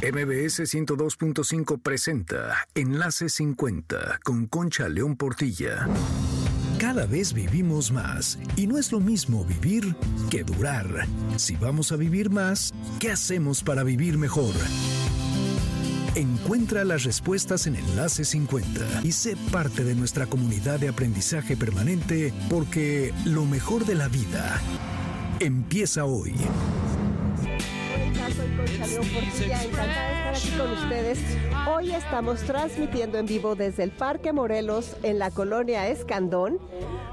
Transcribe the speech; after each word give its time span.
MBS 0.00 0.60
102.5 0.60 1.82
presenta 1.82 2.68
Enlace 2.76 3.28
50 3.28 4.20
con 4.22 4.46
Concha 4.46 4.88
León 4.88 5.16
Portilla. 5.16 5.88
Cada 6.78 7.04
vez 7.04 7.32
vivimos 7.32 7.90
más 7.90 8.38
y 8.54 8.68
no 8.68 8.78
es 8.78 8.92
lo 8.92 9.00
mismo 9.00 9.44
vivir 9.44 9.96
que 10.30 10.44
durar. 10.44 10.86
Si 11.34 11.56
vamos 11.56 11.90
a 11.90 11.96
vivir 11.96 12.30
más, 12.30 12.72
¿qué 13.00 13.10
hacemos 13.10 13.64
para 13.64 13.82
vivir 13.82 14.18
mejor? 14.18 14.54
Encuentra 16.14 16.84
las 16.84 17.02
respuestas 17.02 17.66
en 17.66 17.74
Enlace 17.74 18.24
50 18.24 19.02
y 19.02 19.10
sé 19.10 19.36
parte 19.50 19.82
de 19.82 19.96
nuestra 19.96 20.26
comunidad 20.26 20.78
de 20.78 20.90
aprendizaje 20.90 21.56
permanente 21.56 22.32
porque 22.48 23.12
lo 23.24 23.46
mejor 23.46 23.84
de 23.84 23.96
la 23.96 24.06
vida 24.06 24.60
empieza 25.40 26.04
hoy 26.04 26.34
con 30.56 30.72
ustedes. 30.72 31.18
Hoy 31.70 31.92
estamos 31.92 32.40
transmitiendo 32.42 33.18
en 33.18 33.26
vivo 33.26 33.54
desde 33.54 33.84
el 33.84 33.92
Parque 33.92 34.32
Morelos 34.32 34.96
en 35.04 35.20
la 35.20 35.30
colonia 35.30 35.86
Escandón 35.88 36.58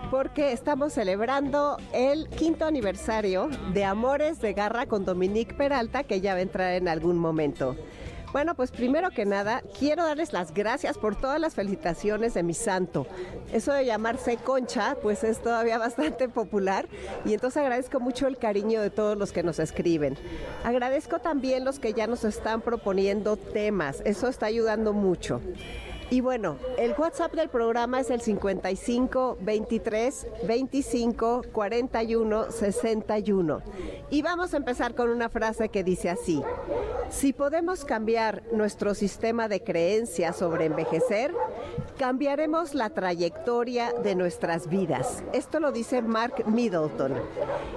porque 0.10 0.54
estamos 0.54 0.94
celebrando 0.94 1.78
el 1.94 2.28
quinto 2.30 2.66
aniversario 2.66 3.50
de 3.74 3.84
Amores 3.84 4.42
de 4.42 4.54
Garra 4.54 4.88
con 4.88 5.06
Dominique 5.06 5.54
Peralta 5.54 6.04
que 6.04 6.20
ya 6.20 6.34
va 6.34 6.40
a 6.40 6.44
entrar 6.44 6.74
en 6.74 6.88
algún 6.88 7.20
momento. 7.20 7.76
Bueno, 8.36 8.54
pues 8.54 8.70
primero 8.70 9.12
que 9.12 9.24
nada, 9.24 9.64
quiero 9.80 10.04
darles 10.04 10.34
las 10.34 10.54
gracias 10.54 10.98
por 10.98 11.16
todas 11.16 11.40
las 11.40 11.56
felicitaciones 11.56 12.34
de 12.34 12.44
mi 12.44 12.54
santo. 12.54 13.08
Eso 13.54 13.72
de 13.72 13.86
llamarse 13.86 14.36
Concha, 14.36 14.98
pues 15.02 15.24
es 15.24 15.42
todavía 15.42 15.78
bastante 15.88 16.28
popular 16.28 16.86
y 17.24 17.34
entonces 17.34 17.62
agradezco 17.62 18.02
mucho 18.02 18.28
el 18.28 18.38
cariño 18.38 18.82
de 18.82 18.90
todos 18.90 19.18
los 19.18 19.32
que 19.32 19.42
nos 19.42 19.58
escriben. 19.60 20.18
Agradezco 20.66 21.20
también 21.20 21.64
los 21.64 21.80
que 21.80 21.94
ya 21.94 22.08
nos 22.08 22.26
están 22.26 22.60
proponiendo 22.60 23.38
temas, 23.38 24.02
eso 24.04 24.28
está 24.28 24.48
ayudando 24.48 24.92
mucho. 24.92 25.40
Y 26.12 26.22
bueno, 26.22 26.58
el 26.78 26.94
WhatsApp 26.96 27.34
del 27.34 27.50
programa 27.50 28.00
es 28.00 28.12
el 28.12 28.22
55 28.22 29.38
23 29.42 30.28
25 30.48 31.42
41 31.52 32.52
61. 32.52 33.62
Y 34.12 34.22
vamos 34.22 34.54
a 34.54 34.58
empezar 34.58 34.94
con 34.94 35.10
una 35.10 35.30
frase 35.30 35.70
que 35.70 35.84
dice 35.84 36.12
así: 36.12 36.44
Si 37.10 37.34
podemos 37.34 37.86
cambiar 37.86 38.44
nuestro 38.52 38.94
sistema 38.94 39.48
de 39.48 39.64
creencias 39.64 40.36
sobre 40.36 40.66
envejecer, 40.66 41.34
cambiaremos 41.98 42.76
la 42.76 42.92
trayectoria 42.92 43.92
de 44.04 44.14
nuestras 44.14 44.70
vidas. 44.70 45.24
Esto 45.34 45.60
lo 45.60 45.72
dice 45.72 46.04
Mark 46.04 46.46
Middleton. 46.46 47.14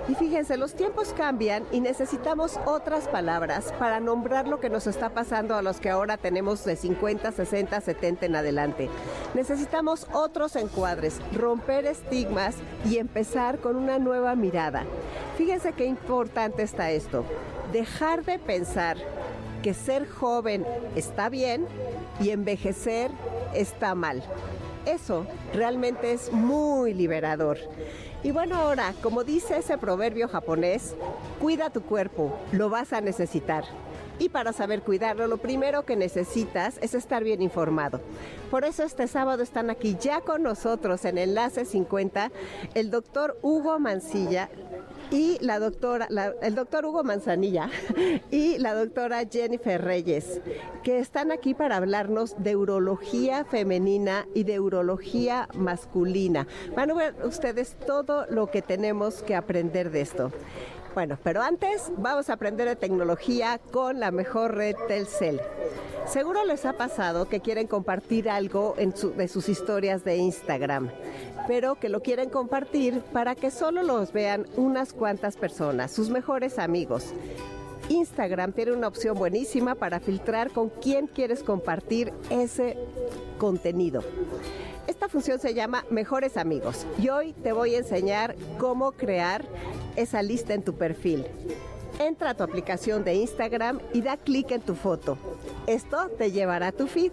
Y 0.06 0.14
fíjense, 0.14 0.58
los 0.58 0.74
tiempos 0.74 1.14
cambian 1.16 1.64
y 1.72 1.80
necesitamos 1.80 2.58
otras 2.66 3.08
palabras 3.08 3.72
para 3.78 4.00
nombrar 4.00 4.48
lo 4.48 4.60
que 4.60 4.68
nos 4.68 4.86
está 4.86 5.08
pasando 5.10 5.54
a 5.54 5.62
los 5.62 5.80
que 5.80 5.88
ahora 5.88 6.18
tenemos 6.18 6.64
de 6.64 6.76
50, 6.76 7.32
60, 7.32 7.80
70 7.80 8.17
en 8.26 8.36
adelante. 8.36 8.88
Necesitamos 9.34 10.06
otros 10.12 10.56
encuadres, 10.56 11.20
romper 11.32 11.86
estigmas 11.86 12.56
y 12.84 12.98
empezar 12.98 13.58
con 13.58 13.76
una 13.76 13.98
nueva 13.98 14.34
mirada. 14.34 14.84
Fíjense 15.36 15.72
qué 15.72 15.86
importante 15.86 16.62
está 16.62 16.90
esto. 16.90 17.24
Dejar 17.72 18.24
de 18.24 18.38
pensar 18.38 18.96
que 19.62 19.74
ser 19.74 20.08
joven 20.08 20.66
está 20.94 21.28
bien 21.28 21.66
y 22.20 22.30
envejecer 22.30 23.10
está 23.54 23.94
mal. 23.94 24.22
Eso 24.86 25.26
realmente 25.52 26.12
es 26.12 26.32
muy 26.32 26.94
liberador. 26.94 27.58
Y 28.22 28.30
bueno, 28.30 28.56
ahora, 28.56 28.94
como 29.02 29.22
dice 29.22 29.58
ese 29.58 29.78
proverbio 29.78 30.28
japonés, 30.28 30.96
cuida 31.40 31.70
tu 31.70 31.82
cuerpo, 31.82 32.36
lo 32.52 32.68
vas 32.68 32.92
a 32.92 33.00
necesitar. 33.00 33.64
Y 34.18 34.28
para 34.28 34.52
saber 34.52 34.82
cuidarlo, 34.82 35.26
lo 35.26 35.38
primero 35.38 35.84
que 35.84 35.96
necesitas 35.96 36.78
es 36.80 36.94
estar 36.94 37.22
bien 37.24 37.42
informado. 37.42 38.00
Por 38.50 38.64
eso 38.64 38.82
este 38.82 39.06
sábado 39.06 39.42
están 39.42 39.70
aquí 39.70 39.96
ya 40.00 40.20
con 40.22 40.42
nosotros 40.42 41.04
en 41.04 41.18
Enlace 41.18 41.64
50 41.64 42.30
el 42.74 42.90
doctor 42.90 43.38
Hugo 43.42 43.78
Mancilla, 43.78 44.48
y 45.10 45.38
la 45.40 45.58
doctora, 45.58 46.08
el 46.42 46.54
doctor 46.54 46.84
Hugo 46.84 47.02
Manzanilla 47.02 47.70
y 48.30 48.58
la 48.58 48.74
doctora 48.74 49.22
Jennifer 49.30 49.82
Reyes, 49.82 50.40
que 50.82 50.98
están 50.98 51.32
aquí 51.32 51.54
para 51.54 51.76
hablarnos 51.76 52.34
de 52.38 52.56
urología 52.56 53.44
femenina 53.44 54.26
y 54.34 54.44
de 54.44 54.60
urología 54.60 55.48
masculina. 55.54 56.46
Van 56.76 56.90
a 56.90 56.94
ver 56.94 57.14
ustedes 57.24 57.76
todo 57.86 58.26
lo 58.26 58.50
que 58.50 58.62
tenemos 58.62 59.22
que 59.22 59.34
aprender 59.34 59.90
de 59.90 60.02
esto. 60.02 60.32
Bueno, 60.98 61.16
pero 61.22 61.42
antes 61.42 61.92
vamos 61.96 62.28
a 62.28 62.32
aprender 62.32 62.66
de 62.66 62.74
tecnología 62.74 63.60
con 63.70 64.00
la 64.00 64.10
mejor 64.10 64.56
red 64.56 64.74
Telcel. 64.88 65.40
Seguro 66.08 66.44
les 66.44 66.64
ha 66.64 66.72
pasado 66.72 67.28
que 67.28 67.38
quieren 67.38 67.68
compartir 67.68 68.28
algo 68.28 68.74
de 69.16 69.28
sus 69.28 69.48
historias 69.48 70.02
de 70.02 70.16
Instagram, 70.16 70.90
pero 71.46 71.76
que 71.76 71.88
lo 71.88 72.02
quieren 72.02 72.30
compartir 72.30 73.00
para 73.12 73.36
que 73.36 73.52
solo 73.52 73.84
los 73.84 74.12
vean 74.12 74.48
unas 74.56 74.92
cuantas 74.92 75.36
personas, 75.36 75.92
sus 75.92 76.10
mejores 76.10 76.58
amigos. 76.58 77.14
Instagram 77.88 78.52
tiene 78.52 78.72
una 78.72 78.88
opción 78.88 79.16
buenísima 79.16 79.76
para 79.76 80.00
filtrar 80.00 80.50
con 80.50 80.68
quién 80.68 81.06
quieres 81.06 81.44
compartir 81.44 82.12
ese 82.28 82.76
contenido. 83.38 84.02
Esta 84.88 85.06
función 85.06 85.38
se 85.38 85.52
llama 85.52 85.84
Mejores 85.90 86.38
Amigos 86.38 86.86
y 86.98 87.10
hoy 87.10 87.34
te 87.34 87.52
voy 87.52 87.74
a 87.74 87.78
enseñar 87.78 88.34
cómo 88.56 88.92
crear 88.92 89.44
esa 89.96 90.22
lista 90.22 90.54
en 90.54 90.62
tu 90.62 90.76
perfil. 90.76 91.26
Entra 91.98 92.30
a 92.30 92.34
tu 92.34 92.42
aplicación 92.42 93.04
de 93.04 93.16
Instagram 93.16 93.80
y 93.92 94.00
da 94.00 94.16
clic 94.16 94.50
en 94.50 94.62
tu 94.62 94.74
foto. 94.74 95.18
Esto 95.66 96.08
te 96.16 96.32
llevará 96.32 96.68
a 96.68 96.72
tu 96.72 96.86
feed. 96.86 97.12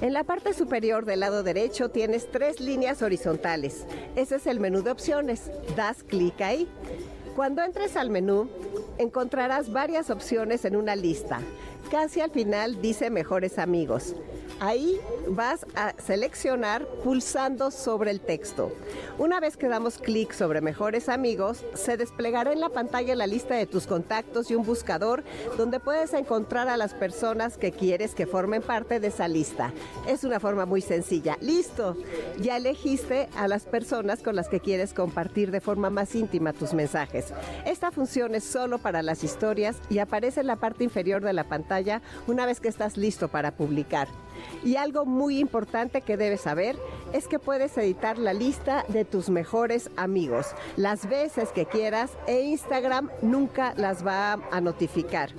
En 0.00 0.12
la 0.12 0.24
parte 0.24 0.54
superior 0.54 1.04
del 1.04 1.20
lado 1.20 1.44
derecho 1.44 1.88
tienes 1.88 2.28
tres 2.32 2.58
líneas 2.58 3.00
horizontales. 3.00 3.86
Ese 4.16 4.34
es 4.34 4.48
el 4.48 4.58
menú 4.58 4.82
de 4.82 4.90
opciones. 4.90 5.52
Das 5.76 6.02
clic 6.02 6.40
ahí. 6.40 6.68
Cuando 7.36 7.62
entres 7.62 7.96
al 7.96 8.10
menú, 8.10 8.48
encontrarás 8.98 9.72
varias 9.72 10.10
opciones 10.10 10.64
en 10.64 10.74
una 10.74 10.96
lista. 10.96 11.38
Casi 11.92 12.20
al 12.20 12.32
final 12.32 12.82
dice 12.82 13.08
mejores 13.08 13.60
amigos. 13.60 14.16
Ahí 14.60 15.00
vas 15.28 15.66
a 15.74 15.94
seleccionar 15.98 16.86
pulsando 17.02 17.70
sobre 17.70 18.10
el 18.10 18.20
texto. 18.20 18.72
Una 19.18 19.40
vez 19.40 19.56
que 19.56 19.68
damos 19.68 19.98
clic 19.98 20.32
sobre 20.32 20.60
Mejores 20.60 21.08
Amigos, 21.08 21.64
se 21.74 21.96
desplegará 21.96 22.52
en 22.52 22.60
la 22.60 22.68
pantalla 22.68 23.14
la 23.14 23.26
lista 23.26 23.54
de 23.54 23.66
tus 23.66 23.86
contactos 23.86 24.50
y 24.50 24.54
un 24.54 24.64
buscador 24.64 25.24
donde 25.56 25.80
puedes 25.80 26.12
encontrar 26.14 26.68
a 26.68 26.76
las 26.76 26.94
personas 26.94 27.56
que 27.58 27.72
quieres 27.72 28.14
que 28.14 28.26
formen 28.26 28.62
parte 28.62 29.00
de 29.00 29.08
esa 29.08 29.28
lista. 29.28 29.72
Es 30.06 30.24
una 30.24 30.40
forma 30.40 30.66
muy 30.66 30.80
sencilla. 30.80 31.36
Listo, 31.40 31.96
ya 32.40 32.56
elegiste 32.56 33.28
a 33.36 33.48
las 33.48 33.64
personas 33.64 34.22
con 34.22 34.36
las 34.36 34.48
que 34.48 34.60
quieres 34.60 34.94
compartir 34.94 35.50
de 35.50 35.60
forma 35.60 35.90
más 35.90 36.14
íntima 36.14 36.52
tus 36.52 36.74
mensajes. 36.74 37.32
Esta 37.66 37.90
función 37.90 38.34
es 38.34 38.44
solo 38.44 38.78
para 38.78 39.02
las 39.02 39.24
historias 39.24 39.76
y 39.90 39.98
aparece 39.98 40.40
en 40.40 40.46
la 40.46 40.56
parte 40.56 40.84
inferior 40.84 41.22
de 41.22 41.32
la 41.32 41.44
pantalla 41.44 42.02
una 42.26 42.46
vez 42.46 42.60
que 42.60 42.68
estás 42.68 42.96
listo 42.96 43.28
para 43.28 43.56
publicar. 43.56 44.08
Y 44.64 44.76
algo 44.76 45.04
muy 45.04 45.38
importante 45.38 46.00
que 46.00 46.16
debes 46.16 46.42
saber 46.42 46.76
es 47.12 47.28
que 47.28 47.38
puedes 47.38 47.76
editar 47.78 48.18
la 48.18 48.32
lista 48.32 48.84
de 48.88 49.04
tus 49.04 49.30
mejores 49.30 49.90
amigos 49.96 50.54
las 50.76 51.08
veces 51.08 51.50
que 51.50 51.66
quieras 51.66 52.10
e 52.26 52.42
Instagram 52.42 53.10
nunca 53.22 53.74
las 53.76 54.06
va 54.06 54.34
a 54.50 54.60
notificar. 54.60 55.30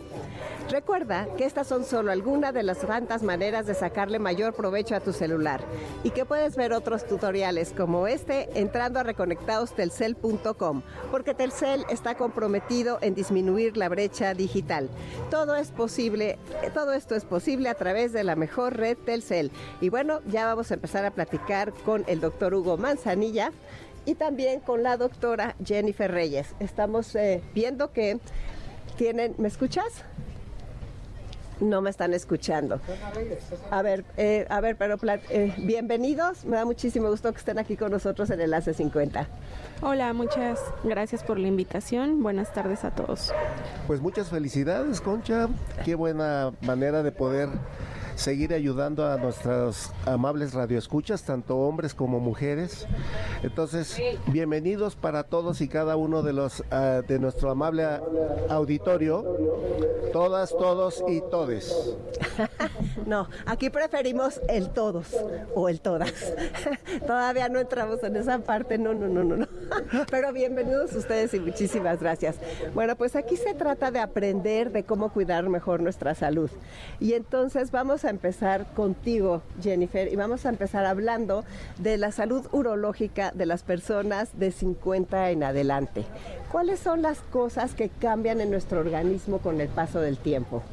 Recuerda 0.70 1.28
que 1.38 1.46
estas 1.46 1.68
son 1.68 1.84
solo 1.84 2.12
algunas 2.12 2.52
de 2.52 2.64
las 2.64 2.80
tantas 2.80 3.22
maneras 3.22 3.68
de 3.68 3.76
sacarle 3.76 4.18
mayor 4.18 4.56
provecho 4.56 4.96
a 4.96 5.00
tu 5.00 5.14
celular 5.14 5.64
y 6.04 6.10
que 6.10 6.26
puedes 6.26 6.56
ver 6.56 6.74
otros 6.74 7.06
tutoriales 7.06 7.72
como 7.72 8.08
este 8.08 8.50
entrando 8.60 9.00
a 9.00 9.04
reconectadostelcel.com 9.04 10.82
porque 11.12 11.36
Telcel 11.36 11.86
está 11.90 12.16
comprometido 12.16 12.98
en 13.02 13.14
disminuir 13.14 13.78
la 13.78 13.90
brecha 13.90 14.34
digital. 14.34 14.90
Todo 15.30 15.56
es 15.56 15.70
posible, 15.70 16.40
todo 16.74 16.94
esto 16.94 17.14
es 17.14 17.26
posible 17.26 17.70
a 17.70 17.76
través 17.76 18.12
de 18.12 18.24
la 18.24 18.36
mejor 18.36 18.76
red 18.76 18.95
Telcel. 18.96 19.52
Y 19.82 19.90
bueno, 19.90 20.22
ya 20.28 20.46
vamos 20.46 20.72
a 20.72 20.76
empezar 20.76 21.06
a 21.06 21.12
platicar 21.12 21.74
con 21.74 22.04
el 22.08 22.20
doctor 22.22 22.54
Hugo 22.54 22.78
Manzanilla 22.78 23.52
y 24.06 24.16
también 24.16 24.60
con 24.60 24.84
la 24.84 24.98
doctora 24.98 25.56
Jennifer 25.64 26.12
Reyes. 26.12 26.56
Estamos 26.60 27.16
eh, 27.16 27.42
viendo 27.54 27.92
que 27.92 28.20
tienen, 28.98 29.36
¿me 29.38 29.48
escuchas? 29.48 30.04
no 31.60 31.82
me 31.82 31.90
están 31.90 32.14
escuchando. 32.14 32.80
A 33.72 33.82
ver, 33.82 34.04
eh, 34.18 34.46
a 34.50 34.62
ver, 34.62 34.76
pero 34.78 34.98
eh, 35.30 35.54
bienvenidos. 35.58 36.46
Me 36.46 36.58
da 36.58 36.66
muchísimo 36.66 37.10
gusto 37.10 37.32
que 37.32 37.38
estén 37.38 37.60
aquí 37.60 37.78
con 37.78 37.92
nosotros 37.92 38.30
en 38.30 38.42
Enlace 38.42 38.74
50. 38.74 39.28
Hola, 39.82 40.14
muchas 40.14 40.60
gracias 40.84 41.24
por 41.24 41.40
la 41.40 41.48
invitación. 41.48 42.22
Buenas 42.24 42.54
tardes 42.54 42.84
a 42.84 42.92
todos. 42.92 43.34
Pues 43.88 44.02
muchas 44.02 44.30
felicidades, 44.30 45.02
Concha. 45.02 45.48
Qué 45.84 45.96
buena 45.96 46.54
manera 46.62 47.04
de 47.04 47.12
poder 47.12 47.50
seguir 48.16 48.54
ayudando 48.54 49.06
a 49.06 49.18
nuestros 49.18 49.92
amables 50.06 50.54
radioescuchas, 50.54 51.24
tanto 51.24 51.58
hombres 51.58 51.94
como 51.94 52.20
mujeres. 52.20 52.88
Entonces, 53.44 54.02
bienvenidos 54.28 54.96
para 54.96 55.24
todos 55.24 55.62
y 55.62 55.68
cada 55.68 55.96
uno 55.98 56.24
de 56.24 56.34
los 56.34 56.64
ah, 56.72 57.02
de 57.08 57.20
nuestro 57.20 57.52
amable 57.52 57.86
auditorio, 58.50 59.38
todas, 60.14 60.52
todos 60.52 61.04
y 61.08 61.22
todes. 61.30 61.96
no, 63.06 63.28
aquí 63.46 63.70
preferimos 63.70 64.40
el 64.48 64.70
todos 64.70 65.08
o 65.54 65.70
el 65.70 65.82
todas. 65.82 66.14
Todavía 67.06 67.50
no 67.50 67.60
entramos 67.60 68.02
en 68.04 68.16
esa 68.16 68.40
parte, 68.40 68.78
no, 68.78 68.94
no, 68.94 69.08
no, 69.08 69.24
no, 69.24 69.36
no. 69.38 69.48
Pero 70.10 70.32
bienvenidos 70.32 70.94
ustedes 70.94 71.34
y 71.34 71.40
muchísimas 71.40 72.00
gracias. 72.00 72.38
Bueno, 72.74 72.96
pues 72.96 73.16
aquí 73.16 73.36
se 73.36 73.54
trata 73.54 73.92
de 73.92 74.00
aprender 74.00 74.72
de 74.72 74.84
cómo 74.84 75.12
cuidar 75.12 75.48
mejor 75.50 75.82
nuestra 75.82 76.16
salud. 76.16 76.50
Y 77.00 77.14
entonces 77.14 77.72
vamos 77.72 78.05
a 78.06 78.10
empezar 78.10 78.66
contigo, 78.74 79.42
Jennifer, 79.62 80.12
y 80.12 80.16
vamos 80.16 80.46
a 80.46 80.50
empezar 80.50 80.86
hablando 80.86 81.44
de 81.80 81.98
la 81.98 82.12
salud 82.12 82.48
urológica 82.52 83.32
de 83.32 83.46
las 83.46 83.64
personas 83.64 84.30
de 84.40 84.52
50 84.52 85.32
en 85.32 85.44
adelante. 85.44 86.06
¿Cuáles 86.52 86.80
son 86.80 87.02
las 87.02 87.20
cosas 87.20 87.74
que 87.74 87.90
cambian 87.90 88.40
en 88.40 88.52
nuestro 88.52 88.80
organismo 88.80 89.40
con 89.40 89.60
el 89.60 89.68
paso 89.68 90.00
del 90.00 90.18
tiempo? 90.18 90.64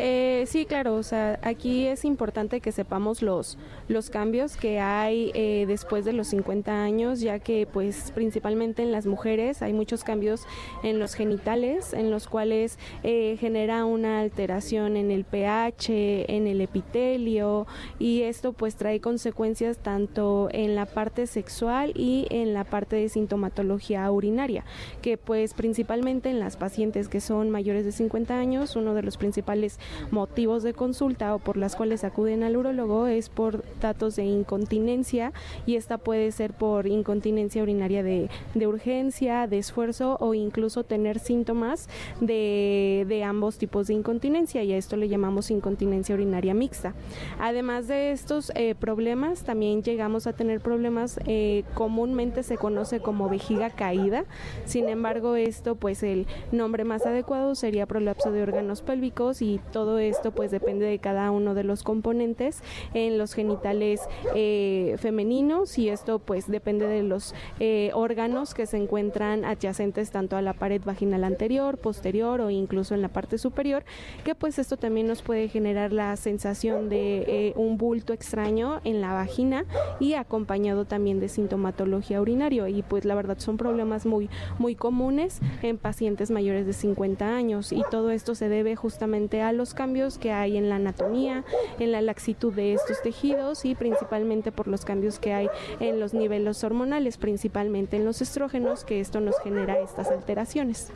Eh, 0.00 0.44
sí, 0.46 0.64
claro, 0.64 0.94
o 0.94 1.02
sea, 1.02 1.40
aquí 1.42 1.86
es 1.86 2.04
importante 2.04 2.60
que 2.60 2.70
sepamos 2.70 3.20
los, 3.20 3.58
los 3.88 4.10
cambios 4.10 4.56
que 4.56 4.78
hay 4.78 5.32
eh, 5.34 5.64
después 5.66 6.04
de 6.04 6.12
los 6.12 6.28
50 6.28 6.84
años, 6.84 7.18
ya 7.18 7.40
que 7.40 7.66
pues 7.66 8.12
principalmente 8.14 8.82
en 8.84 8.92
las 8.92 9.06
mujeres 9.06 9.60
hay 9.60 9.72
muchos 9.72 10.04
cambios 10.04 10.46
en 10.84 11.00
los 11.00 11.14
genitales, 11.14 11.92
en 11.94 12.12
los 12.12 12.28
cuales 12.28 12.78
eh, 13.02 13.36
genera 13.40 13.84
una 13.86 14.20
alteración 14.20 14.96
en 14.96 15.10
el 15.10 15.24
pH, 15.24 16.26
en 16.28 16.46
el 16.46 16.60
epitelio, 16.60 17.66
y 17.98 18.22
esto 18.22 18.52
pues 18.52 18.76
trae 18.76 19.00
consecuencias 19.00 19.78
tanto 19.78 20.48
en 20.52 20.76
la 20.76 20.86
parte 20.86 21.26
sexual 21.26 21.92
y 21.96 22.28
en 22.30 22.54
la 22.54 22.62
parte 22.62 22.94
de 22.94 23.08
sintomatología 23.08 24.08
urinaria, 24.12 24.64
que 25.02 25.16
pues 25.18 25.54
principalmente 25.54 26.30
en 26.30 26.38
las 26.38 26.56
pacientes 26.56 27.08
que 27.08 27.20
son 27.20 27.50
mayores 27.50 27.84
de 27.84 27.90
50 27.90 28.38
años, 28.38 28.76
uno 28.76 28.94
de 28.94 29.02
los 29.02 29.16
principales 29.16 29.80
motivos 30.10 30.62
de 30.62 30.74
consulta 30.74 31.34
o 31.34 31.38
por 31.38 31.56
las 31.56 31.76
cuales 31.76 32.04
acuden 32.04 32.42
al 32.42 32.56
urólogo 32.56 33.06
es 33.06 33.28
por 33.28 33.64
datos 33.80 34.16
de 34.16 34.24
incontinencia 34.24 35.32
y 35.66 35.76
esta 35.76 35.98
puede 35.98 36.30
ser 36.32 36.52
por 36.52 36.86
incontinencia 36.86 37.62
urinaria 37.62 38.02
de, 38.02 38.28
urgencia, 38.66 39.46
de 39.46 39.58
esfuerzo 39.58 40.16
o 40.20 40.34
incluso 40.34 40.84
tener 40.84 41.18
síntomas 41.18 41.88
de, 42.20 43.22
ambos 43.24 43.58
tipos 43.58 43.88
de 43.88 43.94
incontinencia 43.94 44.62
y 44.62 44.72
a 44.72 44.76
esto 44.76 44.96
le 44.96 45.08
llamamos 45.08 45.50
incontinencia 45.50 46.14
urinaria 46.14 46.54
mixta. 46.54 46.94
Además 47.38 47.88
de 47.88 48.12
estos 48.12 48.52
eh, 48.54 48.74
problemas, 48.74 49.42
también 49.42 49.82
llegamos 49.82 50.26
a 50.26 50.32
tener 50.32 50.60
problemas 50.60 51.18
eh, 51.26 51.64
comúnmente 51.74 52.42
se 52.42 52.56
conoce 52.56 53.00
como 53.00 53.28
vejiga 53.28 53.70
caída, 53.70 54.24
sin 54.64 54.88
embargo 54.88 55.36
esto 55.36 55.76
pues 55.76 56.02
el 56.02 56.26
nombre 56.52 56.84
más 56.84 57.06
adecuado 57.06 57.54
sería 57.54 57.86
prolapso 57.86 58.30
de 58.32 58.42
órganos 58.42 58.82
pélvicos 58.82 59.42
y 59.42 59.60
todo 59.72 59.77
esto 59.98 60.32
pues 60.32 60.50
depende 60.50 60.86
de 60.86 60.98
cada 60.98 61.30
uno 61.30 61.54
de 61.54 61.64
los 61.64 61.82
componentes 61.82 62.62
en 62.94 63.18
los 63.18 63.34
genitales 63.34 64.00
eh, 64.34 64.96
femeninos 64.98 65.78
y 65.78 65.88
esto 65.88 66.18
pues 66.18 66.50
depende 66.50 66.86
de 66.86 67.02
los 67.02 67.34
eh, 67.60 67.90
órganos 67.94 68.54
que 68.54 68.66
se 68.66 68.76
encuentran 68.76 69.44
adyacentes 69.44 70.10
tanto 70.10 70.36
a 70.36 70.42
la 70.42 70.52
pared 70.52 70.82
vaginal 70.84 71.24
anterior, 71.24 71.78
posterior 71.78 72.40
o 72.40 72.50
incluso 72.50 72.94
en 72.94 73.02
la 73.02 73.08
parte 73.08 73.38
superior, 73.38 73.84
que 74.24 74.34
pues 74.34 74.58
esto 74.58 74.76
también 74.76 75.06
nos 75.06 75.22
puede 75.22 75.48
generar 75.48 75.92
la 75.92 76.16
sensación 76.16 76.88
de 76.88 77.18
eh, 77.26 77.52
un 77.56 77.76
bulto 77.76 78.12
extraño 78.12 78.80
en 78.84 79.00
la 79.00 79.12
vagina 79.12 79.64
y 80.00 80.14
acompañado 80.14 80.84
también 80.84 81.20
de 81.20 81.28
sintomatología 81.28 82.20
urinario. 82.20 82.66
Y 82.66 82.82
pues 82.82 83.04
la 83.04 83.14
verdad 83.14 83.38
son 83.38 83.56
problemas 83.56 84.06
muy 84.06 84.28
muy 84.58 84.74
comunes 84.74 85.40
en 85.62 85.78
pacientes 85.78 86.30
mayores 86.30 86.66
de 86.66 86.72
50 86.72 87.34
años 87.34 87.72
y 87.72 87.82
todo 87.90 88.10
esto 88.10 88.34
se 88.34 88.48
debe 88.48 88.76
justamente 88.76 89.42
a 89.42 89.52
los 89.52 89.67
cambios 89.74 90.18
que 90.18 90.32
hay 90.32 90.56
en 90.56 90.68
la 90.68 90.76
anatomía, 90.76 91.44
en 91.78 91.92
la 91.92 92.02
laxitud 92.02 92.52
de 92.52 92.74
estos 92.74 93.02
tejidos 93.02 93.64
y 93.64 93.74
principalmente 93.74 94.52
por 94.52 94.68
los 94.68 94.84
cambios 94.84 95.18
que 95.18 95.32
hay 95.32 95.48
en 95.80 96.00
los 96.00 96.14
niveles 96.14 96.62
hormonales, 96.64 97.16
principalmente 97.16 97.96
en 97.96 98.04
los 98.04 98.20
estrógenos, 98.22 98.84
que 98.84 99.00
esto 99.00 99.20
nos 99.20 99.38
genera 99.40 99.78
estas 99.78 100.08
alteraciones. 100.08 100.90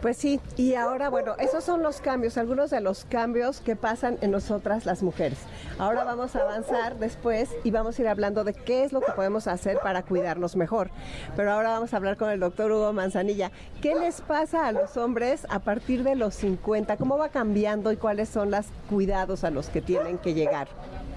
Pues 0.00 0.16
sí, 0.16 0.40
y 0.56 0.74
ahora, 0.74 1.08
bueno, 1.08 1.34
esos 1.40 1.64
son 1.64 1.82
los 1.82 2.00
cambios, 2.00 2.38
algunos 2.38 2.70
de 2.70 2.80
los 2.80 3.04
cambios 3.04 3.60
que 3.60 3.74
pasan 3.74 4.16
en 4.20 4.30
nosotras 4.30 4.86
las 4.86 5.02
mujeres. 5.02 5.38
Ahora 5.76 6.04
vamos 6.04 6.36
a 6.36 6.42
avanzar 6.42 6.98
después 6.98 7.50
y 7.64 7.72
vamos 7.72 7.98
a 7.98 8.02
ir 8.02 8.08
hablando 8.08 8.44
de 8.44 8.54
qué 8.54 8.84
es 8.84 8.92
lo 8.92 9.00
que 9.00 9.10
podemos 9.12 9.48
hacer 9.48 9.78
para 9.82 10.04
cuidarnos 10.04 10.54
mejor. 10.54 10.90
Pero 11.34 11.50
ahora 11.50 11.70
vamos 11.70 11.92
a 11.94 11.96
hablar 11.96 12.16
con 12.16 12.30
el 12.30 12.38
doctor 12.38 12.70
Hugo 12.70 12.92
Manzanilla. 12.92 13.50
¿Qué 13.82 13.96
les 13.96 14.20
pasa 14.20 14.68
a 14.68 14.72
los 14.72 14.96
hombres 14.96 15.46
a 15.50 15.58
partir 15.58 16.04
de 16.04 16.14
los 16.14 16.34
50? 16.34 16.96
¿Cómo 16.96 17.18
va 17.18 17.30
cambiando 17.30 17.90
y 17.90 17.96
cuáles 17.96 18.28
son 18.28 18.52
los 18.52 18.66
cuidados 18.88 19.42
a 19.42 19.50
los 19.50 19.68
que 19.68 19.80
tienen 19.80 20.18
que 20.18 20.32
llegar? 20.34 20.68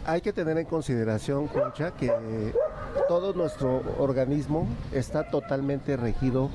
Hay 0.08 0.22
que 0.22 0.34
tener 0.34 0.58
en 0.58 0.66
consideración, 0.66 1.48
Concha, 1.48 1.92
que 1.92 2.12
todo 3.08 3.34
nuestro 3.34 3.84
organismo 4.00 4.68
está 4.92 5.30
totalmente 5.30 5.96
regido 5.98 6.50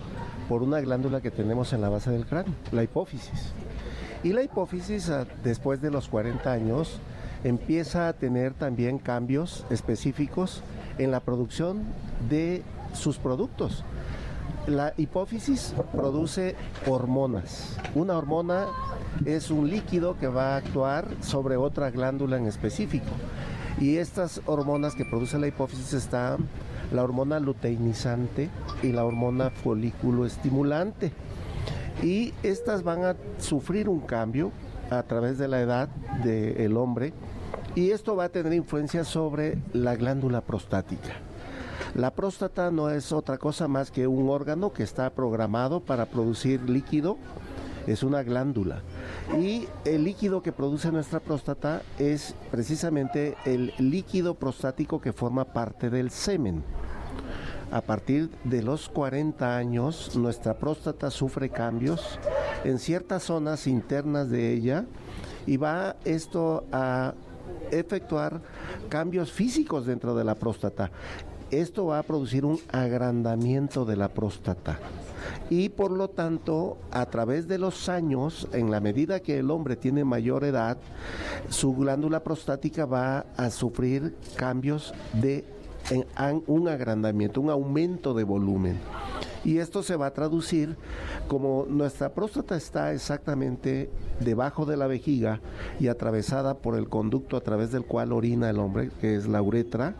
por 0.49 0.63
una 0.63 0.81
glándula 0.81 1.21
que 1.21 1.31
tenemos 1.31 1.73
en 1.73 1.81
la 1.81 1.89
base 1.89 2.11
del 2.11 2.27
cráneo, 2.27 2.55
la 2.73 2.83
hipófisis. 2.83 3.53
Y 4.23 4.33
la 4.33 4.43
hipófisis 4.43 5.11
ah, 5.11 5.27
después 5.45 5.81
de 5.81 5.91
los 5.91 6.09
40 6.09 6.51
años 6.51 7.01
empieza 7.45 8.09
a 8.09 8.13
tener 8.13 8.55
también 8.55 8.99
cambios 8.99 9.65
específicos 9.71 10.63
en 10.99 11.11
la 11.11 11.21
producción 11.21 11.83
de 12.29 12.63
sus 12.93 13.19
productos. 13.19 13.85
La 14.67 14.95
hipófisis 14.97 15.75
produce 15.93 16.57
hormonas. 16.87 17.77
Una 17.95 18.17
hormona 18.17 18.67
es 19.25 19.51
un 19.51 19.71
líquido 19.71 20.19
que 20.19 20.27
va 20.27 20.55
a 20.55 20.57
actuar 20.57 21.07
sobre 21.21 21.57
otra 21.57 21.91
glándula 21.91 22.37
en 22.37 22.47
específico. 22.47 23.11
Y 23.79 23.99
estas 23.99 24.41
hormonas 24.47 24.95
que 24.95 25.05
produce 25.05 25.39
la 25.39 25.47
hipófisis 25.47 25.93
están 25.93 26.49
la 26.93 27.03
hormona 27.03 27.41
luteinizante 27.41 28.49
y 28.83 28.93
la 28.93 29.05
hormona 29.05 29.51
folículo 29.51 30.27
estimulante. 30.27 31.13
Y 32.03 32.35
estas 32.43 32.83
van 32.83 33.05
a 33.05 33.17
sufrir 33.39 33.89
un 33.89 34.01
cambio 34.01 34.53
a 34.91 35.03
través 35.03 35.39
de 35.39 35.49
la 35.49 35.61
edad 35.61 35.89
del 36.23 36.77
hombre 36.77 37.13
y 37.75 37.91
esto 37.91 38.17
va 38.17 38.25
a 38.25 38.29
tener 38.29 38.53
influencia 38.53 39.05
sobre 39.05 39.59
la 39.73 39.97
glándula 39.97 40.41
prostática. 40.41 41.15
La 41.95 42.11
próstata 42.11 42.71
no 42.71 42.91
es 42.91 43.13
otra 43.13 43.39
cosa 43.39 43.69
más 43.69 43.91
que 43.91 44.07
un 44.07 44.29
órgano 44.29 44.73
que 44.73 44.83
está 44.83 45.11
programado 45.11 45.81
para 45.81 46.07
producir 46.07 46.69
líquido, 46.69 47.17
es 47.87 48.03
una 48.03 48.23
glándula. 48.23 48.83
Y 49.41 49.69
el 49.85 50.05
líquido 50.05 50.43
que 50.43 50.53
produce 50.53 50.91
nuestra 50.91 51.21
próstata 51.21 51.83
es 51.99 52.35
precisamente 52.51 53.37
el 53.45 53.73
líquido 53.79 54.35
prostático 54.35 55.01
que 55.01 55.13
forma 55.13 55.45
parte 55.45 55.91
del 55.91 56.11
semen. 56.11 56.63
A 57.71 57.81
partir 57.81 58.31
de 58.45 58.63
los 58.63 58.89
40 58.89 59.57
años, 59.57 60.15
nuestra 60.17 60.55
próstata 60.55 61.11
sufre 61.11 61.51
cambios 61.51 62.19
en 62.65 62.79
ciertas 62.79 63.25
zonas 63.25 63.67
internas 63.67 64.31
de 64.31 64.53
ella 64.53 64.85
y 65.47 65.57
va 65.57 65.97
esto 66.05 66.65
a 66.73 67.15
efectuar 67.71 68.41
cambios 68.89 69.33
físicos 69.33 69.87
dentro 69.87 70.15
de 70.15 70.25
la 70.25 70.35
próstata. 70.35 70.91
Esto 71.51 71.87
va 71.87 72.01
a 72.01 72.03
producir 72.03 72.45
un 72.45 72.59
agrandamiento 72.73 73.85
de 73.85 73.97
la 73.97 74.09
próstata 74.09 74.79
y 75.49 75.69
por 75.69 75.91
lo 75.93 76.09
tanto 76.09 76.77
a 76.91 77.07
través 77.07 77.47
de 77.47 77.59
los 77.59 77.89
años, 77.89 78.49
en 78.53 78.71
la 78.71 78.81
medida 78.81 79.21
que 79.21 79.39
el 79.39 79.51
hombre 79.51 79.77
tiene 79.77 80.05
mayor 80.05 80.45
edad, 80.45 80.79
su 81.49 81.75
glándula 81.75 82.23
prostática 82.25 82.85
va 82.85 83.27
a 83.37 83.51
sufrir 83.51 84.17
cambios 84.37 84.93
de 85.13 85.45
un 86.47 86.69
agrandamiento, 86.69 87.41
un 87.41 87.51
aumento 87.51 88.13
de 88.13 88.25
volumen. 88.25 88.79
Y 89.45 89.59
esto 89.59 89.85
se 89.85 89.95
va 89.95 90.07
a 90.07 90.13
traducir 90.13 90.77
como 91.29 91.67
nuestra 91.69 92.09
próstata 92.09 92.57
está 92.57 92.93
exactamente 92.93 93.89
debajo 94.19 94.67
de 94.67 94.77
la 94.77 94.89
vejiga 94.89 95.41
y 95.79 95.87
atravesada 95.87 96.55
por 96.55 96.77
el 96.77 96.89
conducto 96.89 97.37
a 97.37 97.41
través 97.41 97.71
del 97.71 97.85
cual 97.85 98.13
orina 98.13 98.51
el 98.51 98.59
hombre, 98.59 98.91
que 99.01 99.15
es 99.15 99.29
la 99.29 99.41
uretra, 99.41 99.95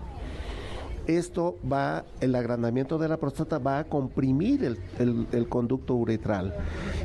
esto 1.07 1.57
va, 1.71 2.05
el 2.21 2.35
agrandamiento 2.35 2.99
de 2.99 3.09
la 3.09 3.17
próstata 3.17 3.59
va 3.59 3.79
a 3.79 3.85
comprimir 3.85 4.65
el, 4.65 5.49
conducto 5.49 5.95
uretral 5.95 6.55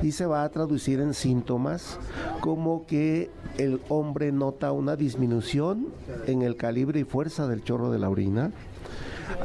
y 0.02 0.12
se 0.12 0.26
va 0.26 0.44
a 0.44 0.50
traducir 0.50 1.00
en 1.00 1.14
síntomas 1.14 2.00
como 2.40 2.86
que 2.88 3.30
el 3.58 3.80
hombre 3.90 4.32
nota 4.32 4.72
una 4.72 4.96
disminución 4.96 5.88
en 6.28 6.42
el 6.42 6.56
calibre 6.56 7.00
y 7.00 7.04
fuerza 7.04 7.48
del 7.48 7.64
chorro 7.64 7.92
de 7.92 8.00
la 8.00 8.10
orina, 8.10 8.52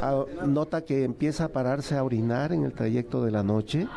ah, 0.01 0.25
nota 0.45 0.83
que 0.83 1.03
empieza 1.03 1.45
a 1.45 1.47
pararse 1.49 1.97
a 1.97 2.03
orinar 2.03 2.51
en 2.51 2.63
el 2.63 2.73
trayecto 2.73 3.23
de 3.23 3.31
la 3.31 3.43
noche, 3.43 3.87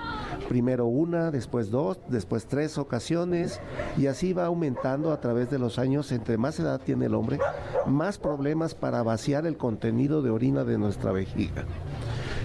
primero 0.48 0.86
una, 0.86 1.30
después 1.30 1.70
dos, 1.70 1.98
después 2.08 2.46
tres 2.46 2.78
ocasiones, 2.78 3.60
y 3.96 4.06
así 4.06 4.32
va 4.32 4.46
aumentando 4.46 5.12
a 5.12 5.20
través 5.20 5.50
de 5.50 5.58
los 5.58 5.78
años. 5.78 6.12
Entre 6.12 6.36
más 6.36 6.58
edad 6.58 6.80
tiene 6.80 7.06
el 7.06 7.14
hombre, 7.14 7.38
más 7.86 8.18
problemas 8.18 8.74
para 8.74 9.02
vaciar 9.02 9.46
el 9.46 9.56
contenido 9.56 10.22
de 10.22 10.30
orina 10.30 10.64
de 10.64 10.78
nuestra 10.78 11.12
vejiga. 11.12 11.64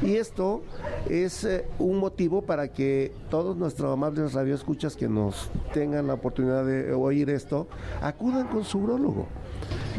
Y 0.01 0.15
esto 0.15 0.61
es 1.09 1.45
eh, 1.45 1.65
un 1.79 1.97
motivo 1.97 2.41
para 2.41 2.67
que 2.67 3.13
todos 3.29 3.55
nuestros 3.55 3.93
amables 3.93 4.33
radioescuchas 4.33 4.95
que 4.95 5.07
nos 5.07 5.49
tengan 5.73 6.07
la 6.07 6.15
oportunidad 6.15 6.65
de 6.65 6.93
oír 6.93 7.29
esto, 7.29 7.67
acudan 8.01 8.47
con 8.47 8.63
su 8.63 8.79
urólogo. 8.79 9.27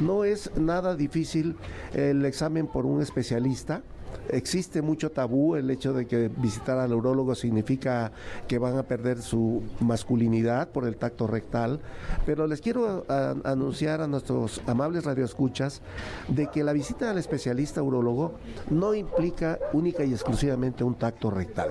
No 0.01 0.25
es 0.25 0.51
nada 0.57 0.95
difícil 0.95 1.57
el 1.95 2.25
examen 2.25 2.67
por 2.67 2.87
un 2.87 3.03
especialista 3.03 3.83
existe 4.31 4.83
mucho 4.83 5.11
tabú 5.11 5.57
el 5.57 5.71
hecho 5.71 5.93
de 5.93 6.07
que 6.07 6.29
visitar 6.37 6.79
al 6.79 6.91
neurólogo 6.91 7.35
significa 7.35 8.13
que 8.49 8.59
van 8.59 8.79
a 8.79 8.83
perder 8.83 9.23
su 9.23 9.63
masculinidad 9.81 10.69
por 10.69 10.87
el 10.87 10.97
tacto 10.97 11.27
rectal, 11.27 11.81
pero 12.25 12.47
les 12.47 12.61
quiero 12.61 13.05
anunciar 13.45 14.01
a 14.01 14.07
nuestros 14.07 14.61
amables 14.67 15.05
radioescuchas 15.05 15.83
de 16.29 16.49
que 16.49 16.65
la 16.65 16.73
visita 16.73 17.11
al 17.11 17.19
especialista 17.19 17.83
urólogo 17.83 18.35
no 18.71 18.95
implica 18.95 19.59
única 19.73 20.05
y 20.05 20.13
exclusivamente 20.13 20.85
un 20.85 20.95
tacto 20.95 21.31
rectal. 21.31 21.71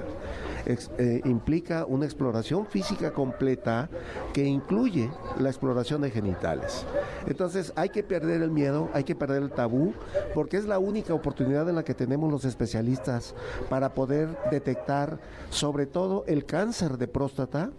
Eh, 0.65 1.21
implica 1.25 1.85
una 1.85 2.05
exploración 2.05 2.65
física 2.65 3.11
completa 3.11 3.87
que 4.33 4.43
incluye 4.43 5.11
la 5.37 5.49
exploración 5.49 6.01
de 6.01 6.09
genitales. 6.09 6.85
Entonces 7.27 7.71
hay 7.75 7.89
que 7.89 8.01
perder 8.01 8.41
el 8.41 8.49
miedo, 8.49 8.89
hay 8.93 9.03
que 9.03 9.15
perder 9.15 9.43
el 9.43 9.51
tabú, 9.51 9.93
porque 10.33 10.57
es 10.57 10.65
la 10.65 10.79
única 10.79 11.13
oportunidad 11.13 11.69
en 11.69 11.75
la 11.75 11.83
que 11.83 11.93
tenemos 11.93 12.31
los 12.31 12.45
especialistas 12.45 13.35
para 13.69 13.93
poder 13.93 14.35
detectar 14.49 15.19
sobre 15.49 15.85
todo 15.85 16.23
el 16.27 16.45
cáncer 16.45 16.97
de 16.97 17.07
próstata 17.07 17.69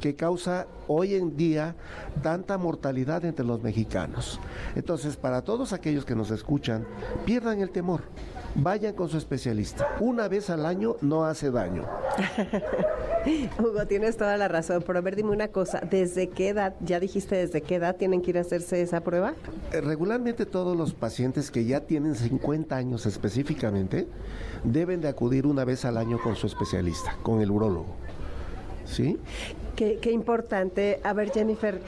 que 0.00 0.14
causa 0.14 0.66
hoy 0.86 1.14
en 1.14 1.36
día 1.36 1.76
tanta 2.22 2.58
mortalidad 2.58 3.24
entre 3.24 3.46
los 3.46 3.62
mexicanos. 3.62 4.38
Entonces, 4.74 5.16
para 5.16 5.42
todos 5.42 5.72
aquellos 5.72 6.04
que 6.04 6.14
nos 6.14 6.30
escuchan, 6.30 6.86
pierdan 7.24 7.60
el 7.60 7.70
temor 7.70 8.02
vayan 8.54 8.94
con 8.94 9.08
su 9.08 9.18
especialista. 9.18 9.96
Una 10.00 10.28
vez 10.28 10.50
al 10.50 10.66
año 10.66 10.96
no 11.00 11.24
hace 11.24 11.50
daño. 11.50 11.84
Hugo, 13.58 13.86
tienes 13.86 14.16
toda 14.16 14.36
la 14.36 14.48
razón, 14.48 14.84
pero 14.86 14.98
a 14.98 15.02
ver, 15.02 15.16
dime 15.16 15.30
una 15.30 15.48
cosa, 15.48 15.80
¿desde 15.80 16.28
qué 16.28 16.50
edad, 16.50 16.74
ya 16.80 17.00
dijiste 17.00 17.36
desde 17.36 17.62
qué 17.62 17.76
edad 17.76 17.96
tienen 17.96 18.20
que 18.20 18.30
ir 18.30 18.38
a 18.38 18.42
hacerse 18.42 18.82
esa 18.82 19.00
prueba? 19.00 19.34
Eh, 19.72 19.80
regularmente 19.80 20.46
todos 20.46 20.76
los 20.76 20.92
pacientes 20.92 21.50
que 21.50 21.64
ya 21.64 21.80
tienen 21.80 22.14
50 22.14 22.76
años 22.76 23.06
específicamente 23.06 24.06
deben 24.62 25.00
de 25.00 25.08
acudir 25.08 25.46
una 25.46 25.64
vez 25.64 25.84
al 25.84 25.96
año 25.96 26.18
con 26.22 26.36
su 26.36 26.46
especialista, 26.46 27.16
con 27.22 27.40
el 27.40 27.50
urólogo. 27.50 28.03
¿Sí? 28.84 29.18
Qué, 29.76 30.12
importante. 30.12 31.00
A 31.02 31.12
ver, 31.14 31.32
Jennifer, 31.32 31.80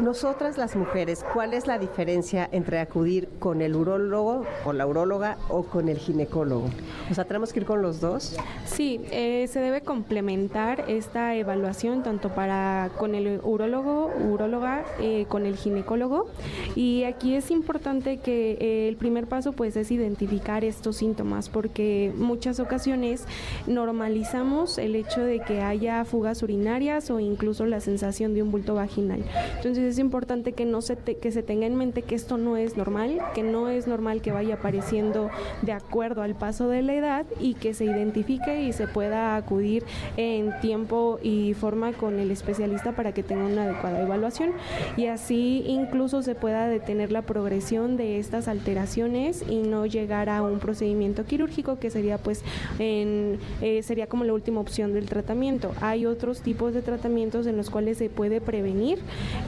nosotras 0.00 0.56
las 0.56 0.76
mujeres, 0.76 1.24
¿cuál 1.32 1.52
es 1.52 1.66
la 1.66 1.76
diferencia 1.76 2.48
entre 2.52 2.78
acudir 2.78 3.28
con 3.40 3.60
el 3.60 3.74
urólogo 3.74 4.44
o 4.64 4.72
la 4.72 4.86
uróloga 4.86 5.36
o 5.48 5.64
con 5.64 5.88
el 5.88 5.98
ginecólogo? 5.98 6.70
O 7.10 7.14
sea, 7.14 7.24
¿tenemos 7.24 7.52
que 7.52 7.60
ir 7.60 7.66
con 7.66 7.82
los 7.82 8.00
dos? 8.00 8.36
Sí, 8.66 9.00
eh, 9.10 9.48
se 9.48 9.58
debe 9.58 9.80
complementar 9.80 10.84
esta 10.86 11.34
evaluación 11.34 12.04
tanto 12.04 12.28
para 12.28 12.90
con 12.98 13.16
el 13.16 13.40
urólogo, 13.42 14.12
uróloga, 14.30 14.84
eh, 15.00 15.26
con 15.28 15.44
el 15.44 15.56
ginecólogo. 15.56 16.28
Y 16.76 17.02
aquí 17.02 17.34
es 17.34 17.50
importante 17.50 18.18
que 18.18 18.58
eh, 18.60 18.88
el 18.88 18.96
primer 18.96 19.26
paso 19.26 19.52
pues 19.52 19.76
es 19.76 19.90
identificar 19.90 20.64
estos 20.64 20.96
síntomas 20.96 21.48
porque 21.48 22.12
muchas 22.16 22.60
ocasiones 22.60 23.24
normalizamos 23.66 24.78
el 24.78 24.94
hecho 24.94 25.20
de 25.20 25.40
que 25.40 25.62
haya 25.62 26.04
fugas 26.18 26.42
urinarias 26.42 27.12
o 27.12 27.20
incluso 27.20 27.64
la 27.64 27.78
sensación 27.78 28.34
de 28.34 28.42
un 28.42 28.50
bulto 28.50 28.74
vaginal. 28.74 29.22
Entonces 29.54 29.84
es 29.84 30.00
importante 30.00 30.50
que 30.50 30.64
no 30.64 30.82
se 30.82 30.96
que 30.96 31.30
se 31.30 31.44
tenga 31.44 31.64
en 31.64 31.76
mente 31.76 32.02
que 32.02 32.16
esto 32.16 32.38
no 32.38 32.56
es 32.56 32.76
normal, 32.76 33.20
que 33.36 33.44
no 33.44 33.68
es 33.68 33.86
normal 33.86 34.20
que 34.20 34.32
vaya 34.32 34.54
apareciendo 34.54 35.30
de 35.62 35.70
acuerdo 35.70 36.22
al 36.22 36.34
paso 36.34 36.68
de 36.68 36.82
la 36.82 36.94
edad 36.94 37.26
y 37.38 37.54
que 37.54 37.72
se 37.72 37.84
identifique 37.84 38.62
y 38.62 38.72
se 38.72 38.88
pueda 38.88 39.36
acudir 39.36 39.84
en 40.16 40.58
tiempo 40.60 41.20
y 41.22 41.54
forma 41.54 41.92
con 41.92 42.18
el 42.18 42.32
especialista 42.32 42.96
para 42.96 43.12
que 43.12 43.22
tenga 43.22 43.44
una 43.44 43.62
adecuada 43.62 44.02
evaluación 44.02 44.50
y 44.96 45.06
así 45.06 45.62
incluso 45.68 46.22
se 46.22 46.34
pueda 46.34 46.66
detener 46.66 47.12
la 47.12 47.22
progresión 47.22 47.96
de 47.96 48.18
estas 48.18 48.48
alteraciones 48.48 49.44
y 49.48 49.58
no 49.58 49.86
llegar 49.86 50.28
a 50.30 50.42
un 50.42 50.58
procedimiento 50.58 51.24
quirúrgico 51.26 51.78
que 51.78 51.90
sería 51.90 52.18
pues 52.18 52.42
en, 52.80 53.38
eh, 53.62 53.84
sería 53.84 54.08
como 54.08 54.24
la 54.24 54.32
última 54.32 54.60
opción 54.60 54.92
del 54.92 55.06
tratamiento. 55.06 55.72
Hay 55.80 56.07
otros 56.08 56.40
tipos 56.40 56.74
de 56.74 56.82
tratamientos 56.82 57.46
en 57.46 57.56
los 57.56 57.70
cuales 57.70 57.98
se 57.98 58.10
puede 58.10 58.40
prevenir 58.40 58.98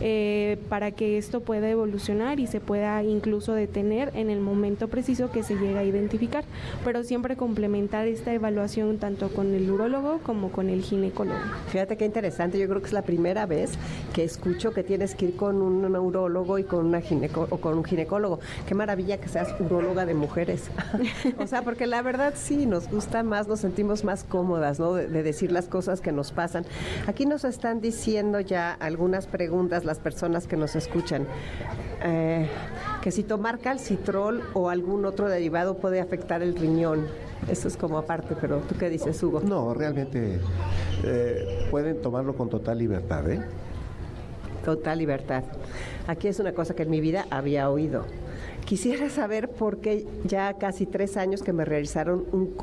eh, 0.01 0.59
para 0.69 0.91
que 0.91 1.19
esto 1.19 1.41
pueda 1.41 1.69
evolucionar 1.69 2.41
y 2.41 2.47
se 2.47 2.61
pueda 2.61 3.03
incluso 3.03 3.53
detener 3.53 4.13
en 4.15 4.31
el 4.31 4.41
momento 4.41 4.89
preciso 4.89 5.31
que 5.31 5.43
se 5.43 5.57
llega 5.57 5.81
a 5.81 5.85
identificar, 5.85 6.45
pero 6.85 7.03
siempre 7.03 7.37
complementar 7.37 8.07
esta 8.07 8.33
evaluación 8.33 8.99
tanto 8.99 9.29
con 9.31 9.55
el 9.55 9.71
urólogo 9.71 10.21
como 10.25 10.51
con 10.51 10.69
el 10.69 10.83
ginecólogo. 10.83 11.39
Fíjate 11.69 11.97
qué 11.97 12.05
interesante, 12.05 12.59
yo 12.59 12.69
creo 12.69 12.81
que 12.81 12.87
es 12.87 12.93
la 12.93 13.03
primera 13.03 13.47
vez 13.47 13.73
que 14.13 14.25
escucho 14.25 14.73
que 14.73 14.83
tienes 14.83 15.15
que 15.15 15.27
ir 15.27 15.37
con 15.37 15.61
un 15.63 15.83
neurólogo 15.91 16.59
y 16.59 16.65
con 16.65 16.87
una 16.87 17.01
gineco 17.01 17.47
o 17.51 17.59
con 17.59 17.79
un 17.79 17.85
ginecólogo. 17.85 18.41
Qué 18.67 18.75
maravilla 18.75 19.19
que 19.19 19.29
seas 19.29 19.55
uróloga 19.61 20.07
de 20.07 20.15
mujeres. 20.15 20.71
o 21.39 21.47
sea, 21.47 21.63
porque 21.63 21.87
la 21.87 22.03
verdad 22.03 22.35
sí 22.37 22.67
nos 22.67 22.89
gusta 22.89 23.23
más, 23.23 23.49
nos 23.49 23.61
sentimos 23.61 24.05
más 24.05 24.25
cómodas, 24.25 24.79
¿no? 24.79 24.95
De, 24.95 25.09
de 25.09 25.23
decir 25.23 25.53
las 25.53 25.67
cosas 25.67 26.01
que 26.01 26.13
nos 26.13 26.33
pasan. 26.33 26.50
Aquí 27.07 27.27
nos 27.27 27.45
están 27.45 27.81
diciendo 27.81 28.41
ya 28.41 28.73
algunas 28.73 29.27
preguntas 29.27 29.85
las 29.85 29.99
personas 29.99 30.47
que 30.47 30.57
nos 30.57 30.77
escuchan. 30.77 31.27
Eh, 32.03 32.49
que 33.03 33.11
si 33.11 33.23
tomar 33.23 33.59
calcitrol 33.59 34.43
o 34.55 34.69
algún 34.69 35.05
otro 35.05 35.29
derivado 35.29 35.77
puede 35.77 36.01
afectar 36.01 36.43
el 36.43 36.57
riñón. 36.57 37.07
Eso 37.49 37.69
es 37.69 37.77
como 37.77 37.99
aparte, 37.99 38.37
pero 38.41 38.59
¿tú 38.61 38.77
qué 38.79 38.91
dices, 38.91 39.23
Hugo? 39.23 39.41
No, 39.41 39.73
realmente 39.75 40.41
eh, 41.05 41.67
pueden 41.71 42.01
tomarlo 42.03 42.35
con 42.35 42.51
total 42.51 42.79
libertad, 42.79 43.29
¿eh? 43.31 43.41
Total 44.65 44.99
libertad. 44.99 45.45
Aquí 46.07 46.29
es 46.29 46.39
una 46.39 46.53
cosa 46.53 46.75
que 46.75 46.83
en 46.83 46.91
mi 46.91 47.01
vida 47.01 47.27
había 47.31 47.71
oído. 47.71 48.05
Quisiera 48.67 49.09
saber 49.09 49.49
por 49.49 49.79
qué 49.79 50.07
ya 50.25 50.55
casi 50.55 50.85
tres 50.85 51.17
años 51.17 51.43
que 51.43 51.53
me 51.53 51.65
realizaron 51.65 52.27
un 52.33 52.55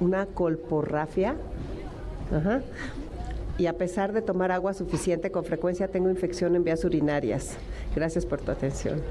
una 0.00 0.26
colporrafia, 0.26 1.36
Ajá 2.30 2.60
y 3.58 3.66
a 3.66 3.72
pesar 3.74 4.12
de 4.12 4.22
tomar 4.22 4.52
agua 4.52 4.74
suficiente, 4.74 5.30
con 5.30 5.44
frecuencia 5.44 5.88
tengo 5.88 6.10
infección 6.10 6.56
en 6.56 6.64
vías 6.64 6.84
urinarias. 6.84 7.56
Gracias 7.94 8.26
por 8.26 8.40
tu 8.40 8.50
atención. 8.50 9.02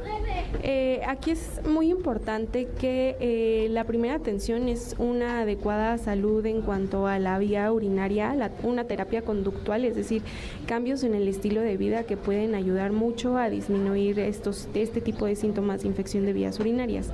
Eh, 0.62 1.02
aquí 1.08 1.32
es 1.32 1.62
muy 1.68 1.90
importante 1.90 2.68
que 2.80 3.16
eh, 3.20 3.68
la 3.72 3.84
primera 3.84 4.16
atención 4.16 4.70
es 4.70 4.96
una 5.00 5.42
adecuada 5.42 5.98
salud 5.98 6.46
en 6.46 6.62
cuanto 6.62 7.08
a 7.08 7.18
la 7.18 7.38
vía 7.40 7.72
urinaria, 7.72 8.36
una 8.64 8.86
terapia 8.86 9.24
conductual, 9.24 9.86
es 9.86 9.96
decir, 9.96 10.22
cambios 10.68 11.04
en 11.04 11.16
el 11.16 11.28
estilo 11.28 11.62
de 11.62 11.78
vida 11.78 12.04
que 12.04 12.16
pueden 12.16 12.54
ayudar 12.54 12.92
mucho 12.92 13.38
a 13.38 13.50
disminuir 13.50 14.20
estos, 14.20 14.70
este 14.74 15.02
tipo 15.02 15.26
de 15.26 15.36
síntomas 15.36 15.82
de 15.82 15.88
infección 15.88 16.26
de 16.26 16.34
vías 16.34 16.60
urinarias. 16.60 17.10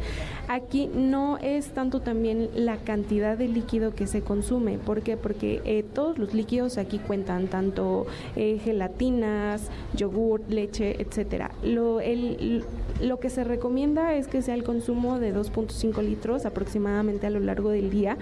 Aquí 0.47 0.89
no 0.93 1.37
es 1.37 1.69
tanto 1.69 2.01
también 2.01 2.49
la 2.53 2.77
cantidad 2.77 3.37
de 3.37 3.47
líquido 3.47 3.95
que 3.95 4.07
se 4.07 4.21
consume, 4.21 4.77
¿por 4.77 5.01
qué? 5.01 5.15
Porque 5.15 5.61
eh, 5.63 5.83
todos 5.83 6.17
los 6.17 6.33
líquidos 6.33 6.77
aquí 6.77 6.99
cuentan, 6.99 7.20
tanto 7.23 8.05
gelatinas, 8.35 9.69
yogur, 9.95 10.41
leche, 10.49 11.01
etcétera. 11.01 11.51
Lo, 11.63 11.99
el, 11.99 12.63
lo 13.01 13.19
que 13.19 13.29
se 13.29 13.43
recomienda 13.43 14.15
es 14.15 14.27
que 14.27 14.41
sea 14.41 14.53
el 14.53 14.63
consumo 14.63 15.19
de 15.19 15.33
2.5 15.33 16.01
litros 16.03 16.45
aproximadamente 16.45 17.27
a 17.27 17.29
lo 17.29 17.39
largo 17.39 17.69
del 17.69 17.89
día. 17.89 18.17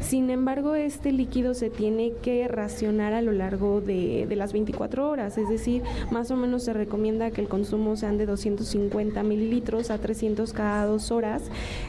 Sin 0.00 0.30
embargo, 0.30 0.74
este 0.74 1.12
líquido 1.12 1.54
se 1.54 1.70
tiene 1.70 2.12
que 2.22 2.48
racionar 2.48 3.12
a 3.12 3.22
lo 3.22 3.32
largo 3.32 3.80
de, 3.80 4.26
las 4.34 4.52
24 4.52 5.08
horas, 5.08 5.38
es 5.38 5.48
decir, 5.48 5.82
más 6.10 6.32
o 6.32 6.36
menos 6.36 6.64
se 6.64 6.72
recomienda 6.72 7.30
que 7.30 7.40
el 7.40 7.48
consumo 7.48 7.96
sean 7.96 8.18
de 8.18 8.26
250 8.26 9.22
mililitros 9.22 9.90
a 9.90 9.98
300 9.98 10.52
cada 10.52 10.86
dos 10.86 11.12
horas. 11.12 11.42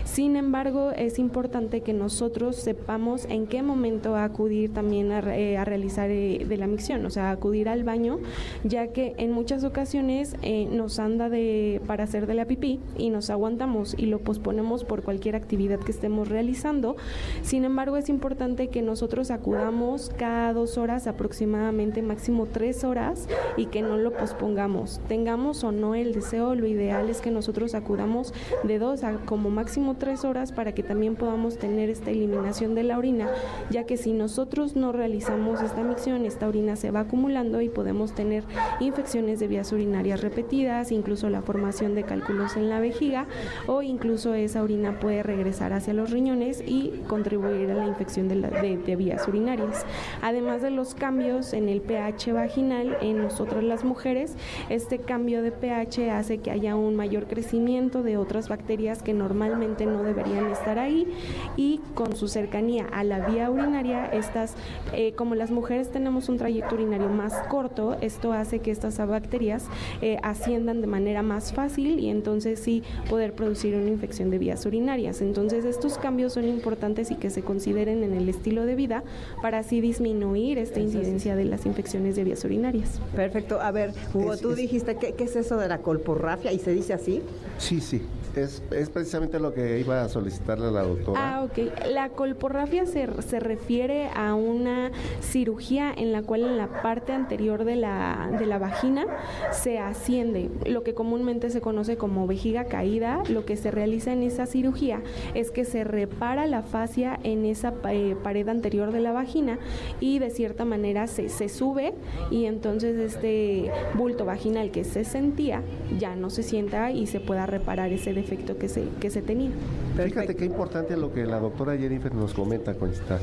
Sin 0.03 0.35
embargo, 0.35 0.91
es 0.91 1.17
importante 1.17 1.81
que 1.81 1.93
nosotros 1.93 2.55
sepamos 2.55 3.25
en 3.25 3.47
qué 3.47 3.63
momento 3.63 4.15
acudir 4.15 4.73
también 4.73 5.11
a, 5.11 5.19
eh, 5.35 5.63
realizar 5.65 6.11
eh, 6.11 6.45
de 6.55 6.59
la 6.59 6.67
micción, 6.67 7.05
o 7.05 7.09
sea, 7.09 7.31
acudir 7.31 7.67
al 7.67 7.83
baño, 7.83 8.19
ya 8.63 8.87
que 8.87 9.13
en 9.17 9.31
muchas 9.31 9.63
ocasiones 9.63 10.35
eh, 10.41 10.67
nos 10.71 10.99
anda 10.99 11.29
de 11.29 11.81
para 11.85 12.05
hacer 12.05 12.27
de 12.27 12.33
la 12.33 12.45
pipí 12.45 12.79
y 12.97 13.09
nos 13.09 13.29
aguantamos 13.29 13.93
y 13.97 14.05
lo 14.05 14.19
posponemos 14.19 14.83
por 14.85 15.03
cualquier 15.03 15.35
actividad 15.35 15.79
que 15.79 15.91
estemos 15.91 16.29
realizando. 16.29 16.95
Sin 17.41 17.65
embargo, 17.65 17.97
es 17.97 18.09
importante 18.09 18.69
que 18.69 18.81
nosotros 18.81 19.31
acudamos 19.31 20.11
cada 20.17 20.53
dos 20.53 20.77
horas, 20.77 21.07
aproximadamente 21.07 22.01
máximo 22.01 22.47
tres 22.51 22.83
horas, 22.83 23.27
y 23.57 23.65
que 23.65 23.81
no 23.81 23.97
lo 23.97 24.13
pospongamos. 24.13 25.01
Tengamos 25.07 25.63
o 25.63 25.71
no 25.71 25.95
el 25.95 26.13
deseo, 26.13 26.55
lo 26.55 26.67
ideal 26.67 27.09
es 27.09 27.19
que 27.21 27.31
nosotros 27.31 27.75
acudamos 27.75 28.33
de 28.63 28.79
dos 28.79 29.03
a 29.03 29.17
como 29.25 29.49
máximo 29.49 29.95
tres 29.95 30.23
horas 30.23 30.51
para 30.51 30.73
que 30.73 30.83
también 30.83 31.15
podamos 31.15 31.57
tener 31.57 31.89
esta 31.89 32.11
eliminación 32.11 32.75
de 32.75 32.83
la 32.83 32.97
orina, 32.97 33.29
ya 33.69 33.85
que 33.85 33.97
si 33.97 34.13
nosotros 34.13 34.75
no 34.75 34.91
realizamos 34.91 35.61
esta 35.61 35.83
micción, 35.83 36.25
esta 36.25 36.44
orina 36.47 36.75
se 36.75 36.91
va 36.91 37.01
acumulando 37.01 37.61
y 37.61 37.69
podemos 37.69 38.13
tener 38.13 38.43
infecciones 38.79 39.39
de 39.39 39.47
vías 39.47 39.71
urinarias 39.71 40.21
repetidas, 40.21 40.91
incluso 40.91 41.29
la 41.29 41.41
formación 41.41 41.95
de 41.95 42.03
cálculos 42.03 42.55
en 42.55 42.69
la 42.69 42.79
vejiga 42.79 43.27
o 43.67 43.81
incluso 43.81 44.33
esa 44.33 44.63
orina 44.63 44.99
puede 44.99 45.23
regresar 45.23 45.73
hacia 45.73 45.93
los 45.93 46.11
riñones 46.11 46.63
y 46.65 47.01
contribuir 47.07 47.71
a 47.71 47.75
la 47.75 47.87
infección 47.87 48.27
de, 48.27 48.77
de 48.85 48.95
vías 48.95 49.27
urinarias. 49.27 49.85
Además 50.21 50.61
de 50.61 50.71
los 50.71 50.95
cambios 50.95 51.53
en 51.53 51.69
el 51.69 51.81
pH 51.81 52.33
vaginal 52.33 52.97
en 53.01 53.21
nosotras 53.21 53.63
las 53.63 53.83
mujeres, 53.83 54.35
este 54.69 54.99
cambio 54.99 55.41
de 55.41 55.51
pH 55.51 56.11
hace 56.11 56.37
que 56.39 56.51
haya 56.51 56.75
un 56.75 56.95
mayor 56.95 57.27
crecimiento 57.27 58.03
de 58.03 58.17
otras 58.17 58.49
bacterias 58.49 59.01
que 59.01 59.13
normalmente 59.13 59.85
no 59.85 60.03
deberían 60.03 60.47
estar 60.51 60.79
ahí 60.79 61.07
y 61.55 61.79
con 61.93 62.15
su 62.15 62.27
cercanía 62.27 62.85
a 62.91 63.03
la 63.03 63.27
vía 63.27 63.49
urinaria, 63.49 64.05
estas, 64.05 64.55
eh, 64.93 65.13
como 65.13 65.35
las 65.35 65.51
mujeres 65.51 65.91
tenemos 65.91 66.29
un 66.29 66.34
trayecto 66.37 66.75
urinario 66.75 67.09
más 67.09 67.33
corto, 67.47 67.97
esto 68.01 68.33
hace 68.33 68.59
que 68.59 68.71
estas 68.71 68.97
bacterias 68.97 69.65
eh, 70.01 70.17
asciendan 70.23 70.81
de 70.81 70.87
manera 70.87 71.21
más 71.21 71.53
fácil 71.53 71.99
y 71.99 72.09
entonces 72.09 72.59
sí 72.59 72.83
poder 73.09 73.33
producir 73.33 73.75
una 73.75 73.89
infección 73.89 74.29
de 74.29 74.39
vías 74.39 74.65
urinarias. 74.65 75.21
Entonces 75.21 75.65
estos 75.65 75.97
cambios 75.97 76.33
son 76.33 76.45
importantes 76.47 77.11
y 77.11 77.15
que 77.15 77.29
se 77.29 77.41
consideren 77.41 78.03
en 78.03 78.13
el 78.13 78.29
estilo 78.29 78.65
de 78.65 78.75
vida 78.75 79.03
para 79.41 79.59
así 79.59 79.81
disminuir 79.81 80.57
esta 80.57 80.79
incidencia 80.79 81.35
de 81.35 81.45
las 81.45 81.65
infecciones 81.65 82.15
de 82.15 82.23
vías 82.23 82.43
urinarias. 82.43 82.99
Perfecto. 83.15 83.61
A 83.61 83.71
ver, 83.71 83.93
Hugo, 84.13 84.37
tú 84.37 84.55
dijiste, 84.55 84.95
¿qué, 84.95 85.13
¿qué 85.13 85.25
es 85.25 85.35
eso 85.35 85.57
de 85.57 85.67
la 85.67 85.79
colporrafia? 85.79 86.51
¿Y 86.51 86.59
se 86.59 86.71
dice 86.71 86.93
así? 86.93 87.21
Sí, 87.57 87.81
sí. 87.81 88.01
Es, 88.35 88.61
es, 88.71 88.89
precisamente 88.89 89.39
lo 89.39 89.53
que 89.53 89.79
iba 89.79 90.03
a 90.03 90.09
solicitarle 90.09 90.69
la 90.69 90.83
doctora. 90.83 91.37
Ah, 91.37 91.43
ok. 91.43 91.87
La 91.89 92.09
colporrafia 92.09 92.85
se, 92.85 93.07
se, 93.21 93.39
refiere 93.39 94.09
a 94.13 94.35
una 94.35 94.91
cirugía 95.21 95.93
en 95.95 96.11
la 96.11 96.21
cual 96.21 96.41
en 96.41 96.57
la 96.57 96.81
parte 96.81 97.13
anterior 97.13 97.63
de 97.63 97.77
la, 97.77 98.29
de 98.37 98.45
la 98.45 98.57
vagina 98.57 99.05
se 99.51 99.79
asciende, 99.79 100.49
lo 100.65 100.83
que 100.83 100.93
comúnmente 100.93 101.49
se 101.49 101.61
conoce 101.61 101.95
como 101.95 102.27
vejiga 102.27 102.65
caída. 102.65 103.23
Lo 103.29 103.45
que 103.45 103.55
se 103.55 103.71
realiza 103.71 104.11
en 104.11 104.23
esa 104.23 104.45
cirugía 104.45 105.01
es 105.33 105.51
que 105.51 105.63
se 105.63 105.85
repara 105.85 106.45
la 106.45 106.61
fascia 106.61 107.17
en 107.23 107.45
esa 107.45 107.73
eh, 107.89 108.17
pared 108.21 108.49
anterior 108.49 108.91
de 108.91 108.99
la 108.99 109.13
vagina 109.13 109.59
y 110.01 110.19
de 110.19 110.29
cierta 110.29 110.65
manera 110.65 111.07
se, 111.07 111.29
se 111.29 111.47
sube 111.47 111.93
y 112.31 112.45
entonces 112.45 112.97
este 112.97 113.71
bulto 113.93 114.25
vaginal 114.25 114.71
que 114.71 114.83
se 114.83 115.05
sentía 115.05 115.63
ya 115.97 116.15
no 116.15 116.29
se 116.29 116.43
sienta 116.43 116.91
y 116.91 117.07
se 117.07 117.21
pueda 117.21 117.45
reparar 117.45 117.93
ese 117.93 118.13
defecto 118.13 118.24
efecto 118.25 118.57
que 118.57 118.67
se, 118.67 118.87
que 118.99 119.09
se 119.09 119.21
tenía. 119.21 119.51
Fíjate 119.95 120.35
qué 120.35 120.45
importante 120.45 120.97
lo 120.97 121.13
que 121.13 121.25
la 121.25 121.39
doctora 121.39 121.77
Jennifer 121.77 122.13
nos 122.13 122.33
comenta, 122.33 122.73
Conchita. 122.73 123.19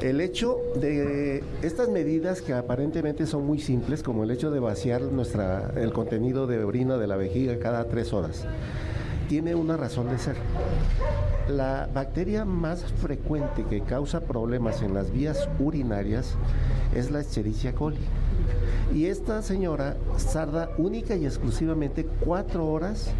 El 0.00 0.20
hecho 0.20 0.58
de 0.76 1.42
estas 1.62 1.88
medidas 1.88 2.42
que 2.42 2.52
aparentemente 2.52 3.26
son 3.26 3.46
muy 3.46 3.58
simples, 3.58 4.02
como 4.02 4.24
el 4.24 4.30
hecho 4.30 4.50
de 4.50 4.60
vaciar 4.60 5.00
nuestra, 5.02 5.72
el 5.76 5.92
contenido 5.92 6.46
de 6.46 6.62
orina 6.62 6.98
de 6.98 7.06
la 7.06 7.16
vejiga 7.16 7.58
cada 7.58 7.84
tres 7.86 8.12
horas, 8.12 8.44
tiene 9.28 9.54
una 9.54 9.76
razón 9.76 10.10
de 10.10 10.18
ser. 10.18 10.36
La 11.48 11.88
bacteria 11.92 12.44
más 12.44 12.84
frecuente 12.84 13.64
que 13.68 13.80
causa 13.80 14.20
problemas 14.20 14.82
en 14.82 14.94
las 14.94 15.10
vías 15.10 15.48
urinarias 15.58 16.34
es 16.94 17.10
la 17.10 17.20
Escherichia 17.20 17.74
coli. 17.74 17.98
Y 18.94 19.06
esta 19.06 19.42
señora 19.42 19.96
sarda 20.16 20.70
única 20.78 21.16
y 21.16 21.24
exclusivamente 21.24 22.06
cuatro 22.20 22.66
horas 22.66 23.10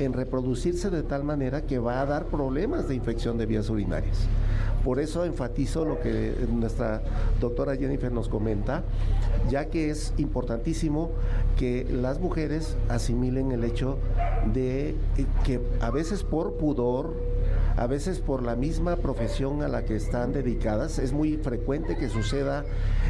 en 0.00 0.12
reproducirse 0.12 0.90
de 0.90 1.02
tal 1.02 1.24
manera 1.24 1.62
que 1.62 1.78
va 1.78 2.00
a 2.00 2.06
dar 2.06 2.26
problemas 2.26 2.88
de 2.88 2.94
infección 2.94 3.38
de 3.38 3.46
vías 3.46 3.68
urinarias. 3.68 4.28
Por 4.84 5.00
eso 5.00 5.24
enfatizo 5.24 5.84
lo 5.84 6.00
que 6.00 6.34
nuestra 6.52 7.02
doctora 7.40 7.76
Jennifer 7.76 8.12
nos 8.12 8.28
comenta, 8.28 8.84
ya 9.50 9.66
que 9.66 9.90
es 9.90 10.14
importantísimo 10.18 11.10
que 11.56 11.86
las 11.90 12.20
mujeres 12.20 12.76
asimilen 12.88 13.50
el 13.52 13.64
hecho 13.64 13.98
de 14.54 14.94
que 15.44 15.60
a 15.80 15.90
veces 15.90 16.22
por 16.22 16.54
pudor, 16.54 17.14
a 17.76 17.86
veces 17.86 18.20
por 18.20 18.42
la 18.42 18.56
misma 18.56 18.96
profesión 18.96 19.62
a 19.62 19.68
la 19.68 19.84
que 19.84 19.96
están 19.96 20.32
dedicadas, 20.32 20.98
es 20.98 21.12
muy 21.12 21.36
frecuente 21.36 21.96
que 21.96 22.08
suceda 22.08 22.64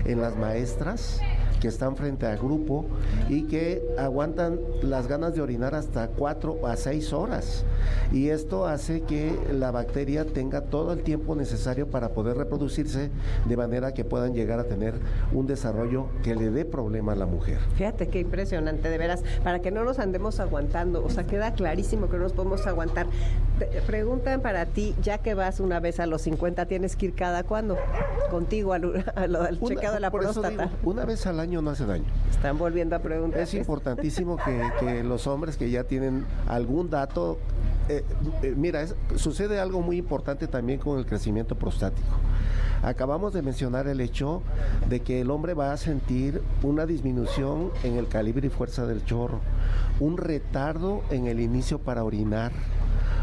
en 0.04 0.20
las 0.20 0.36
maestras, 0.36 1.20
que 1.60 1.68
están 1.68 1.96
frente 1.96 2.26
al 2.26 2.38
grupo 2.38 2.86
y 3.28 3.42
que 3.42 3.82
aguantan 3.98 4.58
las 4.82 5.06
ganas 5.06 5.34
de 5.34 5.40
orinar 5.40 5.74
hasta 5.74 6.08
cuatro 6.08 6.66
a 6.66 6.76
seis 6.76 7.12
horas. 7.12 7.64
Y 8.12 8.28
esto 8.28 8.66
hace 8.66 9.02
que 9.02 9.32
la 9.52 9.70
bacteria 9.70 10.24
tenga 10.24 10.62
todo 10.62 10.92
el 10.92 11.02
tiempo 11.02 11.34
necesario 11.34 11.88
para 11.88 12.10
poder 12.10 12.36
reproducirse 12.36 13.10
de 13.46 13.56
manera 13.56 13.92
que 13.92 14.04
puedan 14.04 14.34
llegar 14.34 14.60
a 14.60 14.64
tener 14.64 14.94
un 15.32 15.46
desarrollo 15.46 16.06
que 16.22 16.34
le 16.34 16.50
dé 16.50 16.64
problema 16.64 17.12
a 17.12 17.16
la 17.16 17.26
mujer. 17.26 17.58
Fíjate 17.76 18.08
qué 18.08 18.20
impresionante, 18.20 18.88
de 18.88 18.98
veras, 18.98 19.22
para 19.42 19.60
que 19.60 19.70
no 19.70 19.84
nos 19.84 19.98
andemos 19.98 20.40
aguantando, 20.40 21.04
o 21.04 21.10
sea, 21.10 21.24
queda 21.24 21.52
clarísimo 21.52 22.08
que 22.08 22.16
no 22.16 22.24
nos 22.24 22.32
podemos 22.32 22.66
aguantar. 22.66 23.06
Preguntan 23.86 24.40
para 24.40 24.66
ti, 24.66 24.94
ya 25.02 25.18
que 25.18 25.34
vas 25.34 25.60
una 25.60 25.80
vez 25.80 26.00
a 26.00 26.06
los 26.06 26.22
50, 26.22 26.66
¿tienes 26.66 26.96
que 26.96 27.06
ir 27.06 27.14
cada 27.14 27.42
cuándo? 27.42 27.76
Contigo 28.30 28.72
al, 28.72 29.04
al, 29.14 29.60
chequeo 29.60 29.92
de 29.92 30.00
la 30.00 30.10
próstata. 30.10 30.70
una 30.82 31.04
vez 31.04 31.26
al 31.26 31.40
año 31.40 31.62
no 31.62 31.70
hace 31.70 31.86
daño. 31.86 32.04
Están 32.30 32.58
volviendo 32.58 32.96
a 32.96 33.00
preguntar. 33.00 33.40
Es 33.40 33.54
importantísimo 33.54 34.36
que, 34.36 35.02
los 35.02 35.26
hombres 35.26 35.56
que 35.56 35.70
ya 35.70 35.84
tienen 35.84 36.26
algún 36.46 36.90
dato, 36.90 37.38
eh, 37.88 38.04
eh, 38.42 38.54
mira, 38.56 38.86
sucede 39.16 39.58
algo 39.60 39.80
muy 39.80 39.96
importante 39.96 40.46
también 40.46 40.78
con 40.78 40.98
el 40.98 41.06
crecimiento 41.06 41.54
prostático. 41.54 42.16
Acabamos 42.82 43.32
de 43.32 43.42
mencionar 43.42 43.88
el 43.88 44.00
hecho 44.00 44.42
de 44.88 45.00
que 45.00 45.20
el 45.20 45.30
hombre 45.30 45.54
va 45.54 45.72
a 45.72 45.76
sentir 45.76 46.42
una 46.62 46.86
disminución 46.86 47.72
en 47.82 47.96
el 47.96 48.06
calibre 48.06 48.46
y 48.46 48.50
fuerza 48.50 48.86
del 48.86 49.04
chorro, 49.04 49.40
un 49.98 50.16
retardo 50.16 51.02
en 51.10 51.26
el 51.26 51.40
inicio 51.40 51.80
para 51.80 52.04
orinar, 52.04 52.52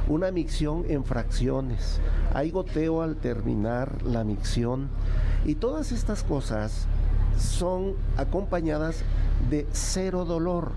una 0.07 0.31
micción 0.31 0.85
en 0.87 1.03
fracciones, 1.03 1.99
hay 2.33 2.51
goteo 2.51 3.01
al 3.01 3.15
terminar 3.15 4.03
la 4.03 4.23
micción 4.23 4.89
y 5.45 5.55
todas 5.55 5.91
estas 5.91 6.23
cosas 6.23 6.87
son 7.39 7.93
acompañadas 8.17 9.03
de 9.49 9.67
cero 9.71 10.25
dolor. 10.25 10.71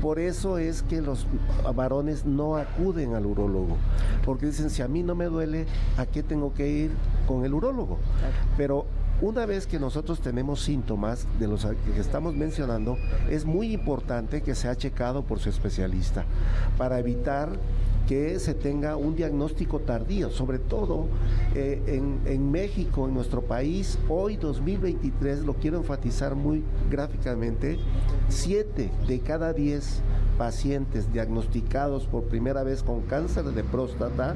Por 0.00 0.18
eso 0.18 0.58
es 0.58 0.82
que 0.82 1.00
los 1.00 1.26
varones 1.74 2.26
no 2.26 2.56
acuden 2.56 3.14
al 3.14 3.26
urólogo, 3.26 3.76
porque 4.24 4.46
dicen, 4.46 4.68
si 4.68 4.82
a 4.82 4.88
mí 4.88 5.02
no 5.02 5.14
me 5.14 5.24
duele, 5.24 5.66
¿a 5.96 6.04
qué 6.04 6.22
tengo 6.22 6.52
que 6.52 6.68
ir 6.68 6.90
con 7.26 7.44
el 7.44 7.54
urólogo? 7.54 7.98
Pero 8.56 8.86
una 9.22 9.46
vez 9.46 9.66
que 9.66 9.80
nosotros 9.80 10.20
tenemos 10.20 10.60
síntomas 10.60 11.26
de 11.38 11.48
los 11.48 11.64
que 11.64 12.00
estamos 12.00 12.34
mencionando, 12.34 12.98
es 13.30 13.46
muy 13.46 13.72
importante 13.72 14.42
que 14.42 14.54
sea 14.54 14.76
checado 14.76 15.22
por 15.22 15.38
su 15.38 15.48
especialista 15.48 16.26
para 16.76 16.98
evitar 16.98 17.48
que 18.06 18.38
se 18.38 18.54
tenga 18.54 18.96
un 18.96 19.16
diagnóstico 19.16 19.80
tardío, 19.80 20.30
sobre 20.30 20.58
todo 20.58 21.06
eh, 21.54 21.82
en, 21.86 22.20
en, 22.26 22.50
México, 22.50 23.06
en 23.06 23.14
nuestro 23.14 23.42
país, 23.42 23.98
hoy 24.08 24.36
2023, 24.36 25.40
lo 25.40 25.54
quiero 25.54 25.78
enfatizar 25.78 26.34
muy 26.34 26.62
gráficamente, 26.90 27.78
7 28.28 28.90
de 29.06 29.20
cada 29.20 29.52
10 29.52 30.02
pacientes 30.38 31.12
diagnosticados 31.12 32.06
por 32.06 32.24
primera 32.24 32.62
vez 32.62 32.82
con 32.82 33.02
cáncer 33.02 33.44
de 33.44 33.64
próstata 33.64 34.34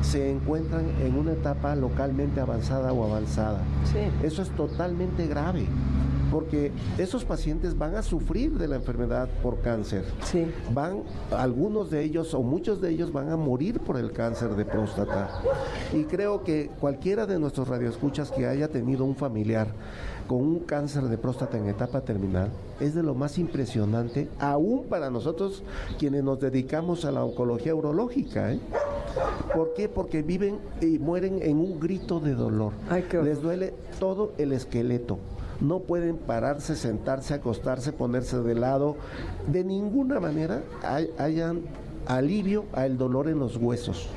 se 0.00 0.30
encuentran 0.30 0.86
en 1.02 1.18
una 1.18 1.32
etapa 1.32 1.74
localmente 1.74 2.40
avanzada 2.40 2.92
o 2.92 3.04
avanzada. 3.04 3.60
Eso 4.22 4.42
es 4.42 4.50
totalmente 4.50 5.26
grave 5.26 5.66
porque 6.30 6.72
esos 6.98 7.24
pacientes 7.24 7.76
van 7.76 7.94
a 7.94 8.02
sufrir 8.02 8.58
de 8.58 8.68
la 8.68 8.76
enfermedad 8.76 9.28
por 9.42 9.60
cáncer. 9.60 10.04
Sí. 10.24 10.46
Van, 10.72 11.02
algunos 11.30 11.90
de 11.90 12.02
ellos 12.02 12.34
o 12.34 12.42
muchos 12.42 12.80
de 12.80 12.90
ellos 12.90 13.12
van 13.12 13.30
a 13.30 13.36
morir 13.36 13.80
por 13.80 13.96
el 13.96 14.12
cáncer 14.12 14.54
de 14.56 14.64
próstata. 14.64 15.40
Y 15.92 16.04
creo 16.04 16.42
que 16.42 16.70
cualquiera 16.80 17.26
de 17.26 17.38
nuestros 17.38 17.68
radioescuchas 17.68 18.30
que 18.30 18.46
haya 18.46 18.68
tenido 18.68 19.04
un 19.04 19.16
familiar 19.16 19.68
con 20.26 20.38
un 20.38 20.60
cáncer 20.60 21.04
de 21.04 21.18
próstata 21.18 21.56
en 21.56 21.68
etapa 21.68 22.00
terminal 22.00 22.50
es 22.80 22.94
de 22.94 23.02
lo 23.02 23.14
más 23.14 23.38
impresionante, 23.38 24.28
aún 24.38 24.84
para 24.88 25.10
nosotros 25.10 25.62
quienes 25.98 26.24
nos 26.24 26.40
dedicamos 26.40 27.04
a 27.04 27.12
la 27.12 27.24
oncología 27.24 27.74
urológica. 27.74 28.52
¿eh? 28.52 28.60
¿Por 29.54 29.74
qué? 29.74 29.88
Porque 29.88 30.22
viven 30.22 30.58
y 30.80 30.98
mueren 30.98 31.40
en 31.42 31.58
un 31.58 31.80
grito 31.80 32.20
de 32.20 32.34
dolor. 32.34 32.72
Les 33.22 33.40
duele 33.40 33.72
todo 33.98 34.32
el 34.38 34.52
esqueleto 34.52 35.18
no 35.60 35.80
pueden 35.80 36.16
pararse, 36.16 36.76
sentarse, 36.76 37.34
acostarse, 37.34 37.92
ponerse 37.92 38.38
de 38.38 38.54
lado. 38.54 38.96
De 39.46 39.64
ninguna 39.64 40.20
manera 40.20 40.62
hayan 41.18 41.62
alivio 42.06 42.64
al 42.72 42.98
dolor 42.98 43.28
en 43.28 43.38
los 43.38 43.56
huesos. 43.56 44.08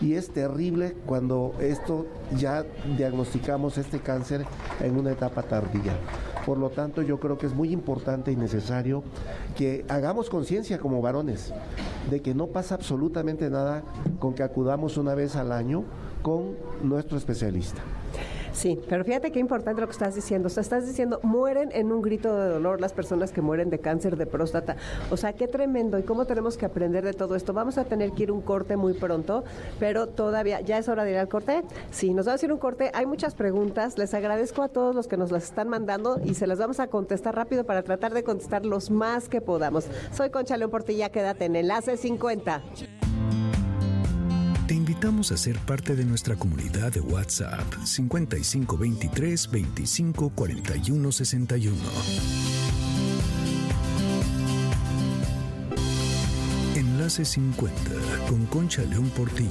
Y 0.00 0.14
es 0.14 0.30
terrible 0.30 0.96
cuando 1.06 1.54
esto 1.60 2.06
ya 2.36 2.64
diagnosticamos 2.96 3.78
este 3.78 4.00
cáncer 4.00 4.44
en 4.80 4.98
una 4.98 5.12
etapa 5.12 5.42
tardía. 5.42 5.96
Por 6.44 6.58
lo 6.58 6.70
tanto, 6.70 7.02
yo 7.02 7.20
creo 7.20 7.38
que 7.38 7.46
es 7.46 7.54
muy 7.54 7.72
importante 7.72 8.32
y 8.32 8.36
necesario 8.36 9.04
que 9.56 9.84
hagamos 9.88 10.28
conciencia 10.28 10.78
como 10.78 11.00
varones 11.00 11.52
de 12.10 12.20
que 12.20 12.34
no 12.34 12.48
pasa 12.48 12.74
absolutamente 12.74 13.48
nada 13.48 13.84
con 14.18 14.34
que 14.34 14.42
acudamos 14.42 14.96
una 14.96 15.14
vez 15.14 15.36
al 15.36 15.52
año 15.52 15.84
con 16.22 16.56
nuestro 16.82 17.16
especialista. 17.16 17.80
Sí, 18.52 18.78
pero 18.88 19.04
fíjate 19.04 19.32
qué 19.32 19.38
importante 19.38 19.80
lo 19.80 19.86
que 19.86 19.92
estás 19.92 20.14
diciendo. 20.14 20.48
O 20.48 20.50
sea, 20.50 20.60
estás 20.60 20.86
diciendo, 20.86 21.20
mueren 21.22 21.70
en 21.72 21.90
un 21.90 22.02
grito 22.02 22.36
de 22.36 22.48
dolor 22.48 22.80
las 22.80 22.92
personas 22.92 23.32
que 23.32 23.40
mueren 23.40 23.70
de 23.70 23.78
cáncer 23.78 24.16
de 24.16 24.26
próstata. 24.26 24.76
O 25.10 25.16
sea, 25.16 25.32
qué 25.32 25.48
tremendo. 25.48 25.98
¿Y 25.98 26.02
cómo 26.02 26.26
tenemos 26.26 26.56
que 26.56 26.66
aprender 26.66 27.04
de 27.04 27.14
todo 27.14 27.34
esto? 27.34 27.52
Vamos 27.52 27.78
a 27.78 27.84
tener 27.84 28.12
que 28.12 28.24
ir 28.24 28.32
un 28.32 28.42
corte 28.42 28.76
muy 28.76 28.92
pronto, 28.92 29.44
pero 29.78 30.06
todavía, 30.06 30.60
¿ya 30.60 30.78
es 30.78 30.88
hora 30.88 31.04
de 31.04 31.12
ir 31.12 31.16
al 31.18 31.28
corte? 31.28 31.62
Sí, 31.90 32.12
nos 32.12 32.26
vamos 32.26 32.42
a 32.42 32.46
ir 32.46 32.52
un 32.52 32.58
corte. 32.58 32.90
Hay 32.94 33.06
muchas 33.06 33.34
preguntas. 33.34 33.96
Les 33.98 34.14
agradezco 34.14 34.62
a 34.62 34.68
todos 34.68 34.94
los 34.94 35.08
que 35.08 35.16
nos 35.16 35.32
las 35.32 35.44
están 35.44 35.68
mandando 35.68 36.20
y 36.22 36.34
se 36.34 36.46
las 36.46 36.58
vamos 36.58 36.80
a 36.80 36.88
contestar 36.88 37.34
rápido 37.34 37.64
para 37.64 37.82
tratar 37.82 38.12
de 38.12 38.22
contestar 38.22 38.66
los 38.66 38.90
más 38.90 39.28
que 39.28 39.40
podamos. 39.40 39.86
Soy 40.12 40.30
Concha 40.30 40.56
León 40.56 40.70
Portilla, 40.70 41.10
quédate 41.10 41.46
en 41.46 41.56
Enlace 41.56 41.96
50 41.96 42.62
invitamos 44.74 45.32
a 45.32 45.36
ser 45.36 45.58
parte 45.58 45.96
de 45.96 46.04
nuestra 46.04 46.36
comunidad 46.36 46.92
de 46.92 47.00
WhatsApp 47.00 47.64
5523 47.84 49.50
25 49.50 50.30
41 50.30 51.12
61. 51.12 51.76
Enlace 56.76 57.24
50 57.24 57.74
con 58.28 58.46
Concha 58.46 58.82
León 58.82 59.10
Portilla 59.16 59.50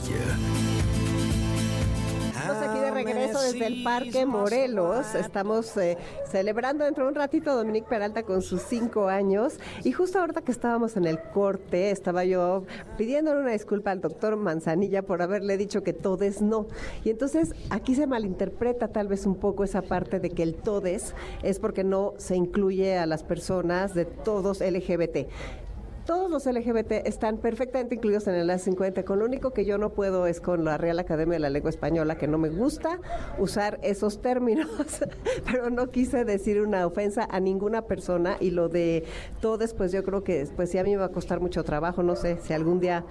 regreso 3.32 3.54
desde 3.54 3.68
el 3.68 3.84
Parque 3.84 4.26
Morelos. 4.26 5.16
Estamos 5.16 5.76
eh, 5.78 5.98
celebrando 6.30 6.86
dentro 6.86 7.06
de 7.06 7.10
un 7.10 7.16
ratito 7.16 7.56
Dominique 7.56 7.88
Peralta 7.88 8.24
con 8.24 8.42
sus 8.42 8.62
cinco 8.62 9.08
años. 9.08 9.60
Y 9.84 9.92
justo 9.92 10.20
ahorita 10.20 10.42
que 10.42 10.52
estábamos 10.52 10.98
en 10.98 11.06
el 11.06 11.20
corte, 11.20 11.92
estaba 11.92 12.26
yo 12.26 12.64
pidiéndole 12.98 13.42
una 13.42 13.52
disculpa 13.52 13.92
al 13.92 14.02
doctor 14.02 14.36
Manzanilla 14.36 15.02
por 15.04 15.22
haberle 15.22 15.58
dicho 15.58 15.84
que 15.84 15.94
todes 15.94 16.42
no. 16.42 16.68
Y 17.04 17.10
entonces 17.10 17.54
aquí 17.70 17.96
se 17.96 18.08
malinterpreta 18.08 18.90
tal 18.90 19.08
vez 19.08 19.26
un 19.26 19.36
poco 19.36 19.64
esa 19.64 19.82
parte 19.82 20.20
de 20.20 20.30
que 20.30 20.44
el 20.44 20.56
todes 20.56 21.14
es 21.44 21.60
porque 21.60 21.84
no 21.84 22.14
se 22.18 22.36
incluye 22.36 22.98
a 22.98 23.06
las 23.06 23.24
personas 23.24 23.94
de 23.94 24.06
todos 24.06 24.62
LGBT 24.62 25.28
todos 26.12 26.30
los 26.30 26.46
LGBT 26.46 27.08
están 27.08 27.38
perfectamente 27.38 27.96
incluidos 27.96 28.28
en 28.28 28.36
el 28.36 28.50
A50. 28.50 29.06
Con 29.06 29.20
lo 29.20 29.26
único 29.26 29.52
que 29.52 29.64
yo 29.64 29.78
no 29.78 29.92
puedo 29.92 30.28
es 30.28 30.42
con 30.42 30.66
la 30.66 30.78
Real 30.78 31.00
Academia 31.00 31.36
de 31.36 31.40
la 31.40 31.50
Lengua 31.50 31.70
Española, 31.70 32.18
que 32.18 32.28
no 32.28 32.38
me 32.38 32.50
gusta 32.50 33.00
usar 33.40 33.80
esos 33.82 34.22
términos, 34.22 34.68
pero 35.50 35.70
no 35.70 35.90
quise 35.90 36.26
decir 36.26 36.60
una 36.60 36.86
ofensa 36.86 37.26
a 37.32 37.40
ninguna 37.40 37.84
persona 37.84 38.36
y 38.42 38.52
lo 38.52 38.68
de 38.68 39.06
todo 39.40 39.58
después 39.58 39.94
yo 39.94 40.04
creo 40.04 40.22
que 40.22 40.46
pues 40.54 40.72
sí 40.72 40.80
a 40.80 40.84
mí 40.84 40.92
me 40.92 40.98
va 40.98 41.06
a 41.06 41.12
costar 41.12 41.40
mucho 41.40 41.64
trabajo, 41.64 42.04
no 42.04 42.18
sé 42.18 42.40
si 42.42 42.52
algún 42.52 42.82
día 42.82 43.06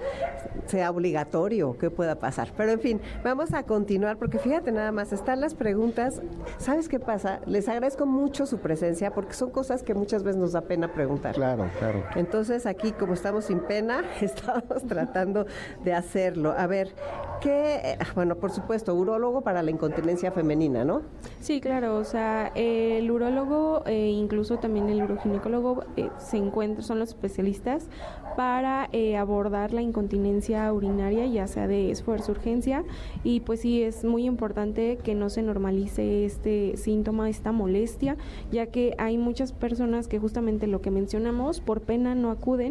sea 0.66 0.90
obligatorio, 0.90 1.78
qué 1.78 1.88
pueda 1.88 2.16
pasar. 2.16 2.52
Pero 2.54 2.72
en 2.72 2.80
fin, 2.80 3.00
vamos 3.24 3.54
a 3.54 3.62
continuar 3.62 4.18
porque 4.18 4.38
fíjate 4.38 4.72
nada 4.72 4.92
más, 4.92 5.14
están 5.14 5.40
las 5.40 5.54
preguntas. 5.54 6.20
¿Sabes 6.58 6.86
qué 6.86 7.00
pasa? 7.00 7.40
Les 7.46 7.66
agradezco 7.66 8.04
mucho 8.04 8.44
su 8.44 8.58
presencia 8.58 9.10
porque 9.14 9.32
son 9.32 9.48
cosas 9.48 9.82
que 9.82 9.94
muchas 9.94 10.22
veces 10.22 10.38
nos 10.38 10.52
da 10.52 10.60
pena 10.60 10.92
preguntar. 10.92 11.34
Claro, 11.34 11.70
claro. 11.78 12.04
Entonces 12.14 12.66
aquí 12.66 12.89
como 12.92 13.14
estamos 13.14 13.44
sin 13.46 13.61
pena, 13.61 14.05
estamos 14.20 14.83
tratando 14.87 15.46
de 15.85 15.92
hacerlo. 15.92 16.55
A 16.57 16.66
ver, 16.66 16.94
¿qué? 17.40 17.98
Bueno, 18.14 18.37
por 18.37 18.50
supuesto, 18.50 18.94
urólogo 18.94 19.40
para 19.42 19.62
la 19.62 19.70
incontinencia 19.70 20.33
femenina, 20.33 20.85
¿no? 20.85 21.03
Sí, 21.40 21.61
claro. 21.61 21.96
O 21.96 22.05
sea, 22.05 22.53
el 22.55 23.11
urólogo, 23.11 23.83
e 23.87 24.09
incluso 24.09 24.59
también 24.59 24.88
el 24.88 25.03
uroginecólogo, 25.03 25.85
eh, 25.96 26.11
se 26.18 26.37
encuentran, 26.37 26.83
son 26.83 26.98
los 26.98 27.11
especialistas 27.11 27.88
para 28.37 28.88
eh, 28.92 29.16
abordar 29.16 29.72
la 29.72 29.83
incontinencia 29.83 30.72
urinaria, 30.72 31.26
ya 31.26 31.46
sea 31.46 31.66
de 31.66 31.90
esfuerzo, 31.90 32.33
urgencia. 32.33 32.85
Y 33.24 33.40
pues 33.40 33.61
sí, 33.61 33.83
es 33.83 34.05
muy 34.05 34.24
importante 34.24 34.98
que 35.03 35.14
no 35.14 35.31
se 35.31 35.42
normalice 35.42 36.24
este 36.24 36.76
síntoma, 36.76 37.29
esta 37.29 37.53
molestia, 37.53 38.16
ya 38.50 38.66
que 38.66 38.94
hay 38.98 39.18
muchas 39.18 39.53
personas 39.53 40.09
que 40.09 40.18
justamente 40.18 40.66
lo 40.66 40.81
que 40.81 40.90
mencionamos, 40.90 41.61
por 41.61 41.81
pena 41.81 42.14
no 42.14 42.31
acuden 42.31 42.69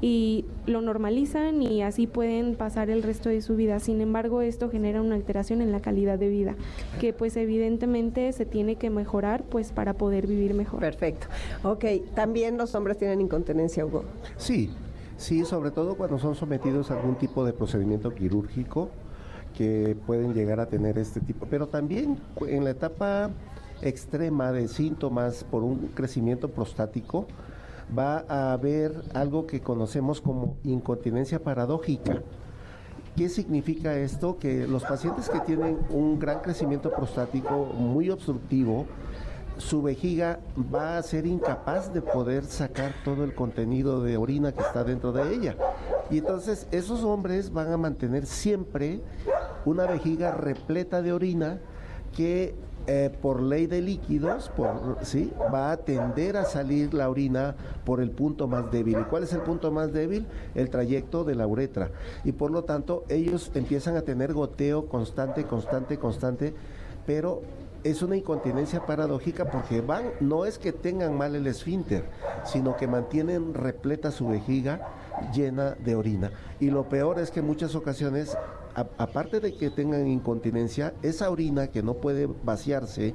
y 0.00 0.44
lo 0.66 0.80
normalizan 0.80 1.62
y 1.62 1.82
así 1.82 2.06
pueden 2.06 2.54
pasar 2.54 2.90
el 2.90 3.02
resto 3.02 3.28
de 3.28 3.42
su 3.42 3.56
vida. 3.56 3.80
Sin 3.80 4.00
embargo, 4.00 4.40
esto 4.40 4.70
genera 4.70 5.00
una 5.00 5.14
alteración 5.14 5.60
en 5.62 5.72
la 5.72 5.80
calidad 5.80 6.18
de 6.18 6.28
vida, 6.28 6.54
que 7.00 7.12
pues 7.12 7.36
evidentemente 7.36 8.32
se 8.32 8.46
tiene 8.46 8.76
que 8.76 8.90
mejorar 8.90 9.44
pues 9.44 9.72
para 9.72 9.94
poder 9.94 10.26
vivir 10.26 10.54
mejor. 10.54 10.80
Perfecto. 10.80 11.26
Ok, 11.62 11.84
también 12.14 12.56
los 12.56 12.74
hombres 12.74 12.98
tienen 12.98 13.20
incontinencia, 13.20 13.84
Hugo. 13.84 14.04
Sí, 14.36 14.70
sí, 15.16 15.44
sobre 15.44 15.70
todo 15.70 15.96
cuando 15.96 16.18
son 16.18 16.34
sometidos 16.34 16.90
a 16.90 16.94
algún 16.94 17.16
tipo 17.16 17.44
de 17.44 17.52
procedimiento 17.52 18.14
quirúrgico 18.14 18.90
que 19.56 19.96
pueden 20.06 20.32
llegar 20.32 20.60
a 20.60 20.66
tener 20.66 20.98
este 20.98 21.20
tipo, 21.20 21.46
pero 21.50 21.66
también 21.66 22.18
en 22.46 22.64
la 22.64 22.70
etapa 22.70 23.30
extrema 23.82 24.52
de 24.52 24.68
síntomas 24.68 25.44
por 25.44 25.62
un 25.62 25.88
crecimiento 25.94 26.48
prostático, 26.48 27.26
va 27.96 28.24
a 28.28 28.52
haber 28.52 29.02
algo 29.14 29.46
que 29.46 29.60
conocemos 29.60 30.20
como 30.20 30.56
incontinencia 30.64 31.42
paradójica. 31.42 32.22
¿Qué 33.16 33.28
significa 33.28 33.96
esto? 33.96 34.38
Que 34.38 34.66
los 34.66 34.84
pacientes 34.84 35.28
que 35.28 35.40
tienen 35.40 35.78
un 35.90 36.18
gran 36.18 36.40
crecimiento 36.40 36.90
prostático 36.90 37.66
muy 37.76 38.08
obstructivo, 38.08 38.86
su 39.58 39.82
vejiga 39.82 40.40
va 40.72 40.96
a 40.96 41.02
ser 41.02 41.26
incapaz 41.26 41.92
de 41.92 42.00
poder 42.00 42.44
sacar 42.44 42.94
todo 43.04 43.24
el 43.24 43.34
contenido 43.34 44.02
de 44.02 44.16
orina 44.16 44.52
que 44.52 44.62
está 44.62 44.84
dentro 44.84 45.12
de 45.12 45.34
ella. 45.34 45.56
Y 46.10 46.18
entonces 46.18 46.66
esos 46.70 47.04
hombres 47.04 47.52
van 47.52 47.72
a 47.72 47.76
mantener 47.76 48.26
siempre 48.26 49.00
una 49.64 49.86
vejiga 49.86 50.32
repleta 50.32 51.02
de 51.02 51.12
orina 51.12 51.60
que 52.16 52.54
eh, 52.86 53.10
por 53.20 53.40
ley 53.42 53.66
de 53.66 53.80
líquidos, 53.80 54.50
por, 54.56 54.98
¿sí? 55.02 55.32
va 55.52 55.72
a 55.72 55.76
tender 55.76 56.36
a 56.36 56.44
salir 56.44 56.94
la 56.94 57.08
orina 57.08 57.54
por 57.84 58.00
el 58.00 58.10
punto 58.10 58.48
más 58.48 58.70
débil. 58.70 58.98
¿Y 59.00 59.04
cuál 59.04 59.22
es 59.22 59.32
el 59.32 59.40
punto 59.40 59.70
más 59.70 59.92
débil? 59.92 60.26
El 60.54 60.70
trayecto 60.70 61.24
de 61.24 61.34
la 61.34 61.46
uretra. 61.46 61.90
Y 62.24 62.32
por 62.32 62.50
lo 62.50 62.64
tanto, 62.64 63.04
ellos 63.08 63.50
empiezan 63.54 63.96
a 63.96 64.02
tener 64.02 64.32
goteo 64.32 64.86
constante, 64.86 65.44
constante, 65.44 65.98
constante, 65.98 66.54
pero 67.06 67.42
es 67.84 68.02
una 68.02 68.16
incontinencia 68.16 68.84
paradójica 68.84 69.50
porque 69.50 69.80
van, 69.80 70.04
no 70.20 70.44
es 70.44 70.58
que 70.58 70.72
tengan 70.72 71.16
mal 71.16 71.34
el 71.34 71.46
esfínter, 71.46 72.04
sino 72.44 72.76
que 72.76 72.86
mantienen 72.86 73.54
repleta 73.54 74.10
su 74.10 74.28
vejiga 74.28 74.88
llena 75.34 75.72
de 75.72 75.94
orina. 75.94 76.30
Y 76.58 76.70
lo 76.70 76.88
peor 76.88 77.18
es 77.18 77.30
que 77.30 77.40
en 77.40 77.46
muchas 77.46 77.74
ocasiones 77.74 78.36
aparte 78.74 79.40
de 79.40 79.54
que 79.54 79.70
tengan 79.70 80.06
incontinencia, 80.06 80.94
esa 81.02 81.30
orina 81.30 81.68
que 81.68 81.82
no 81.82 81.94
puede 81.94 82.28
vaciarse 82.44 83.14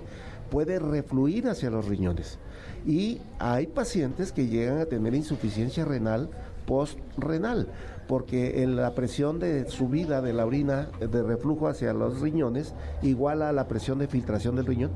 puede 0.50 0.80
refluir 0.80 1.48
hacia 1.48 1.70
los 1.70 1.88
riñones. 1.88 2.40
Y 2.86 3.22
hay 3.40 3.68
pacientes 3.68 4.32
que 4.32 4.48
llegan 4.48 4.80
a 4.80 4.86
tener 4.86 5.16
insuficiencia 5.16 5.86
renal 5.86 6.30
postrenal, 6.68 7.68
porque 8.08 8.66
la 8.68 8.94
presión 8.94 9.40
de 9.40 9.70
subida 9.70 10.22
de 10.22 10.34
la 10.34 10.46
orina 10.46 10.90
de 11.00 11.24
reflujo 11.24 11.68
hacia 11.68 11.94
los 11.94 12.22
riñones 12.22 12.74
iguala 13.02 13.50
a 13.50 13.54
la 13.54 13.68
presión 13.68 14.00
de 14.00 14.08
filtración 14.08 14.56
del 14.56 14.66
riñón 14.66 14.92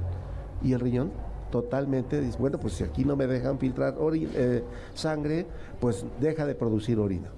y 0.64 0.74
el 0.74 0.80
riñón 0.80 1.12
totalmente 1.52 2.22
dice, 2.22 2.38
bueno, 2.38 2.60
pues 2.60 2.74
si 2.74 2.84
aquí 2.84 3.04
no 3.04 3.16
me 3.16 3.28
dejan 3.28 3.60
filtrar 3.60 3.96
eh, 4.14 4.64
sangre, 4.94 5.46
pues 5.80 6.06
deja 6.20 6.46
de 6.46 6.56
producir 6.56 7.00
orina. 7.00 7.30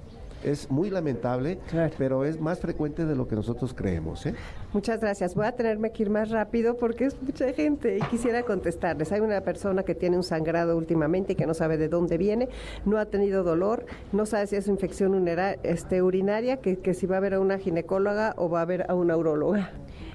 Es 0.44 0.72
muy 0.72 0.90
lamentable, 0.90 1.60
pero 2.00 2.26
es 2.26 2.42
más 2.42 2.60
frecuente 2.60 3.06
de 3.06 3.16
lo 3.16 3.28
que 3.28 3.36
nosotros 3.36 3.76
creemos. 3.76 4.26
¿eh? 4.26 4.34
Muchas 4.74 5.00
gracias. 5.00 5.36
Voy 5.36 5.46
a 5.46 5.52
tenerme 5.52 5.92
que 5.92 6.02
ir 6.02 6.10
más 6.10 6.32
rápido 6.32 6.78
porque 6.78 7.06
es 7.06 7.22
mucha 7.22 7.54
gente 7.54 7.98
y 7.98 8.02
quisiera 8.10 8.42
contestarles. 8.42 9.12
Hay 9.12 9.20
una 9.20 9.42
persona 9.42 9.84
que 9.84 9.94
tiene 9.94 10.18
un 10.18 10.24
sangrado 10.24 10.76
últimamente 10.76 11.34
y 11.34 11.36
que 11.36 11.46
no 11.46 11.54
sabe 11.54 11.78
de 11.78 11.90
dónde 11.90 12.18
viene, 12.18 12.50
no 12.86 12.98
ha 12.98 13.06
tenido 13.06 13.44
dolor, 13.44 13.86
no 14.14 14.26
sabe 14.26 14.48
si 14.48 14.56
es 14.56 14.68
infección 14.68 15.28
este, 15.62 16.02
urinaria, 16.02 16.58
que, 16.58 16.80
que 16.80 16.96
si 16.96 17.06
va 17.06 17.18
a 17.18 17.20
ver 17.20 17.36
a 17.36 17.40
una 17.40 17.60
ginecóloga 17.60 18.34
o 18.38 18.50
va 18.50 18.62
a 18.62 18.66
ver 18.66 18.90
a 18.90 18.96
una 18.96 19.16
uróloga. 19.16 19.72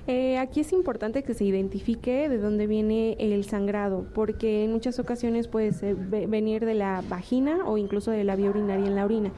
Eh, 0.09 0.39
aquí 0.39 0.61
es 0.61 0.73
importante 0.73 1.25
que 1.25 1.35
se 1.35 1.45
identifique 1.45 2.29
de 2.29 2.39
dónde 2.39 2.69
viene 2.69 3.17
el 3.19 3.45
sangrado, 3.45 4.07
porque 4.15 4.63
en 4.63 4.73
muchas 4.73 5.01
ocasiones 5.01 5.49
puede 5.49 5.73
venir 6.27 6.65
de 6.65 6.75
la 6.75 7.03
vagina 7.09 7.65
o 7.67 7.77
incluso 7.77 8.13
de 8.13 8.23
la 8.23 8.37
vía 8.37 8.51
urinaria 8.51 8.87
en 8.87 8.95
la 8.95 9.05
orina. 9.05 9.33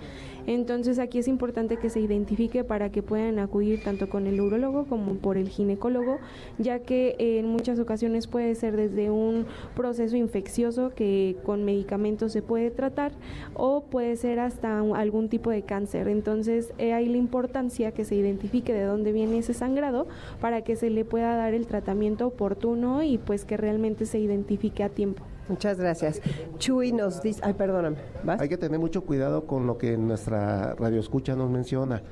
Entonces 0.49 0.99
aquí 0.99 1.19
es 1.19 1.29
importante 1.29 1.77
que 1.77 1.91
se 1.91 2.01
identifique 2.01 2.65
para 2.65 2.91
que 2.91 3.03
puedan 3.03 3.39
acudir 3.39 3.83
tanto 3.85 4.09
con 4.09 4.27
el 4.27 4.41
urólogo 4.41 4.87
como 4.87 5.17
por 5.17 5.37
el 5.37 5.51
ginecólogo, 5.51 6.21
ya 6.57 6.79
que 6.79 7.17
en 7.19 7.47
muchas 7.47 7.79
ocasiones 7.79 8.27
puede 8.27 8.55
ser 8.55 8.75
desde 8.75 9.11
un 9.11 9.45
proceso 9.77 10.17
infeccioso 10.17 10.89
que 10.95 11.37
con 11.45 11.67
medicamentos 11.67 12.33
se 12.33 12.41
puede 12.41 12.71
tratar 12.71 13.13
o 13.53 13.83
puede 13.83 14.17
ser 14.17 14.41
hasta 14.41 14.81
algún 14.81 15.29
tipo 15.29 15.51
de 15.51 15.65
cáncer. 15.65 16.09
Entonces 16.09 16.73
eh, 16.79 16.95
hay 16.95 17.11
la 17.11 17.19
importancia 17.19 17.93
que 17.93 18.07
se 18.07 18.15
identifique 18.15 18.73
de 18.73 18.85
dónde 18.85 19.13
viene 19.13 19.37
ese 19.37 19.53
sangrado 19.53 20.07
para 20.41 20.63
que 20.63 20.77
se 20.77 20.89
le 20.89 21.05
pueda 21.05 21.37
dar 21.37 21.53
el 21.53 21.67
tratamiento 21.67 22.27
oportuno 22.27 23.03
y 23.03 23.19
pues 23.19 23.45
que 23.45 23.59
realmente 23.59 24.07
se 24.07 24.19
identifique 24.19 24.83
a 24.83 24.89
tiempo. 24.89 25.25
Muchas 25.49 25.79
gracias. 25.79 26.21
Chuy 26.59 26.93
nos 26.93 27.23
dice, 27.23 27.41
ay, 27.43 27.55
perdóname. 27.55 27.97
Hay 28.39 28.49
que 28.49 28.59
tener 28.59 28.79
mucho 28.79 29.03
cuidado 29.03 29.47
con 29.47 29.67
lo 29.67 29.79
que 29.79 29.97
nuestra 29.97 30.75
radio 30.75 31.01
escucha 31.01 31.35
nos 31.35 31.51
menciona. 31.51 32.03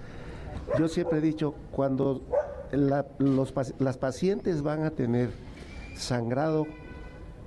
Yo 0.79 0.89
siempre 0.89 1.19
he 1.19 1.21
dicho, 1.21 1.55
cuando 1.71 2.23
los, 2.73 3.55
las 3.79 3.99
pacientes 3.99 4.63
van 4.63 4.85
a 4.85 4.91
tener 4.91 5.31
sangrado 5.95 6.67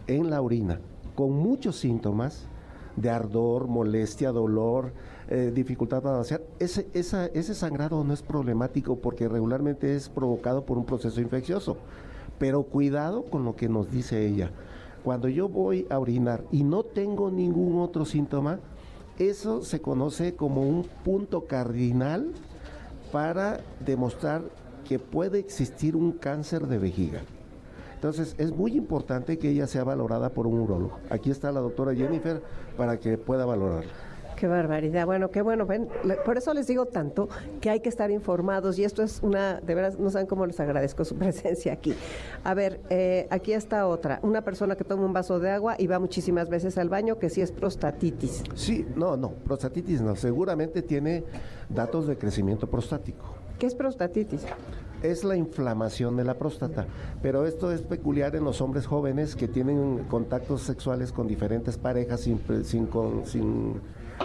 en 0.08 0.30
la 0.30 0.42
orina 0.42 0.80
con 1.16 1.34
muchos 1.34 1.78
síntomas 1.78 2.48
de 2.96 3.10
ardor, 3.10 3.68
molestia, 3.68 4.32
dolor, 4.32 4.94
eh, 5.28 5.52
dificultad 5.54 6.02
para 6.02 6.20
hacer, 6.20 6.46
ese, 6.60 6.88
ese 6.94 7.56
sangrado 7.56 8.04
no 8.04 8.14
es 8.14 8.22
problemático 8.22 8.98
porque 8.98 9.28
regularmente 9.28 9.96
es 9.96 10.10
provocado 10.10 10.66
por 10.66 10.78
un 10.78 10.86
proceso 10.86 11.20
infeccioso. 11.20 11.78
Pero 12.38 12.64
cuidado 12.64 13.24
con 13.24 13.44
lo 13.44 13.56
que 13.56 13.68
nos 13.68 13.92
dice 13.92 14.26
ella 14.26 14.52
cuando 15.04 15.28
yo 15.28 15.50
voy 15.50 15.88
a 15.90 16.00
orinar 16.00 16.44
y 16.52 16.64
no 16.64 16.84
tengo 16.84 17.32
ningún 17.32 17.80
otro 17.80 18.06
síntoma, 18.06 18.60
eso 19.18 19.62
se 19.64 19.82
conoce 19.82 20.36
como 20.36 20.62
un 20.62 20.84
punto 21.04 21.46
cardinal 21.46 22.32
para 23.12 23.60
demostrar 23.86 24.44
que 24.88 25.00
puede 25.00 25.40
existir 25.40 25.96
un 25.96 26.12
cáncer 26.14 26.68
de 26.68 26.78
vejiga. 26.78 27.22
Entonces 27.96 28.34
es 28.38 28.52
muy 28.52 28.78
importante 28.78 29.38
que 29.38 29.50
ella 29.50 29.68
sea 29.68 29.84
valorada 29.84 30.30
por 30.30 30.48
un 30.48 30.60
urólogo. 30.60 31.00
Aquí 31.10 31.32
está 31.32 31.52
la 31.52 31.60
doctora 31.60 31.94
Jennifer 31.94 32.42
para 32.78 32.98
que 32.98 33.18
pueda 33.18 33.46
valorarla. 33.46 33.92
Qué 34.40 34.48
barbaridad. 34.48 35.06
Bueno, 35.06 35.32
qué 35.32 35.42
bueno. 35.42 35.66
Ven, 35.66 35.90
por 36.24 36.38
eso 36.38 36.54
les 36.54 36.66
digo 36.66 36.86
tanto 36.86 37.28
que 37.60 37.70
hay 37.70 37.82
que 37.82 37.90
estar 37.90 38.10
informados 38.10 38.80
y 38.80 38.86
esto 38.86 39.04
es 39.04 39.20
una, 39.22 39.60
de 39.60 39.76
veras, 39.76 40.00
no 40.00 40.10
saben 40.10 40.28
cómo 40.28 40.46
les 40.46 40.58
agradezco 40.62 41.04
su 41.04 41.16
presencia 41.18 41.74
aquí. 41.74 41.94
A 42.46 42.54
ver, 42.54 42.80
eh, 42.90 43.28
aquí 43.32 43.52
está 43.52 43.86
otra. 43.86 44.22
Una 44.24 44.42
persona 44.42 44.78
que 44.78 44.86
toma 44.86 45.04
un 45.04 45.12
vaso 45.12 45.42
de 45.42 45.50
agua 45.50 45.76
y 45.78 45.88
va 45.88 46.00
muchísimas 46.00 46.48
veces 46.50 46.78
al 46.78 46.88
baño, 46.88 47.20
que 47.20 47.30
sí 47.30 47.42
es 47.42 47.52
prostatitis. 47.52 48.44
Sí, 48.56 48.88
no, 48.96 49.18
no, 49.18 49.32
prostatitis 49.32 50.00
no. 50.00 50.16
Seguramente 50.16 50.84
tiene 50.84 51.26
datos 51.68 52.08
de 52.08 52.18
crecimiento 52.18 52.66
prostático. 52.66 53.36
¿Qué 53.60 53.66
es 53.66 53.76
prostatitis? 53.76 54.46
es 55.02 55.24
la 55.24 55.38
inflamación 55.38 56.18
de 56.18 56.26
la 56.26 56.34
próstata, 56.34 56.86
pero 57.22 57.46
esto 57.46 57.72
es 57.72 57.82
peculiar 57.82 58.36
en 58.36 58.44
los 58.44 58.60
hombres 58.60 58.86
jóvenes 58.86 59.34
que 59.38 59.48
tienen 59.48 60.04
contactos 60.10 60.62
sexuales 60.64 61.14
con 61.14 61.26
diferentes 61.26 61.78
parejas 61.78 62.20
sin, 62.20 62.42
sin, 62.66 62.90
sin 63.24 63.82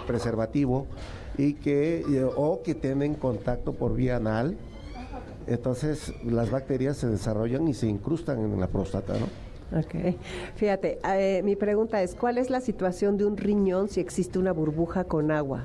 preservativo 0.07 0.87
y 1.37 1.53
que 1.53 1.99
eh, 1.99 2.23
o 2.35 2.61
que 2.63 2.75
tienen 2.75 3.15
contacto 3.15 3.73
por 3.73 3.95
vía 3.95 4.17
anal. 4.17 4.57
Entonces 5.47 6.13
las 6.23 6.49
bacterias 6.49 6.97
se 6.97 7.07
desarrollan 7.07 7.67
y 7.67 7.73
se 7.73 7.87
incrustan 7.87 8.39
en 8.39 8.59
la 8.59 8.67
próstata, 8.67 9.13
¿no? 9.13 9.27
Ok. 9.77 10.15
Fíjate, 10.55 10.99
eh, 11.03 11.41
mi 11.43 11.55
pregunta 11.55 12.01
es, 12.01 12.15
¿cuál 12.15 12.37
es 12.37 12.49
la 12.49 12.61
situación 12.61 13.17
de 13.17 13.25
un 13.25 13.37
riñón 13.37 13.89
si 13.89 13.99
existe 13.99 14.39
una 14.39 14.51
burbuja 14.51 15.03
con 15.03 15.31
agua? 15.31 15.63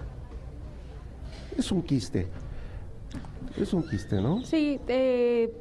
Es 1.56 1.70
un 1.70 1.82
quiste. 1.82 2.26
Es 3.56 3.72
un 3.74 3.86
quiste, 3.86 4.20
¿no? 4.20 4.42
Sí, 4.44 4.80
eh, 4.88 5.52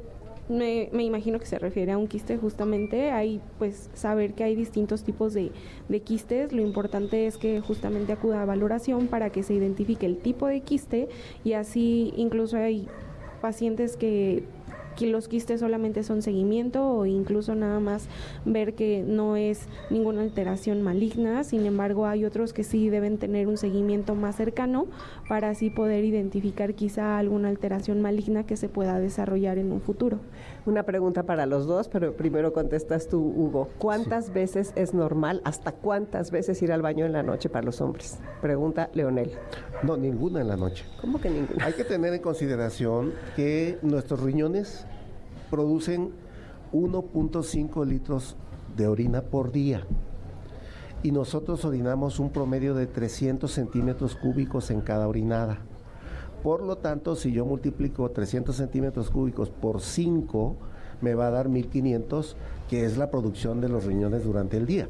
me, 0.50 1.02
imagino 1.02 1.38
que 1.38 1.46
se 1.46 1.58
refiere 1.58 1.92
a 1.92 1.98
un 1.98 2.08
quiste 2.08 2.36
justamente. 2.36 3.10
Hay 3.10 3.40
pues 3.58 3.88
saber 3.94 4.34
que 4.34 4.44
hay 4.44 4.54
distintos 4.54 5.04
tipos 5.04 5.32
de, 5.32 5.52
de, 5.88 6.00
quistes. 6.00 6.52
Lo 6.52 6.62
importante 6.62 7.26
es 7.26 7.38
que 7.38 7.60
justamente 7.60 8.12
acuda 8.12 8.42
a 8.42 8.44
valoración 8.44 9.06
para 9.06 9.30
que 9.30 9.42
se 9.42 9.54
identifique 9.54 10.06
el 10.06 10.18
tipo 10.18 10.46
de 10.46 10.60
quiste 10.60 11.08
y 11.44 11.54
así 11.54 12.12
incluso 12.16 12.56
hay 12.56 12.88
pacientes 13.40 13.96
que 13.96 14.44
que 14.96 15.06
los 15.06 15.28
quistes 15.28 15.60
solamente 15.60 16.02
son 16.02 16.22
seguimiento 16.22 16.86
o 16.86 17.06
incluso 17.06 17.54
nada 17.54 17.80
más 17.80 18.06
ver 18.44 18.74
que 18.74 19.02
no 19.06 19.36
es 19.36 19.66
ninguna 19.88 20.22
alteración 20.22 20.82
maligna. 20.82 21.44
Sin 21.44 21.64
embargo, 21.64 22.06
hay 22.06 22.24
otros 22.24 22.52
que 22.52 22.64
sí 22.64 22.90
deben 22.90 23.18
tener 23.18 23.48
un 23.48 23.56
seguimiento 23.56 24.14
más 24.14 24.36
cercano 24.36 24.86
para 25.30 25.50
así 25.50 25.70
poder 25.70 26.04
identificar 26.04 26.74
quizá 26.74 27.16
alguna 27.16 27.50
alteración 27.50 28.02
maligna 28.02 28.46
que 28.46 28.56
se 28.56 28.68
pueda 28.68 28.98
desarrollar 28.98 29.58
en 29.58 29.70
un 29.70 29.80
futuro. 29.80 30.18
Una 30.66 30.82
pregunta 30.82 31.22
para 31.22 31.46
los 31.46 31.68
dos, 31.68 31.86
pero 31.86 32.16
primero 32.16 32.52
contestas 32.52 33.06
tú, 33.06 33.20
Hugo. 33.20 33.68
¿Cuántas 33.78 34.32
veces 34.32 34.72
es 34.74 34.92
normal, 34.92 35.40
hasta 35.44 35.70
cuántas 35.70 36.32
veces 36.32 36.60
ir 36.62 36.72
al 36.72 36.82
baño 36.82 37.06
en 37.06 37.12
la 37.12 37.22
noche 37.22 37.48
para 37.48 37.64
los 37.64 37.80
hombres? 37.80 38.18
Pregunta 38.42 38.90
Leonel. 38.92 39.30
No, 39.84 39.96
ninguna 39.96 40.40
en 40.40 40.48
la 40.48 40.56
noche. 40.56 40.84
¿Cómo 41.00 41.20
que 41.20 41.30
ninguna? 41.30 41.64
Hay 41.64 41.74
que 41.74 41.84
tener 41.84 42.12
en 42.12 42.22
consideración 42.22 43.12
que 43.36 43.78
nuestros 43.82 44.20
riñones 44.20 44.84
producen 45.48 46.10
1.5 46.72 47.86
litros 47.86 48.34
de 48.76 48.88
orina 48.88 49.22
por 49.22 49.52
día 49.52 49.86
y 51.02 51.12
nosotros 51.12 51.64
orinamos 51.64 52.18
un 52.18 52.30
promedio 52.30 52.74
de 52.74 52.86
300 52.86 53.50
centímetros 53.50 54.16
cúbicos 54.16 54.70
en 54.70 54.80
cada 54.80 55.08
orinada. 55.08 55.58
Por 56.42 56.62
lo 56.62 56.76
tanto, 56.76 57.16
si 57.16 57.32
yo 57.32 57.44
multiplico 57.44 58.10
300 58.10 58.54
centímetros 58.54 59.10
cúbicos 59.10 59.50
por 59.50 59.80
5, 59.80 60.56
me 61.00 61.14
va 61.14 61.28
a 61.28 61.30
dar 61.30 61.48
1500, 61.48 62.36
que 62.68 62.84
es 62.84 62.96
la 62.96 63.10
producción 63.10 63.60
de 63.60 63.68
los 63.68 63.84
riñones 63.84 64.24
durante 64.24 64.56
el 64.56 64.66
día. 64.66 64.88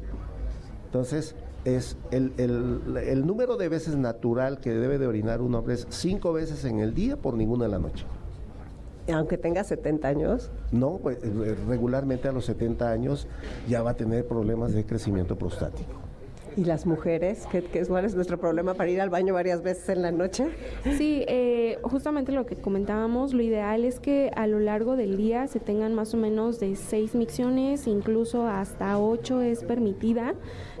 Entonces, 0.85 1.35
es 1.63 1.97
el, 2.11 2.33
el 2.37 3.25
número 3.25 3.55
de 3.55 3.69
veces 3.69 3.95
natural 3.95 4.59
que 4.59 4.71
debe 4.71 4.97
de 4.97 5.07
orinar 5.07 5.41
un 5.41 5.55
hombre 5.55 5.75
es 5.75 5.87
5 5.89 6.33
veces 6.33 6.65
en 6.65 6.79
el 6.79 6.93
día 6.93 7.17
por 7.17 7.35
ninguna 7.35 7.65
en 7.65 7.71
la 7.71 7.79
noche 7.79 8.05
aunque 9.13 9.37
tenga 9.37 9.63
70 9.63 10.07
años? 10.07 10.51
No, 10.71 10.99
pues, 11.01 11.17
eh, 11.23 11.55
regularmente 11.67 12.27
a 12.27 12.31
los 12.31 12.45
70 12.45 12.89
años 12.89 13.27
ya 13.67 13.81
va 13.81 13.91
a 13.91 13.93
tener 13.95 14.27
problemas 14.27 14.73
de 14.73 14.85
crecimiento 14.85 15.35
prostático. 15.35 16.00
¿Y 16.57 16.65
las 16.65 16.85
mujeres? 16.85 17.47
¿Qué, 17.51 17.63
qué, 17.63 17.85
¿Cuál 17.85 18.05
es 18.05 18.15
nuestro 18.15 18.37
problema 18.37 18.73
para 18.73 18.89
ir 18.89 18.99
al 18.99 19.09
baño 19.09 19.33
varias 19.33 19.61
veces 19.61 19.87
en 19.89 20.01
la 20.01 20.11
noche? 20.11 20.49
Sí, 20.97 21.23
eh, 21.27 21.77
justamente 21.83 22.31
lo 22.31 22.45
que 22.45 22.55
comentábamos, 22.55 23.33
lo 23.33 23.41
ideal 23.41 23.85
es 23.85 23.99
que 23.99 24.31
a 24.35 24.47
lo 24.47 24.59
largo 24.59 24.95
del 24.95 25.15
día 25.15 25.47
se 25.47 25.59
tengan 25.59 25.93
más 25.93 26.13
o 26.13 26.17
menos 26.17 26.59
de 26.59 26.75
seis 26.75 27.15
micciones, 27.15 27.87
incluso 27.87 28.45
hasta 28.47 28.99
ocho 28.99 29.41
es 29.41 29.63
permitida. 29.63 30.33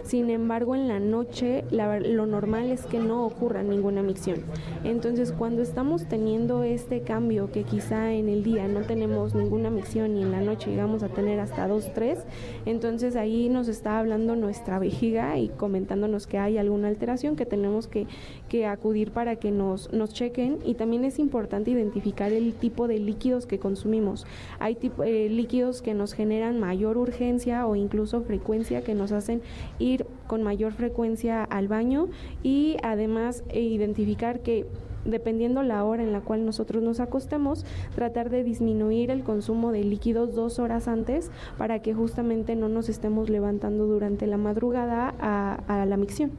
Sin 0.03 0.29
embargo, 0.29 0.75
en 0.75 0.87
la 0.87 0.99
noche 0.99 1.63
lo 1.71 2.25
normal 2.25 2.71
es 2.71 2.85
que 2.85 2.99
no 2.99 3.25
ocurra 3.25 3.63
ninguna 3.63 4.01
micción. 4.01 4.39
Entonces, 4.83 5.31
cuando 5.31 5.61
estamos 5.61 6.05
teniendo 6.05 6.63
este 6.63 7.01
cambio, 7.01 7.51
que 7.51 7.63
quizá 7.63 8.11
en 8.13 8.29
el 8.29 8.43
día 8.43 8.67
no 8.67 8.81
tenemos 8.81 9.35
ninguna 9.35 9.69
micción 9.69 10.17
y 10.17 10.23
en 10.23 10.31
la 10.31 10.41
noche 10.41 10.69
llegamos 10.69 11.03
a 11.03 11.09
tener 11.09 11.39
hasta 11.39 11.67
dos, 11.67 11.93
tres, 11.93 12.19
entonces 12.65 13.15
ahí 13.15 13.49
nos 13.49 13.67
está 13.67 13.99
hablando 13.99 14.35
nuestra 14.35 14.79
vejiga 14.79 15.37
y 15.37 15.49
comentándonos 15.49 16.27
que 16.27 16.37
hay 16.37 16.57
alguna 16.57 16.87
alteración 16.87 17.35
que 17.35 17.45
tenemos 17.45 17.87
que, 17.87 18.07
que 18.49 18.65
acudir 18.65 19.11
para 19.11 19.35
que 19.35 19.51
nos, 19.51 19.91
nos 19.93 20.13
chequen. 20.13 20.59
Y 20.65 20.75
también 20.75 21.05
es 21.05 21.19
importante 21.19 21.71
identificar 21.71 22.31
el 22.31 22.53
tipo 22.53 22.87
de 22.87 22.99
líquidos 22.99 23.45
que 23.45 23.59
consumimos. 23.59 24.25
Hay 24.59 24.75
tipo, 24.75 25.03
eh, 25.03 25.29
líquidos 25.29 25.81
que 25.81 25.93
nos 25.93 26.13
generan 26.13 26.59
mayor 26.59 26.97
urgencia 26.97 27.67
o 27.67 27.75
incluso 27.75 28.21
frecuencia 28.21 28.83
que 28.83 28.93
nos 28.93 29.11
hacen 29.11 29.41
ir 29.79 29.90
con 30.27 30.43
mayor 30.43 30.73
frecuencia 30.73 31.43
al 31.43 31.67
baño 31.67 32.07
y 32.43 32.77
además 32.83 33.43
eh, 33.49 33.61
identificar 33.61 34.41
que 34.41 34.65
dependiendo 35.05 35.63
la 35.63 35.83
hora 35.83 36.03
en 36.03 36.13
la 36.13 36.21
cual 36.21 36.45
nosotros 36.45 36.83
nos 36.83 36.99
acostemos, 36.99 37.65
tratar 37.95 38.29
de 38.29 38.43
disminuir 38.43 39.09
el 39.09 39.23
consumo 39.23 39.71
de 39.71 39.83
líquidos 39.83 40.35
dos 40.35 40.59
horas 40.59 40.87
antes 40.87 41.31
para 41.57 41.81
que 41.81 41.93
justamente 41.93 42.55
no 42.55 42.69
nos 42.69 42.89
estemos 42.89 43.29
levantando 43.29 43.87
durante 43.87 44.27
la 44.27 44.37
madrugada 44.37 45.13
a, 45.19 45.55
a 45.67 45.85
la 45.85 45.97
micción. 45.97 46.31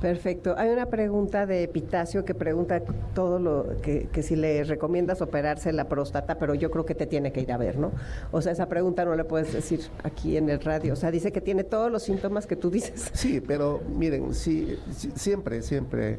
Perfecto. 0.00 0.54
Hay 0.56 0.70
una 0.70 0.86
pregunta 0.86 1.44
de 1.44 1.62
Epitacio 1.62 2.24
que 2.24 2.34
pregunta 2.34 2.80
todo 3.14 3.38
lo 3.38 3.80
que, 3.82 4.08
que, 4.10 4.22
si 4.22 4.34
le 4.34 4.64
recomiendas 4.64 5.20
operarse 5.20 5.72
la 5.72 5.88
próstata, 5.88 6.38
pero 6.38 6.54
yo 6.54 6.70
creo 6.70 6.86
que 6.86 6.94
te 6.94 7.06
tiene 7.06 7.32
que 7.32 7.42
ir 7.42 7.52
a 7.52 7.58
ver, 7.58 7.78
¿no? 7.78 7.92
O 8.32 8.40
sea, 8.40 8.52
esa 8.52 8.66
pregunta 8.66 9.04
no 9.04 9.14
le 9.14 9.24
puedes 9.24 9.52
decir 9.52 9.80
aquí 10.02 10.38
en 10.38 10.48
el 10.48 10.60
radio. 10.60 10.94
O 10.94 10.96
sea, 10.96 11.10
dice 11.10 11.32
que 11.32 11.42
tiene 11.42 11.64
todos 11.64 11.92
los 11.92 12.02
síntomas 12.02 12.46
que 12.46 12.56
tú 12.56 12.70
dices. 12.70 13.10
Sí, 13.12 13.42
pero 13.42 13.80
miren, 13.94 14.32
sí, 14.32 14.78
siempre, 15.14 15.60
siempre. 15.60 16.18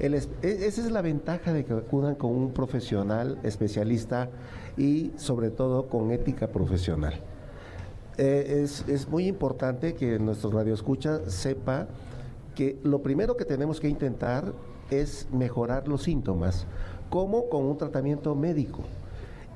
El, 0.00 0.14
e, 0.14 0.20
esa 0.42 0.80
es 0.80 0.90
la 0.90 1.02
ventaja 1.02 1.52
de 1.52 1.64
que 1.64 1.74
acudan 1.74 2.16
con 2.16 2.32
un 2.32 2.52
profesional 2.52 3.38
especialista 3.44 4.28
y 4.76 5.12
sobre 5.16 5.50
todo 5.50 5.88
con 5.88 6.10
ética 6.10 6.48
profesional. 6.48 7.14
Eh, 8.18 8.62
es, 8.64 8.84
es, 8.88 9.08
muy 9.08 9.28
importante 9.28 9.94
que 9.94 10.18
nuestro 10.18 10.50
radioescucha 10.50 11.30
sepa 11.30 11.86
que 12.60 12.78
lo 12.82 13.00
primero 13.00 13.38
que 13.38 13.46
tenemos 13.46 13.80
que 13.80 13.88
intentar 13.88 14.52
es 14.90 15.26
mejorar 15.32 15.88
los 15.88 16.02
síntomas, 16.02 16.66
como 17.08 17.48
con 17.48 17.64
un 17.64 17.78
tratamiento 17.78 18.34
médico. 18.34 18.82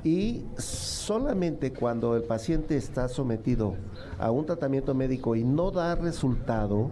Y 0.03 0.47
solamente 0.57 1.71
cuando 1.71 2.17
el 2.17 2.23
paciente 2.23 2.79
está 2.79 3.09
sometido 3.09 3.75
a 4.19 4.31
un 4.31 4.47
tratamiento 4.47 4.95
médico 4.95 5.37
y 5.37 5.45
no 5.45 5.71
da 5.71 5.97
resultado, 5.97 6.91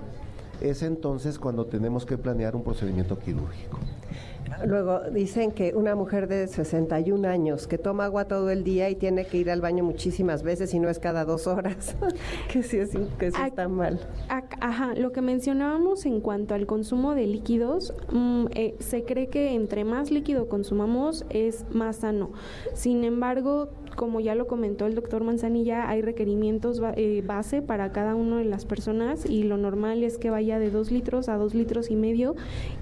es 0.63 0.83
entonces 0.83 1.39
cuando 1.39 1.67
tenemos 1.67 2.07
que 2.07 2.19
planear 2.19 2.57
un 2.57 2.63
procedimiento 2.63 3.19
quirúrgico. 3.19 3.79
Luego 4.67 5.01
dicen 5.11 5.53
que 5.53 5.75
una 5.75 5.95
mujer 5.95 6.29
de 6.29 6.47
61 6.47 7.27
años 7.29 7.67
que 7.67 7.79
toma 7.79 8.05
agua 8.05 8.27
todo 8.27 8.51
el 8.51 8.65
día 8.65 8.91
y 8.91 8.97
tiene 8.97 9.25
que 9.25 9.39
ir 9.39 9.51
al 9.51 9.61
baño 9.61 9.83
muchísimas 9.83 10.43
veces 10.43 10.73
y 10.75 10.79
no 10.79 10.89
es 10.89 10.99
cada 10.99 11.25
dos 11.25 11.47
horas, 11.47 11.97
que 12.53 12.63
sí, 12.63 12.79
es, 12.79 12.91
que 13.19 13.31
sí 13.31 13.41
está 13.45 13.69
mal. 13.69 14.01
Ajá, 14.61 14.95
lo 14.95 15.13
que 15.13 15.21
mencionábamos 15.21 16.07
en 16.07 16.21
cuanto 16.21 16.55
al 16.55 16.67
consumo 16.67 17.15
de 17.15 17.27
líquidos, 17.27 17.95
mm, 18.13 18.47
eh, 18.55 18.77
se 18.79 19.05
cree 19.05 19.29
que 19.29 19.55
entre 19.55 19.85
más 19.85 20.11
líquido 20.11 20.49
consumamos 20.49 21.25
es 21.31 21.65
más 21.71 21.97
sano. 21.97 22.31
Sin 22.75 23.05
embargo, 23.05 23.71
como 23.97 24.21
ya 24.21 24.35
lo 24.35 24.47
comentó 24.47 24.87
el 24.87 24.95
doctor 24.95 25.25
Manzanilla, 25.25 25.89
hay 25.89 26.03
requerimientos 26.03 26.81
eh, 26.97 27.23
base 27.27 27.63
para 27.63 27.93
cada 27.93 28.15
una 28.15 28.39
de 28.39 28.45
las 28.45 28.65
personas 28.65 29.29
y 29.29 29.45
lo 29.45 29.57
normal 29.57 30.03
es 30.03 30.19
que 30.19 30.31
vaya 30.31 30.59
de 30.59 30.71
dos 30.71 30.91
litros 30.91 31.29
a 31.29 31.37
dos 31.37 31.55
litros 31.55 31.91
y 31.91 31.97
medio 31.97 32.35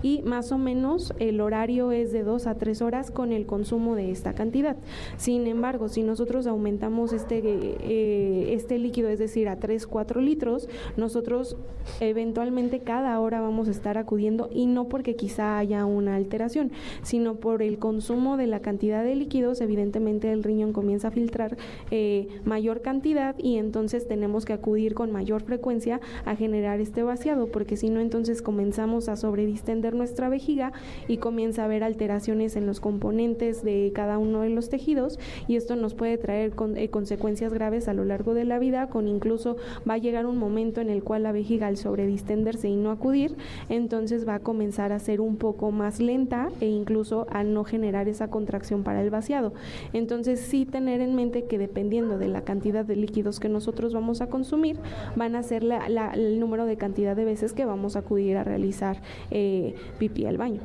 y 0.02 0.22
más 0.22 0.52
o 0.52 0.58
menos 0.58 1.12
el 1.18 1.40
horario 1.40 1.92
es 1.92 2.12
de 2.12 2.22
dos 2.22 2.46
a 2.46 2.56
tres 2.56 2.82
horas 2.82 3.10
con 3.10 3.32
el 3.32 3.46
consumo 3.46 3.94
de 3.94 4.10
esta 4.10 4.34
cantidad. 4.34 4.76
Sin 5.16 5.46
embargo, 5.46 5.88
si 5.88 6.02
nosotros 6.02 6.46
aumentamos 6.46 7.12
este, 7.12 7.40
eh, 7.44 8.54
este 8.54 8.78
líquido, 8.78 9.08
es 9.08 9.18
decir, 9.18 9.48
a 9.48 9.56
tres, 9.56 9.86
cuatro 9.86 10.20
litros, 10.20 10.68
nosotros 10.96 11.56
eventualmente 12.00 12.80
cada 12.80 13.18
hora 13.20 13.40
vamos 13.40 13.68
a 13.68 13.70
estar 13.70 13.98
acudiendo 13.98 14.48
y 14.52 14.66
no 14.66 14.88
porque 14.88 15.16
quizá 15.16 15.58
haya 15.58 15.84
una 15.86 16.16
alteración, 16.16 16.72
sino 17.02 17.36
por 17.36 17.62
el 17.62 17.78
consumo 17.78 18.36
de 18.36 18.46
la 18.46 18.60
cantidad 18.60 19.02
de 19.02 19.14
líquidos, 19.14 19.60
evidentemente 19.60 20.32
el 20.32 20.42
riñón 20.42 20.72
comienza 20.72 20.99
a 21.04 21.10
filtrar 21.10 21.56
eh, 21.90 22.28
mayor 22.44 22.82
cantidad 22.82 23.34
y 23.38 23.56
entonces 23.56 24.06
tenemos 24.06 24.44
que 24.44 24.52
acudir 24.52 24.94
con 24.94 25.10
mayor 25.12 25.42
frecuencia 25.42 26.00
a 26.24 26.36
generar 26.36 26.80
este 26.80 27.02
vaciado, 27.02 27.46
porque 27.46 27.76
si 27.76 27.90
no 27.90 28.00
entonces 28.00 28.42
comenzamos 28.42 29.08
a 29.08 29.16
sobredistender 29.16 29.94
nuestra 29.94 30.28
vejiga 30.28 30.72
y 31.08 31.16
comienza 31.16 31.62
a 31.62 31.64
haber 31.64 31.84
alteraciones 31.84 32.56
en 32.56 32.66
los 32.66 32.80
componentes 32.80 33.62
de 33.64 33.92
cada 33.94 34.18
uno 34.18 34.42
de 34.42 34.50
los 34.50 34.68
tejidos 34.68 35.18
y 35.48 35.56
esto 35.56 35.76
nos 35.76 35.94
puede 35.94 36.18
traer 36.18 36.52
eh, 36.76 36.88
consecuencias 36.88 37.52
graves 37.52 37.88
a 37.88 37.94
lo 37.94 38.04
largo 38.04 38.34
de 38.34 38.44
la 38.44 38.58
vida, 38.58 38.88
con 38.88 39.08
incluso 39.08 39.56
va 39.88 39.94
a 39.94 39.98
llegar 39.98 40.26
un 40.26 40.36
momento 40.36 40.80
en 40.80 40.90
el 40.90 41.02
cual 41.02 41.22
la 41.22 41.32
vejiga 41.32 41.66
al 41.66 41.76
sobredistenderse 41.76 42.68
y 42.68 42.76
no 42.76 42.90
acudir, 42.90 43.36
entonces 43.68 44.26
va 44.28 44.36
a 44.36 44.40
comenzar 44.40 44.92
a 44.92 44.98
ser 44.98 45.20
un 45.20 45.36
poco 45.36 45.70
más 45.70 46.00
lenta 46.00 46.48
e 46.60 46.66
incluso 46.66 47.26
a 47.30 47.44
no 47.44 47.64
generar 47.64 48.08
esa 48.08 48.28
contracción 48.28 48.82
para 48.82 49.02
el 49.02 49.10
vaciado. 49.10 49.52
Entonces 49.92 50.40
sí 50.40 50.66
tenemos 50.66 50.89
en 50.98 51.14
mente 51.14 51.44
que 51.44 51.58
dependiendo 51.58 52.18
de 52.18 52.28
la 52.28 52.42
cantidad 52.42 52.84
de 52.84 52.96
líquidos 52.96 53.38
que 53.38 53.48
nosotros 53.48 53.94
vamos 53.94 54.20
a 54.20 54.28
consumir, 54.28 54.78
van 55.16 55.36
a 55.36 55.42
ser 55.42 55.62
el 55.62 56.40
número 56.40 56.66
de 56.66 56.76
cantidad 56.76 57.14
de 57.14 57.24
veces 57.24 57.52
que 57.52 57.64
vamos 57.64 57.96
a 57.96 58.00
acudir 58.00 58.36
a 58.36 58.44
realizar 58.44 59.00
eh, 59.30 59.74
pipí 59.98 60.26
al 60.26 60.38
baño. 60.38 60.60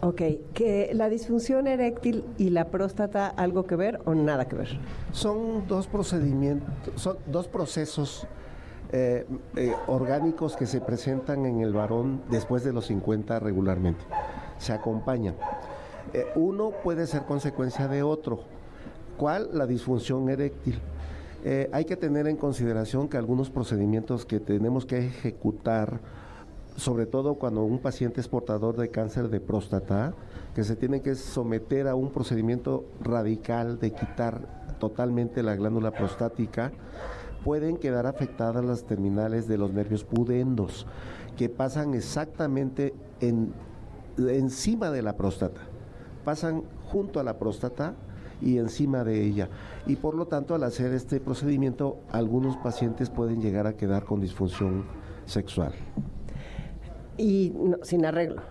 Ok, 0.00 0.20
¿que 0.52 0.90
la 0.92 1.08
disfunción 1.08 1.66
eréctil 1.66 2.24
y 2.36 2.50
la 2.50 2.66
próstata 2.66 3.26
algo 3.26 3.64
que 3.66 3.74
ver 3.74 4.00
o 4.04 4.14
nada 4.14 4.46
que 4.46 4.56
ver? 4.56 4.78
Son 5.12 5.66
dos 5.66 5.86
procedimientos, 5.86 7.00
son 7.00 7.16
dos 7.26 7.48
procesos 7.48 8.26
eh, 8.92 9.24
eh, 9.56 9.72
orgánicos 9.86 10.56
que 10.56 10.66
se 10.66 10.82
presentan 10.82 11.46
en 11.46 11.60
el 11.60 11.72
varón 11.72 12.20
después 12.30 12.64
de 12.64 12.74
los 12.74 12.86
50 12.86 13.38
regularmente. 13.40 14.04
Se 14.58 14.72
acompañan. 14.74 15.36
uno 16.34 16.70
puede 16.82 17.06
ser 17.06 17.22
consecuencia 17.22 17.88
de 17.88 18.02
otro. 18.02 18.53
¿Cuál? 19.16 19.50
La 19.52 19.66
disfunción 19.66 20.28
eréctil. 20.28 20.80
Eh, 21.44 21.68
hay 21.72 21.84
que 21.84 21.96
tener 21.96 22.26
en 22.26 22.36
consideración 22.36 23.08
que 23.08 23.16
algunos 23.16 23.50
procedimientos 23.50 24.24
que 24.24 24.40
tenemos 24.40 24.86
que 24.86 24.98
ejecutar, 24.98 26.00
sobre 26.76 27.06
todo 27.06 27.34
cuando 27.34 27.62
un 27.62 27.78
paciente 27.78 28.20
es 28.20 28.28
portador 28.28 28.76
de 28.76 28.88
cáncer 28.88 29.28
de 29.28 29.40
próstata, 29.40 30.14
que 30.54 30.64
se 30.64 30.74
tiene 30.74 31.02
que 31.02 31.14
someter 31.14 31.86
a 31.86 31.94
un 31.94 32.10
procedimiento 32.10 32.86
radical 33.00 33.78
de 33.78 33.92
quitar 33.92 34.64
totalmente 34.80 35.42
la 35.42 35.54
glándula 35.54 35.90
prostática, 35.90 36.72
pueden 37.44 37.76
quedar 37.76 38.06
afectadas 38.06 38.64
las 38.64 38.84
terminales 38.84 39.46
de 39.46 39.58
los 39.58 39.70
nervios 39.70 40.02
pudendos, 40.02 40.86
que 41.36 41.50
pasan 41.50 41.94
exactamente 41.94 42.94
en, 43.20 43.52
encima 44.16 44.90
de 44.90 45.02
la 45.02 45.16
próstata, 45.16 45.60
pasan 46.24 46.62
junto 46.86 47.20
a 47.20 47.22
la 47.22 47.38
próstata 47.38 47.94
y 48.40 48.58
encima 48.58 49.04
de 49.04 49.22
ella. 49.22 49.48
Y 49.86 49.96
por 49.96 50.14
lo 50.14 50.26
tanto, 50.26 50.54
al 50.54 50.62
hacer 50.64 50.92
este 50.92 51.20
procedimiento, 51.20 51.98
algunos 52.10 52.56
pacientes 52.56 53.10
pueden 53.10 53.40
llegar 53.40 53.66
a 53.66 53.76
quedar 53.76 54.04
con 54.04 54.20
disfunción 54.20 54.84
sexual. 55.26 55.72
Y 57.16 57.52
sin 57.82 58.04
arreglo. 58.04 58.42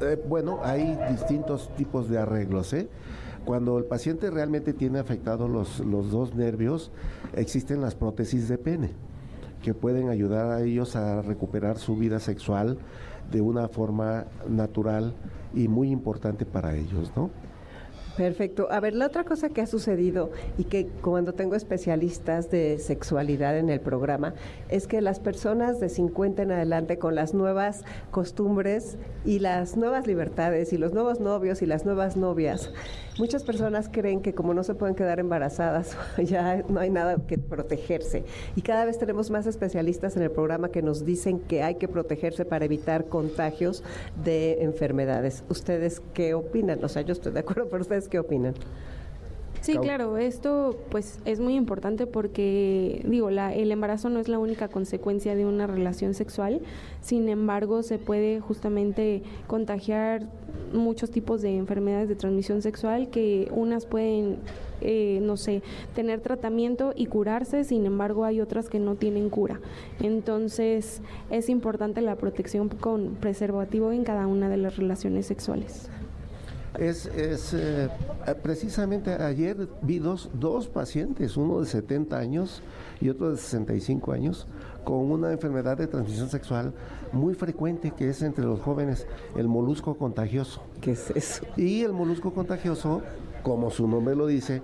Eh, 0.00 0.22
bueno, 0.28 0.60
hay 0.62 0.98
distintos 1.10 1.74
tipos 1.76 2.08
de 2.08 2.18
arreglos. 2.18 2.72
¿eh? 2.72 2.88
Cuando 3.44 3.78
el 3.78 3.84
paciente 3.84 4.30
realmente 4.30 4.72
tiene 4.72 4.98
afectados 4.98 5.48
los, 5.50 5.80
los 5.80 6.10
dos 6.10 6.34
nervios, 6.34 6.90
existen 7.34 7.80
las 7.80 7.94
prótesis 7.94 8.48
de 8.48 8.58
pene 8.58 8.90
que 9.62 9.74
pueden 9.74 10.10
ayudar 10.10 10.50
a 10.52 10.62
ellos 10.62 10.94
a 10.96 11.22
recuperar 11.22 11.78
su 11.78 11.96
vida 11.96 12.20
sexual 12.20 12.78
de 13.30 13.40
una 13.40 13.68
forma 13.68 14.26
natural 14.48 15.14
y 15.54 15.66
muy 15.66 15.90
importante 15.90 16.46
para 16.46 16.76
ellos, 16.76 17.10
¿no? 17.16 17.30
Perfecto. 18.16 18.68
A 18.70 18.80
ver, 18.80 18.94
la 18.94 19.06
otra 19.06 19.24
cosa 19.24 19.50
que 19.50 19.60
ha 19.60 19.66
sucedido 19.66 20.30
y 20.56 20.64
que 20.64 20.86
cuando 20.86 21.34
tengo 21.34 21.54
especialistas 21.54 22.50
de 22.50 22.78
sexualidad 22.78 23.58
en 23.58 23.68
el 23.68 23.80
programa 23.80 24.34
es 24.70 24.86
que 24.86 25.02
las 25.02 25.20
personas 25.20 25.80
de 25.80 25.90
50 25.90 26.42
en 26.42 26.52
adelante 26.52 26.98
con 26.98 27.14
las 27.14 27.34
nuevas 27.34 27.84
costumbres 28.10 28.96
y 29.26 29.40
las 29.40 29.76
nuevas 29.76 30.06
libertades 30.06 30.72
y 30.72 30.78
los 30.78 30.94
nuevos 30.94 31.20
novios 31.20 31.60
y 31.60 31.66
las 31.66 31.84
nuevas 31.84 32.16
novias, 32.16 32.70
muchas 33.18 33.44
personas 33.44 33.88
creen 33.90 34.20
que 34.20 34.34
como 34.34 34.54
no 34.54 34.62
se 34.62 34.74
pueden 34.74 34.94
quedar 34.94 35.18
embarazadas, 35.20 35.96
ya 36.18 36.62
no 36.68 36.80
hay 36.80 36.90
nada 36.90 37.16
que 37.26 37.38
protegerse. 37.38 38.24
Y 38.54 38.62
cada 38.62 38.84
vez 38.84 38.98
tenemos 38.98 39.30
más 39.30 39.46
especialistas 39.46 40.16
en 40.16 40.22
el 40.22 40.30
programa 40.30 40.70
que 40.70 40.82
nos 40.82 41.04
dicen 41.04 41.40
que 41.40 41.62
hay 41.62 41.76
que 41.76 41.88
protegerse 41.88 42.44
para 42.44 42.64
evitar 42.64 43.06
contagios 43.06 43.82
de 44.22 44.62
enfermedades. 44.62 45.44
¿Ustedes 45.48 46.00
qué 46.14 46.34
opinan? 46.34 46.82
O 46.84 46.88
sea, 46.88 47.02
yo 47.02 47.12
estoy 47.12 47.32
de 47.32 47.40
acuerdo, 47.40 47.68
pero 47.70 47.82
ustedes 47.82 48.08
qué 48.08 48.18
opinan? 48.18 48.54
Sí, 49.60 49.76
claro, 49.78 50.16
esto 50.16 50.76
pues 50.90 51.18
es 51.24 51.40
muy 51.40 51.54
importante 51.54 52.06
porque 52.06 53.02
digo, 53.04 53.30
la, 53.30 53.54
el 53.54 53.72
embarazo 53.72 54.08
no 54.10 54.20
es 54.20 54.28
la 54.28 54.38
única 54.38 54.68
consecuencia 54.68 55.34
de 55.34 55.46
una 55.46 55.66
relación 55.66 56.14
sexual, 56.14 56.60
sin 57.00 57.28
embargo 57.28 57.82
se 57.82 57.98
puede 57.98 58.40
justamente 58.40 59.22
contagiar 59.46 60.26
muchos 60.72 61.10
tipos 61.10 61.42
de 61.42 61.56
enfermedades 61.56 62.08
de 62.08 62.16
transmisión 62.16 62.62
sexual 62.62 63.08
que 63.08 63.48
unas 63.52 63.86
pueden, 63.86 64.38
eh, 64.80 65.20
no 65.22 65.36
sé, 65.36 65.62
tener 65.94 66.20
tratamiento 66.20 66.92
y 66.94 67.06
curarse, 67.06 67.64
sin 67.64 67.86
embargo 67.86 68.24
hay 68.24 68.40
otras 68.40 68.68
que 68.68 68.78
no 68.78 68.94
tienen 68.94 69.30
cura. 69.30 69.60
Entonces 70.00 71.02
es 71.30 71.48
importante 71.48 72.00
la 72.00 72.16
protección 72.16 72.68
con 72.68 73.16
preservativo 73.20 73.92
en 73.92 74.04
cada 74.04 74.26
una 74.26 74.48
de 74.48 74.56
las 74.56 74.76
relaciones 74.76 75.26
sexuales. 75.26 75.88
Es, 76.78 77.06
es 77.06 77.54
eh, 77.54 77.88
precisamente 78.42 79.10
ayer 79.14 79.68
vi 79.82 79.98
dos, 79.98 80.30
dos 80.34 80.68
pacientes, 80.68 81.36
uno 81.36 81.60
de 81.60 81.66
70 81.66 82.18
años 82.18 82.62
y 83.00 83.08
otro 83.08 83.30
de 83.30 83.36
65 83.36 84.12
años, 84.12 84.46
con 84.84 85.10
una 85.10 85.32
enfermedad 85.32 85.78
de 85.78 85.86
transmisión 85.86 86.28
sexual 86.28 86.72
muy 87.12 87.34
frecuente 87.34 87.92
que 87.92 88.10
es 88.10 88.22
entre 88.22 88.44
los 88.44 88.60
jóvenes, 88.60 89.06
el 89.36 89.48
molusco 89.48 89.96
contagioso. 89.96 90.62
¿Qué 90.80 90.92
es 90.92 91.10
eso? 91.10 91.46
Y 91.56 91.82
el 91.82 91.92
molusco 91.92 92.32
contagioso, 92.32 93.02
como 93.42 93.70
su 93.70 93.88
nombre 93.88 94.14
lo 94.14 94.26
dice, 94.26 94.60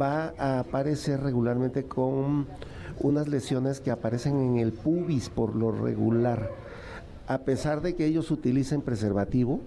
va 0.00 0.32
a 0.38 0.60
aparecer 0.60 1.20
regularmente 1.20 1.84
con 1.84 2.46
unas 3.00 3.28
lesiones 3.28 3.80
que 3.80 3.90
aparecen 3.90 4.38
en 4.40 4.58
el 4.58 4.72
pubis 4.72 5.30
por 5.30 5.56
lo 5.56 5.72
regular 5.72 6.50
a 7.30 7.38
pesar 7.38 7.80
de 7.80 7.94
que 7.94 8.06
ellos 8.06 8.32
utilicen 8.32 8.82
preservativo, 8.82 9.60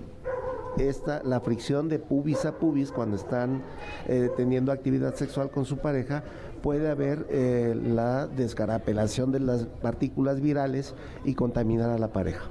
esta, 0.78 1.22
la 1.24 1.40
fricción 1.40 1.90
de 1.90 2.00
pubis 2.00 2.46
a 2.46 2.58
pubis 2.58 2.92
cuando 2.92 3.16
están 3.16 3.62
eh, 4.08 4.30
teniendo 4.36 4.72
actividad 4.72 5.16
sexual 5.16 5.50
con 5.50 5.66
su 5.66 5.78
pareja, 5.78 6.24
puede 6.62 6.90
haber 6.90 7.28
eh, 7.30 7.76
la 7.76 8.28
descarapelación 8.28 9.32
de 9.32 9.40
las 9.40 9.66
partículas 9.66 10.40
virales 10.40 10.96
y 11.26 11.36
contaminar 11.36 11.90
a 11.90 11.98
la 11.98 12.08
pareja. 12.08 12.46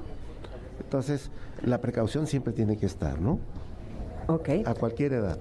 Entonces, 0.85 1.30
la 1.64 1.80
precaución 1.80 2.26
siempre 2.26 2.52
tiene 2.52 2.76
que 2.76 2.87
estar, 2.87 3.20
¿no? 3.20 3.38
Ok. 4.26 4.50
A 4.66 4.74
cualquier 4.74 5.14
edad. 5.14 5.38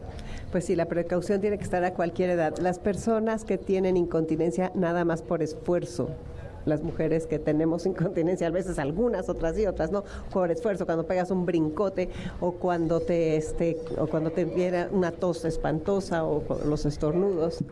Pues 0.52 0.66
sí, 0.66 0.76
la 0.76 0.86
precaución 0.86 1.42
tiene 1.42 1.58
que 1.58 1.64
estar 1.64 1.84
a 1.84 1.94
cualquier 1.94 2.30
edad. 2.30 2.58
Las 2.58 2.80
personas 2.80 3.46
que 3.46 3.58
tienen 3.58 3.98
incontinencia 3.98 4.72
nada 4.76 5.06
más 5.06 5.22
por 5.22 5.42
esfuerzo, 5.42 6.10
las 6.66 6.84
mujeres 6.84 7.28
que 7.28 7.40
tenemos 7.40 7.86
incontinencia, 7.86 8.48
a 8.48 8.52
veces 8.52 8.80
algunas, 8.80 9.30
otras 9.30 9.58
y 9.58 9.66
otras 9.66 9.92
no, 9.92 10.04
por 10.32 10.52
esfuerzo, 10.52 10.86
cuando 10.86 11.06
pegas 11.06 11.32
un 11.32 11.46
brincote 11.46 12.10
o 12.40 12.54
cuando 12.54 13.00
te 13.00 13.36
este 13.36 13.78
o 13.98 14.08
cuando 14.08 14.32
te 14.32 14.46
viene 14.46 14.88
una 14.92 15.12
tos 15.12 15.46
espantosa 15.46 16.26
o 16.26 16.44
los 16.66 16.86
estornudos. 16.86 17.64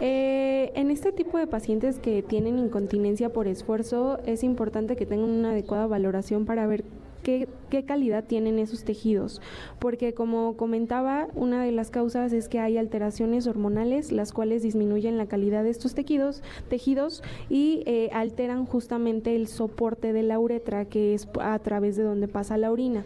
Eh, 0.00 0.72
en 0.74 0.90
este 0.90 1.12
tipo 1.12 1.38
de 1.38 1.46
pacientes 1.46 1.98
que 1.98 2.22
tienen 2.22 2.58
incontinencia 2.58 3.30
por 3.30 3.48
esfuerzo 3.48 4.18
es 4.26 4.42
importante 4.42 4.96
que 4.96 5.06
tengan 5.06 5.30
una 5.30 5.50
adecuada 5.50 5.86
valoración 5.86 6.46
para 6.46 6.66
ver 6.66 6.84
qué, 7.26 7.84
calidad 7.84 8.24
tienen 8.24 8.58
esos 8.58 8.84
tejidos, 8.84 9.42
porque 9.78 10.14
como 10.14 10.56
comentaba, 10.56 11.28
una 11.34 11.62
de 11.62 11.72
las 11.72 11.90
causas 11.90 12.32
es 12.32 12.48
que 12.48 12.58
hay 12.58 12.78
alteraciones 12.78 13.46
hormonales, 13.46 14.12
las 14.12 14.32
cuales 14.32 14.62
disminuyen 14.62 15.18
la 15.18 15.26
calidad 15.26 15.64
de 15.64 15.70
estos 15.70 15.94
tejidos, 15.94 16.42
y 17.50 17.82
eh, 17.86 18.08
alteran 18.12 18.64
justamente 18.64 19.36
el 19.36 19.48
soporte 19.48 20.12
de 20.12 20.22
la 20.22 20.38
uretra, 20.38 20.84
que 20.86 21.14
es 21.14 21.28
a 21.40 21.58
través 21.58 21.96
de 21.96 22.04
donde 22.04 22.28
pasa 22.28 22.56
la 22.56 22.70
orina. 22.70 23.04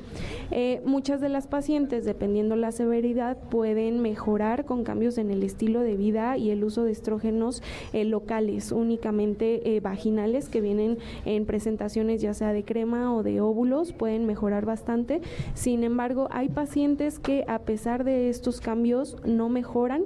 Eh, 0.50 0.82
muchas 0.84 1.20
de 1.20 1.30
las 1.30 1.46
pacientes, 1.46 2.04
dependiendo 2.04 2.56
la 2.56 2.72
severidad, 2.72 3.38
pueden 3.50 4.00
mejorar 4.00 4.66
con 4.66 4.84
cambios 4.84 5.18
en 5.18 5.30
el 5.30 5.42
estilo 5.42 5.80
de 5.80 5.96
vida 5.96 6.36
y 6.36 6.50
el 6.50 6.62
uso 6.62 6.84
de 6.84 6.92
estrógenos 6.92 7.62
eh, 7.92 8.04
locales, 8.04 8.70
únicamente 8.70 9.80
vaginales, 9.82 10.48
que 10.48 10.60
vienen 10.60 10.98
en 11.24 11.46
presentaciones 11.46 12.20
ya 12.20 12.34
sea 12.34 12.52
de 12.52 12.64
crema 12.64 13.14
o 13.14 13.22
de 13.22 13.40
óvulos, 13.40 13.92
mejorar 14.18 14.66
bastante. 14.66 15.20
Sin 15.54 15.84
embargo, 15.84 16.28
hay 16.30 16.48
pacientes 16.48 17.18
que 17.18 17.44
a 17.48 17.60
pesar 17.60 18.04
de 18.04 18.28
estos 18.28 18.60
cambios 18.60 19.16
no 19.24 19.48
mejoran 19.48 20.04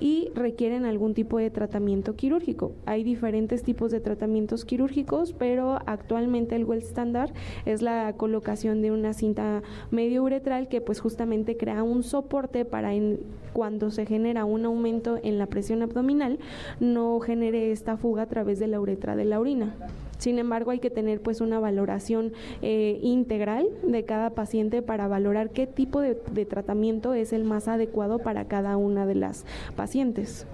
y 0.00 0.30
requieren 0.34 0.84
algún 0.84 1.14
tipo 1.14 1.38
de 1.38 1.50
tratamiento 1.50 2.16
quirúrgico. 2.16 2.72
Hay 2.86 3.04
diferentes 3.04 3.62
tipos 3.62 3.90
de 3.90 4.00
tratamientos 4.00 4.64
quirúrgicos, 4.64 5.32
pero 5.32 5.78
actualmente 5.86 6.56
el 6.56 6.64
gold 6.64 6.82
standard 6.82 7.32
es 7.64 7.82
la 7.82 8.14
colocación 8.16 8.82
de 8.82 8.90
una 8.90 9.12
cinta 9.12 9.62
medio 9.90 10.22
uretral 10.22 10.68
que 10.68 10.80
pues 10.80 11.00
justamente 11.00 11.56
crea 11.56 11.82
un 11.82 12.02
soporte 12.02 12.64
para 12.64 12.94
en, 12.94 13.20
cuando 13.52 13.90
se 13.90 14.06
genera 14.06 14.44
un 14.44 14.64
aumento 14.64 15.18
en 15.22 15.38
la 15.38 15.46
presión 15.46 15.82
abdominal 15.82 16.38
no 16.80 17.20
genere 17.20 17.72
esta 17.72 17.96
fuga 17.96 18.22
a 18.22 18.26
través 18.26 18.58
de 18.58 18.66
la 18.66 18.80
uretra 18.80 19.16
de 19.16 19.24
la 19.24 19.40
orina. 19.40 19.74
Sin 20.18 20.38
embargo, 20.38 20.70
hay 20.70 20.78
que 20.78 20.90
tener 20.90 21.20
pues 21.20 21.40
una 21.40 21.58
valoración 21.58 22.32
eh, 22.62 22.98
integral 23.02 23.68
de 23.82 24.04
cada 24.04 24.30
paciente 24.30 24.82
para 24.82 25.08
valorar 25.08 25.50
qué 25.50 25.66
tipo 25.66 26.00
de, 26.00 26.14
tratamiento 26.46 27.14
es 27.14 27.32
el 27.32 27.44
más 27.44 27.68
adecuado 27.68 28.18
para 28.18 28.46
cada 28.46 28.76
una 28.76 29.06
de 29.06 29.14
las 29.14 29.44
pacientes. 29.76 30.46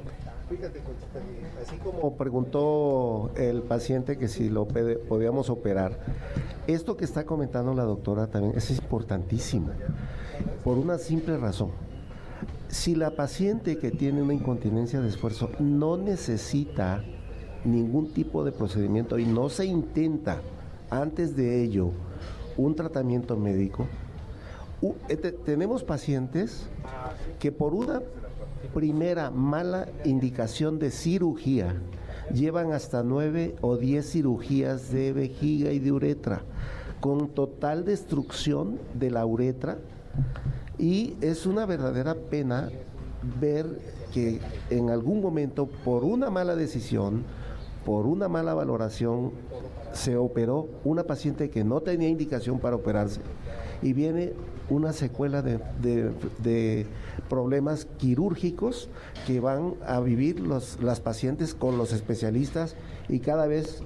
Fíjate, 0.49 0.81
así 1.63 1.77
como 1.77 2.17
preguntó 2.17 3.31
el 3.37 3.63
paciente 3.63 4.19
que 4.19 4.27
si 4.27 4.49
lo 4.49 4.67
podíamos 4.67 5.49
operar, 5.49 5.99
esto 6.67 6.97
que 6.97 7.05
está 7.05 7.25
comentando 7.25 7.73
la 7.75 7.85
doctora 7.85 8.27
también 8.27 8.55
es 8.57 8.71
importantísimo, 8.71 9.71
por 10.65 10.77
una 10.77 10.99
simple 10.99 11.37
razón. 11.37 11.71
Si 12.69 12.95
la 12.95 13.11
paciente 13.11 13.79
que 13.79 13.91
tiene 13.91 14.23
una 14.23 14.35
incontinencia 14.35 15.01
de 15.01 15.09
esfuerzo 15.09 15.51
no 15.59 15.97
necesita 15.97 17.05
ningún 17.65 18.13
tipo 18.13 18.45
de 18.45 18.53
procedimiento 18.53 19.19
y 19.19 19.27
no 19.27 19.49
se 19.49 19.67
intenta 19.67 20.41
antes 20.91 21.37
de 21.37 21.63
ello 21.63 21.91
un 22.57 22.75
tratamiento 22.75 23.37
médico, 23.37 23.87
este, 25.09 25.33
tenemos 25.33 25.85
pacientes 25.85 26.67
que 27.39 27.53
por 27.53 27.75
una 27.75 28.01
primera 28.75 29.31
mala 29.31 29.89
indicación 30.05 30.79
de 30.79 30.91
cirugía 30.91 31.75
llevan 32.33 32.73
hasta 32.73 33.03
nueve 33.03 33.57
o 33.61 33.77
diez 33.77 34.11
cirugías 34.11 34.91
de 34.91 35.13
vejiga 35.13 35.73
y 35.73 35.79
de 35.79 35.93
uretra 35.93 36.43
con 37.01 37.29
total 37.29 37.85
destrucción 37.85 38.79
de 38.95 39.11
la 39.11 39.25
uretra. 39.25 39.79
Y 40.79 41.15
es 41.21 41.47
una 41.47 41.67
verdadera 41.67 42.15
pena 42.15 42.71
ver 43.41 43.67
que 44.13 44.41
en 44.71 44.91
algún 44.91 45.21
momento 45.21 45.67
por 45.85 46.05
una 46.05 46.31
mala 46.31 46.57
decisión 46.57 47.25
por 47.91 48.07
una 48.07 48.29
mala 48.29 48.55
valoración 48.55 49.33
se 49.93 50.17
operó 50.17 50.69
una 50.85 51.03
paciente 51.03 51.51
que 51.51 51.65
no 51.65 51.81
tenía 51.81 52.09
indicación 52.09 52.61
para 52.61 52.77
operarse 52.77 53.21
y 53.83 53.95
viene 53.95 54.33
una 54.69 54.93
secuela 54.93 55.43
de, 55.43 56.87
problemas 57.29 57.89
quirúrgicos 57.99 58.89
que 59.27 59.41
van 59.41 59.75
a 59.85 59.99
vivir 59.99 60.39
los, 60.39 60.81
las 60.81 61.01
pacientes 61.01 61.53
con 61.53 61.79
los 61.79 61.93
especialistas 61.93 62.77
y 63.09 63.19
cada 63.19 63.49
vez 63.49 63.83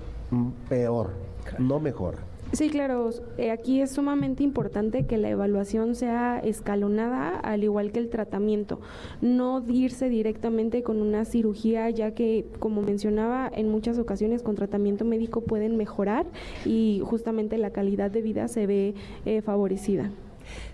peor, 0.69 1.13
no 1.59 1.81
mejor. 1.81 2.17
Sí, 2.55 2.71
claro. 2.71 3.11
Eh, 3.37 3.51
aquí 3.51 3.81
es 3.81 3.91
sumamente 3.91 4.45
importante 4.45 5.07
que 5.07 5.19
la 5.19 5.29
evaluación 5.29 5.97
sea 5.97 6.39
escalonada, 6.39 7.41
al 7.41 7.65
igual 7.65 7.91
que 7.91 7.99
el 7.99 8.11
tratamiento. 8.11 8.81
No 9.21 9.65
irse 9.69 10.09
directamente 10.09 10.85
con 10.85 11.03
una 11.03 11.25
cirugía, 11.25 11.91
ya 11.91 12.13
que, 12.13 12.47
como 12.61 12.81
mencionaba, 12.81 13.51
en 13.53 13.69
muchas 13.71 13.99
ocasiones 13.99 14.45
con 14.45 14.55
tratamiento 14.55 15.05
médico 15.05 15.41
pueden 15.41 15.77
mejorar 15.77 16.27
y 16.65 17.03
justamente 17.05 17.59
la 17.59 17.71
calidad 17.71 18.13
de 18.13 18.23
vida 18.23 18.47
se 18.47 18.69
ve 18.69 18.95
eh, 19.27 19.43
favorecida. 19.43 20.13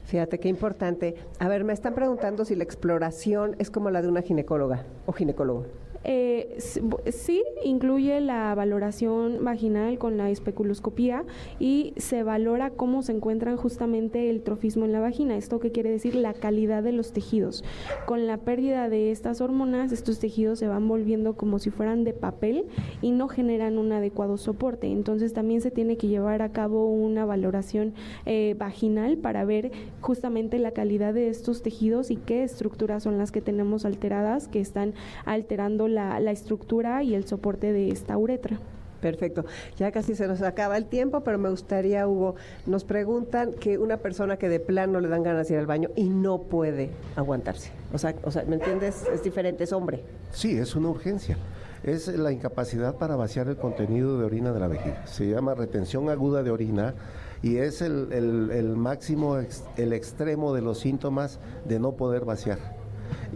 Fíjate 0.05 0.39
qué 0.39 0.49
importante. 0.49 1.15
A 1.39 1.49
ver, 1.49 1.65
me 1.65 1.73
están 1.73 1.95
preguntando 1.95 2.45
si 2.45 2.57
la 2.57 2.65
exploración 2.65 3.57
es 3.59 3.71
como 3.71 3.89
la 3.91 4.03
de 4.03 4.09
una 4.09 4.21
ginecóloga 4.21 4.85
o 5.07 5.13
ginecólogo. 5.13 5.65
Eh, 6.03 6.57
sí, 6.59 7.43
incluye 7.63 8.21
la 8.21 8.55
valoración 8.55 9.45
vaginal 9.45 9.99
con 9.99 10.17
la 10.17 10.31
especuloscopía 10.31 11.25
y 11.59 11.93
se 11.97 12.23
valora 12.23 12.71
cómo 12.71 13.03
se 13.03 13.13
encuentran 13.13 13.57
justamente 13.57 14.31
el 14.31 14.43
trofismo 14.43 14.85
en 14.85 14.93
la 14.93 15.01
vagina. 15.01 15.37
¿Esto 15.37 15.61
qué 15.61 15.73
quiere 15.73 15.91
decir? 15.91 16.15
La 16.15 16.33
calidad 16.33 16.83
de 16.83 16.93
los 16.93 17.13
tejidos. 17.13 17.65
Con 18.07 18.27
la 18.27 18.39
pérdida 18.39 18.89
de 18.89 19.11
estas 19.11 19.41
hormonas, 19.41 19.93
estos 19.93 20.19
tejidos 20.19 20.59
se 20.59 20.69
van 20.69 20.89
volviendo 20.89 21.35
como 21.35 21.59
si 21.59 21.71
fueran 21.71 22.05
de 22.05 22.13
papel 22.13 22.67
y 23.03 23.11
no 23.11 23.29
generan 23.29 23.79
un 23.79 23.93
adecuado 23.93 24.37
soporte. 24.37 24.87
Entonces 24.87 25.33
también 25.35 25.61
se 25.61 25.71
tiene 25.71 25.97
que 25.97 26.09
llevar 26.09 26.43
a 26.43 26.53
cabo 26.53 26.87
una 26.87 27.25
valoración 27.25 27.95
eh, 28.27 28.55
vaginal 28.59 29.19
para 29.19 29.45
ver 29.45 29.71
justamente 30.01 30.59
la 30.59 30.73
calidad 30.73 31.15
de 31.15 31.29
estos 31.29 31.63
tejidos 31.63 32.11
y 32.11 32.17
qué 32.17 32.43
estructuras 32.43 33.03
son 33.03 33.19
las 33.19 33.33
que 33.33 33.41
tenemos 33.41 33.85
alteradas, 33.85 34.49
que 34.49 34.61
están 34.61 34.95
alterando 35.25 35.90
la, 35.91 36.19
estructura 36.31 37.03
y 37.03 37.15
el 37.15 37.27
soporte 37.27 37.73
de 37.73 37.91
esta 37.91 38.17
uretra. 38.17 38.59
Perfecto. 39.01 39.47
Ya 39.79 39.91
casi 39.93 40.15
se 40.15 40.29
nos 40.29 40.43
acaba 40.43 40.77
el 40.77 40.85
tiempo, 40.87 41.21
pero 41.23 41.39
me 41.39 41.49
gustaría, 41.49 42.07
Hugo, 42.07 42.35
nos 42.67 42.85
preguntan 42.85 43.53
que 43.55 43.79
una 43.79 43.97
persona 43.97 44.37
que 44.37 44.49
de 44.49 44.61
plano 44.61 45.01
le 45.01 45.09
dan 45.09 45.23
ganas 45.23 45.49
de 45.49 45.55
ir 45.55 45.61
al 45.61 45.67
baño 45.67 45.89
y 45.97 46.11
no 46.11 46.43
puede 46.43 46.91
aguantarse. 47.17 47.73
O 47.95 47.99
sea, 47.99 48.15
o 48.25 48.31
sea, 48.31 48.45
¿me 48.45 48.57
entiendes? 48.57 49.07
Es 49.13 49.23
diferente, 49.23 49.65
es 49.65 49.73
hombre. 49.73 50.05
Sí, 50.33 50.59
es 50.59 50.77
una 50.77 50.91
urgencia. 50.91 51.39
Es 51.83 52.09
la 52.09 52.31
incapacidad 52.31 52.97
para 52.97 53.17
vaciar 53.17 53.49
el 53.49 53.57
contenido 53.57 54.19
de 54.19 54.25
orina 54.27 54.53
de 54.53 54.61
la 54.61 54.69
vejiga. 54.69 55.07
Se 55.07 55.27
llama 55.27 55.55
retención 55.55 56.11
aguda 56.11 56.43
de 56.43 56.51
orina 56.51 56.95
y 57.43 57.57
es 57.57 57.81
el, 57.81 58.13
el 58.13 58.77
máximo, 58.77 59.39
el 59.79 59.93
extremo 59.95 60.53
de 60.53 60.61
los 60.61 60.79
síntomas 60.79 61.41
de 61.65 61.79
no 61.79 61.93
poder 61.93 62.27
vaciar 62.27 62.80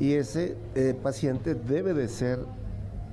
y 0.01 0.15
ese 0.15 0.57
eh, 0.75 0.95
paciente 1.01 1.55
debe 1.55 1.95
de 1.95 2.09
ser 2.09 2.41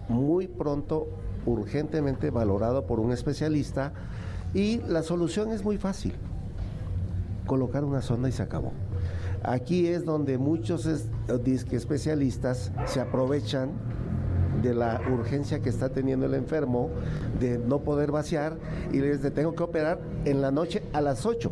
muy 0.10 0.48
pronto, 0.48 1.08
urgentemente 1.46 2.30
valorado 2.30 2.86
por 2.86 3.00
un 3.00 3.12
especialista 3.12 3.94
y 4.54 4.82
la 4.88 5.04
solución 5.04 5.52
es 5.52 5.64
muy 5.64 5.78
fácil, 5.78 6.14
colocar 7.46 7.84
una 7.84 8.02
sonda 8.02 8.30
y 8.30 8.32
se 8.32 8.44
acabó. 8.44 8.74
Aquí 9.44 9.88
es 9.88 10.06
donde 10.06 10.38
muchos 10.38 10.86
especialistas 10.86 12.72
se 12.86 13.00
aprovechan 13.00 13.72
de 14.62 14.76
la 14.76 15.02
urgencia 15.12 15.62
que 15.62 15.70
está 15.70 15.90
teniendo 15.90 16.28
el 16.28 16.36
enfermo 16.36 16.90
de 17.40 17.58
no 17.58 17.80
poder 17.80 18.12
vaciar 18.12 18.58
y 18.92 19.00
les 19.00 19.24
de 19.24 19.32
tengo 19.32 19.56
que 19.56 19.64
operar 19.64 20.00
en 20.26 20.42
la 20.42 20.52
noche 20.52 20.84
a 20.94 21.02
las 21.02 21.26
8 21.26 21.52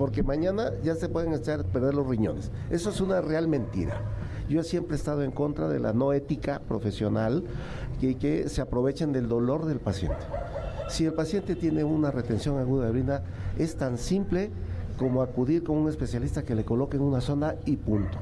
porque 0.00 0.22
mañana 0.22 0.72
ya 0.82 0.94
se 0.94 1.10
pueden 1.10 1.34
echar 1.34 1.62
perder 1.62 1.92
los 1.92 2.06
riñones. 2.06 2.50
Eso 2.70 2.88
es 2.88 3.02
una 3.02 3.20
real 3.20 3.48
mentira. 3.48 4.00
Yo 4.50 4.64
siempre 4.64 4.96
he 4.96 4.98
estado 4.98 5.22
en 5.22 5.30
contra 5.30 5.68
de 5.68 5.78
la 5.78 5.92
no 5.92 6.12
ética 6.12 6.58
profesional 6.58 7.44
y 8.00 8.16
que 8.16 8.48
se 8.48 8.60
aprovechen 8.60 9.12
del 9.12 9.28
dolor 9.28 9.64
del 9.64 9.78
paciente. 9.78 10.18
Si 10.88 11.06
el 11.06 11.12
paciente 11.12 11.54
tiene 11.54 11.84
una 11.84 12.10
retención 12.10 12.58
aguda 12.58 12.86
de 12.86 12.90
orina, 12.90 13.22
es 13.56 13.76
tan 13.76 13.96
simple 13.96 14.50
como 14.98 15.22
acudir 15.22 15.62
con 15.62 15.76
un 15.76 15.88
especialista 15.88 16.42
que 16.42 16.56
le 16.56 16.64
coloque 16.64 16.96
en 16.96 17.04
una 17.04 17.20
sonda 17.20 17.58
y 17.64 17.76
punto. 17.76 18.18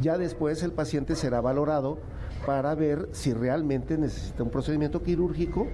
Ya 0.00 0.16
después 0.16 0.62
el 0.62 0.72
paciente 0.72 1.14
será 1.14 1.42
valorado 1.42 1.98
para 2.46 2.74
ver 2.74 3.10
si 3.12 3.34
realmente 3.34 3.98
necesita 3.98 4.42
un 4.42 4.48
procedimiento 4.48 5.02
quirúrgico, 5.02 5.66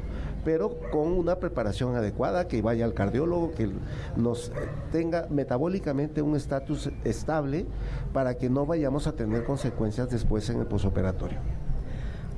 pero 0.46 0.78
con 0.92 1.08
una 1.08 1.40
preparación 1.40 1.96
adecuada, 1.96 2.46
que 2.46 2.62
vaya 2.62 2.84
al 2.84 2.94
cardiólogo, 2.94 3.50
que 3.50 3.68
nos 4.14 4.52
tenga 4.92 5.26
metabólicamente 5.28 6.22
un 6.22 6.36
estatus 6.36 6.88
estable 7.02 7.66
para 8.12 8.36
que 8.36 8.48
no 8.48 8.64
vayamos 8.64 9.08
a 9.08 9.12
tener 9.16 9.42
consecuencias 9.42 10.08
después 10.08 10.48
en 10.48 10.60
el 10.60 10.66
posoperatorio. 10.66 11.40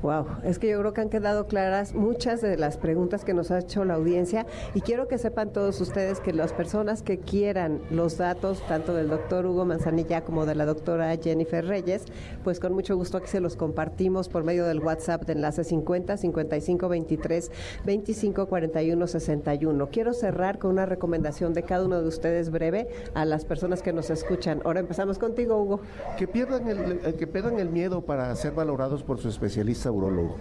Wow, 0.03 0.27
es 0.45 0.61
que 0.61 0.69
yo 0.69 0.79
creo 0.79 0.93
que 0.93 1.01
han 1.01 1.09
quedado 1.09 1.49
claras 1.49 1.93
muchas 1.93 2.41
de 2.41 2.57
las 2.57 2.77
preguntas 2.77 3.25
que 3.25 3.35
nos 3.35 3.51
ha 3.51 3.59
hecho 3.59 3.85
la 3.85 3.95
audiencia 3.95 4.47
y 4.75 4.81
quiero 4.81 5.09
que 5.09 5.19
sepan 5.19 5.53
todos 5.53 5.81
ustedes 5.81 6.21
que 6.21 6.33
las 6.33 6.53
personas 6.53 7.03
que 7.03 7.19
quieran 7.19 7.81
los 7.91 8.17
datos 8.17 8.63
tanto 8.69 8.95
del 8.95 9.09
doctor 9.09 9.45
Hugo 9.45 9.65
Manzanilla 9.65 10.23
como 10.23 10.47
de 10.47 10.55
la 10.55 10.67
doctora 10.67 11.17
Jennifer 11.17 11.67
Reyes, 11.67 12.05
pues 12.45 12.61
con 12.61 12.75
mucho 12.75 12.97
gusto 12.97 13.19
aquí 13.19 13.27
se 13.27 13.41
los 13.41 13.57
compartimos 13.57 14.29
por 14.29 14.45
medio 14.45 14.67
del 14.67 14.79
WhatsApp 14.79 15.25
de 15.25 15.33
enlace 15.33 15.65
50 15.65 16.17
55 16.17 16.89
23 16.89 17.51
25 17.85 18.47
41 18.47 19.07
61. 19.07 19.89
Quiero 19.91 20.13
cerrar 20.13 20.59
con 20.59 20.71
una 20.71 20.87
recomendación 20.87 21.55
de 21.55 21.65
cada 21.65 21.85
uno 21.85 22.01
de 22.01 22.07
ustedes 22.07 22.51
breve 22.51 22.89
a 23.15 23.25
las 23.25 23.45
personas 23.45 23.83
que 23.83 23.93
nos 23.93 24.11
escuchan. 24.11 24.61
Ahora 24.65 24.79
empezamos 24.81 25.19
contigo, 25.19 25.61
Hugo. 25.61 25.81
Que 26.17 26.29
pierdan 26.29 26.69
el, 26.69 27.15
que 27.17 27.27
pierdan 27.27 27.59
el 27.59 27.71
miedo 27.71 28.03
para 28.03 28.35
ser 28.37 28.53
valorados 28.53 29.03
por 29.03 29.19
su 29.19 29.29
especialista 29.29 29.88
urologo 29.91 30.37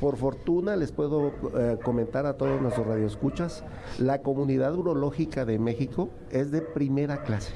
Por 0.00 0.16
fortuna 0.16 0.76
les 0.76 0.92
puedo 0.92 1.32
eh, 1.58 1.78
comentar 1.82 2.26
a 2.26 2.34
todos 2.34 2.60
nuestros 2.60 2.86
radioescuchas, 2.86 3.64
la 3.98 4.22
comunidad 4.22 4.74
urológica 4.74 5.44
de 5.44 5.58
México 5.58 6.10
es 6.30 6.50
de 6.50 6.60
primera 6.60 7.22
clase. 7.22 7.52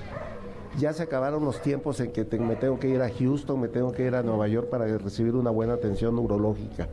Ya 0.78 0.92
se 0.92 1.02
acabaron 1.02 1.44
los 1.44 1.60
tiempos 1.62 1.98
en 2.00 2.12
que 2.12 2.24
me 2.38 2.56
tengo 2.56 2.78
que 2.78 2.88
ir 2.88 3.02
a 3.02 3.10
Houston, 3.10 3.60
me 3.60 3.68
tengo 3.68 3.92
que 3.92 4.06
ir 4.06 4.14
a 4.14 4.22
Nueva 4.22 4.46
York 4.46 4.68
para 4.68 4.86
recibir 4.98 5.34
una 5.34 5.50
buena 5.50 5.74
atención 5.74 6.18
urológica. 6.18 6.88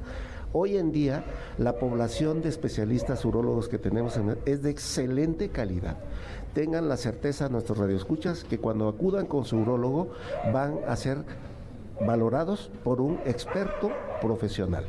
Hoy 0.54 0.78
en 0.78 0.92
día 0.92 1.24
la 1.58 1.74
población 1.74 2.42
de 2.42 2.50
especialistas 2.50 3.24
urólogos 3.26 3.70
que 3.70 3.78
tenemos 3.78 4.20
es 4.46 4.64
de 4.64 4.70
excelente 4.72 5.50
calidad 5.50 5.98
tengan 6.58 6.90
la 6.90 6.98
certeza 6.98 7.50
nuestros 7.50 7.78
radioescuchas 7.78 8.44
que 8.44 8.58
cuando 8.58 8.88
acudan 8.88 9.28
con 9.28 9.46
su 9.46 9.58
urólogo 9.58 10.10
van 10.52 10.80
a 10.88 10.96
ser 10.96 11.20
valorados 12.02 12.72
por 12.84 13.02
un 13.02 13.20
experto 13.26 13.92
profesional. 14.22 14.86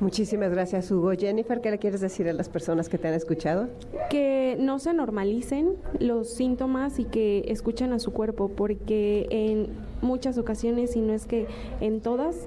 Muchísimas 0.00 0.50
gracias, 0.50 0.90
Hugo. 0.90 1.12
Jennifer, 1.12 1.60
¿qué 1.60 1.70
le 1.70 1.78
quieres 1.78 2.00
decir 2.00 2.28
a 2.28 2.32
las 2.32 2.48
personas 2.48 2.88
que 2.88 2.98
te 2.98 3.08
han 3.08 3.14
escuchado? 3.14 3.68
Que 4.10 4.56
no 4.60 4.78
se 4.78 4.92
normalicen 4.92 5.76
los 5.98 6.28
síntomas 6.28 6.98
y 6.98 7.04
que 7.04 7.44
escuchen 7.48 7.92
a 7.92 7.98
su 7.98 8.12
cuerpo, 8.12 8.48
porque 8.48 9.26
en 9.30 9.68
muchas 10.02 10.38
ocasiones, 10.38 10.96
y 10.96 11.00
no 11.00 11.14
es 11.14 11.26
que 11.26 11.46
en 11.80 12.00
todas, 12.00 12.46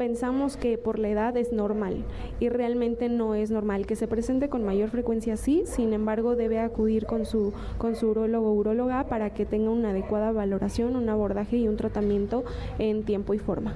pensamos 0.00 0.56
que 0.56 0.78
por 0.78 0.98
la 0.98 1.10
edad 1.10 1.36
es 1.36 1.52
normal 1.52 2.06
y 2.38 2.48
realmente 2.48 3.10
no 3.10 3.34
es 3.34 3.50
normal. 3.50 3.84
Que 3.84 3.96
se 3.96 4.08
presente 4.08 4.48
con 4.48 4.64
mayor 4.64 4.88
frecuencia 4.88 5.36
sí, 5.36 5.64
sin 5.66 5.92
embargo 5.92 6.36
debe 6.36 6.58
acudir 6.58 7.04
con 7.04 7.26
su, 7.26 7.52
con 7.76 7.94
su 7.96 8.08
urólogo 8.08 8.48
o 8.48 8.54
uróloga 8.54 9.04
para 9.08 9.34
que 9.34 9.44
tenga 9.44 9.68
una 9.68 9.90
adecuada 9.90 10.32
valoración, 10.32 10.96
un 10.96 11.10
abordaje 11.10 11.58
y 11.58 11.68
un 11.68 11.76
tratamiento 11.76 12.44
en 12.78 13.04
tiempo 13.04 13.34
y 13.34 13.38
forma. 13.38 13.74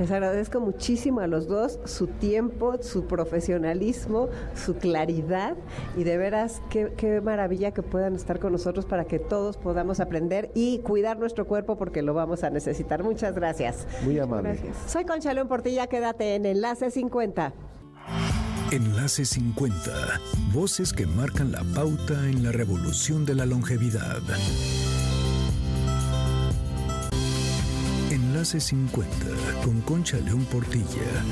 Les 0.00 0.10
agradezco 0.10 0.58
muchísimo 0.58 1.20
a 1.20 1.28
los 1.28 1.46
dos 1.46 1.78
su 1.84 2.08
tiempo, 2.08 2.82
su 2.82 3.06
profesionalismo, 3.06 4.30
su 4.56 4.74
claridad 4.74 5.56
y 5.96 6.02
de 6.02 6.18
veras 6.18 6.60
qué, 6.70 6.92
qué 6.96 7.20
maravilla 7.20 7.70
que 7.70 7.82
puedan 7.82 8.16
estar 8.16 8.40
con 8.40 8.50
nosotros 8.50 8.84
para 8.84 9.04
que 9.04 9.20
todos 9.20 9.58
podamos 9.58 10.00
aprender 10.00 10.50
y 10.54 10.80
cuidar 10.80 11.20
nuestro 11.20 11.46
cuerpo 11.46 11.78
porque 11.78 12.02
lo 12.02 12.14
vamos 12.14 12.42
a 12.42 12.50
necesitar. 12.50 13.04
Muchas 13.04 13.36
gracias. 13.36 13.86
Muy 14.04 14.18
amable. 14.18 14.58
Soy 14.88 15.04
Concha 15.04 15.32
León 15.32 15.51
Portilla, 15.52 15.86
quédate 15.86 16.34
en 16.34 16.46
Enlace 16.46 16.90
50. 16.90 17.52
Enlace 18.70 19.26
50. 19.26 19.92
Voces 20.54 20.94
que 20.94 21.04
marcan 21.04 21.52
la 21.52 21.62
pauta 21.74 22.14
en 22.26 22.42
la 22.42 22.52
revolución 22.52 23.26
de 23.26 23.34
la 23.34 23.44
longevidad. 23.44 24.22
Enlace 28.10 28.60
50 28.60 29.12
con 29.62 29.82
Concha 29.82 30.16
León 30.20 30.46
Portilla. 30.46 31.22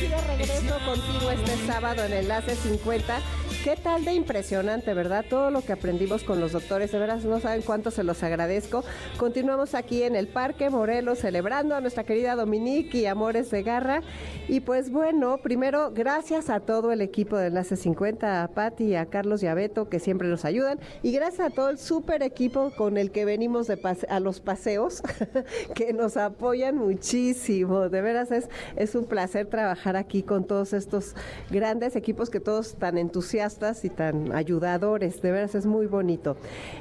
De 0.00 0.16
regreso 0.28 0.78
contigo 0.84 1.28
este 1.32 1.66
sábado 1.66 2.04
en 2.04 2.12
Enlace 2.12 2.54
50 2.54 3.20
Qué 3.64 3.74
tal 3.74 4.04
de 4.04 4.14
impresionante, 4.14 4.94
¿verdad? 4.94 5.24
Todo 5.28 5.50
lo 5.50 5.62
que 5.62 5.72
aprendimos 5.72 6.22
con 6.22 6.38
los 6.38 6.52
doctores, 6.52 6.92
de 6.92 6.98
veras 6.98 7.24
no 7.24 7.40
saben 7.40 7.62
cuánto 7.62 7.90
se 7.90 8.04
los 8.04 8.22
agradezco. 8.22 8.84
Continuamos 9.16 9.74
aquí 9.74 10.04
en 10.04 10.14
el 10.14 10.28
Parque 10.28 10.70
Morelos 10.70 11.18
celebrando 11.18 11.74
a 11.74 11.80
nuestra 11.80 12.04
querida 12.04 12.36
Dominique 12.36 12.98
y 12.98 13.06
Amores 13.06 13.50
de 13.50 13.64
Garra. 13.64 14.02
Y 14.46 14.60
pues 14.60 14.90
bueno, 14.90 15.38
primero, 15.38 15.90
gracias 15.92 16.50
a 16.50 16.60
todo 16.60 16.92
el 16.92 17.00
equipo 17.00 17.36
de 17.36 17.48
Enlace 17.48 17.76
50, 17.76 18.44
a 18.44 18.48
Patti, 18.48 18.94
a 18.94 19.06
Carlos 19.06 19.42
y 19.42 19.48
a 19.48 19.54
Beto, 19.54 19.88
que 19.88 19.98
siempre 19.98 20.28
nos 20.28 20.44
ayudan. 20.44 20.78
Y 21.02 21.10
gracias 21.12 21.48
a 21.48 21.50
todo 21.50 21.68
el 21.68 21.78
super 21.78 22.22
equipo 22.22 22.70
con 22.76 22.96
el 22.96 23.10
que 23.10 23.24
venimos 23.24 23.68
a 23.70 24.20
los 24.20 24.40
paseos, 24.40 25.02
que 25.74 25.92
nos 25.92 26.16
apoyan 26.16 26.76
muchísimo. 26.76 27.88
De 27.88 28.00
veras 28.02 28.30
es, 28.30 28.48
es 28.76 28.94
un 28.94 29.04
placer 29.04 29.46
trabajar 29.46 29.87
aquí 29.96 30.22
con 30.22 30.44
todos 30.44 30.72
estos 30.72 31.14
grandes 31.50 31.96
equipos 31.96 32.30
que 32.30 32.40
todos 32.40 32.74
tan 32.74 32.98
entusiastas 32.98 33.84
y 33.84 33.90
tan 33.90 34.32
ayudadores, 34.32 35.22
de 35.22 35.32
veras 35.32 35.54
es 35.54 35.66
muy 35.66 35.86
bonito. 35.86 36.36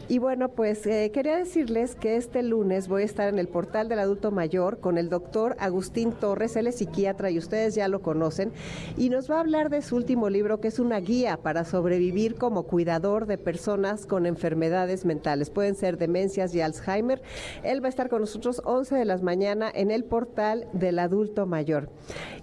Y 0.08 0.20
bueno, 0.20 0.49
pues 0.49 0.86
eh, 0.86 1.12
quería 1.14 1.38
decirles 1.38 1.95
que 1.95 2.18
este 2.18 2.43
lunes 2.43 2.88
voy 2.88 3.03
a 3.03 3.05
estar 3.05 3.30
en 3.30 3.39
el 3.39 3.47
portal 3.47 3.89
del 3.89 3.99
adulto 3.99 4.32
mayor 4.32 4.80
con 4.80 4.97
el 4.97 5.10
doctor 5.10 5.55
Agustín 5.60 6.12
Torres, 6.12 6.55
él 6.55 6.68
es 6.68 6.76
psiquiatra 6.76 7.30
y 7.30 7.38
ustedes 7.38 7.76
ya 7.76 7.88
lo 7.88 8.01
conocen, 8.01 8.51
y 8.97 9.10
nos 9.10 9.30
va 9.30 9.38
a 9.38 9.39
hablar 9.41 9.70
de 9.70 9.82
su 9.82 9.95
último 9.95 10.30
libro 10.30 10.60
que 10.60 10.70
es 10.70 10.80
una 10.80 10.99
guía 10.99 11.38
para 11.38 11.66
sobrevivir 11.66 12.36
como 12.36 12.64
cuidador 12.64 13.26
de 13.26 13.38
personas 13.38 14.05
con 14.05 14.26
enfermedades 14.26 15.05
mentales, 15.05 15.49
pueden 15.49 15.76
ser 15.76 15.97
demencias 15.97 16.53
y 16.55 16.62
Alzheimer. 16.62 17.22
Él 17.64 17.84
va 17.84 17.88
a 17.88 17.89
estar 17.89 18.10
con 18.10 18.22
nosotros 18.22 18.62
11 18.66 18.95
de 18.95 19.05
las 19.05 19.24
mañana 19.24 19.72
en 19.74 19.91
el 19.91 20.03
portal 20.03 20.68
del 20.74 20.99
adulto 20.99 21.45
mayor. 21.45 21.89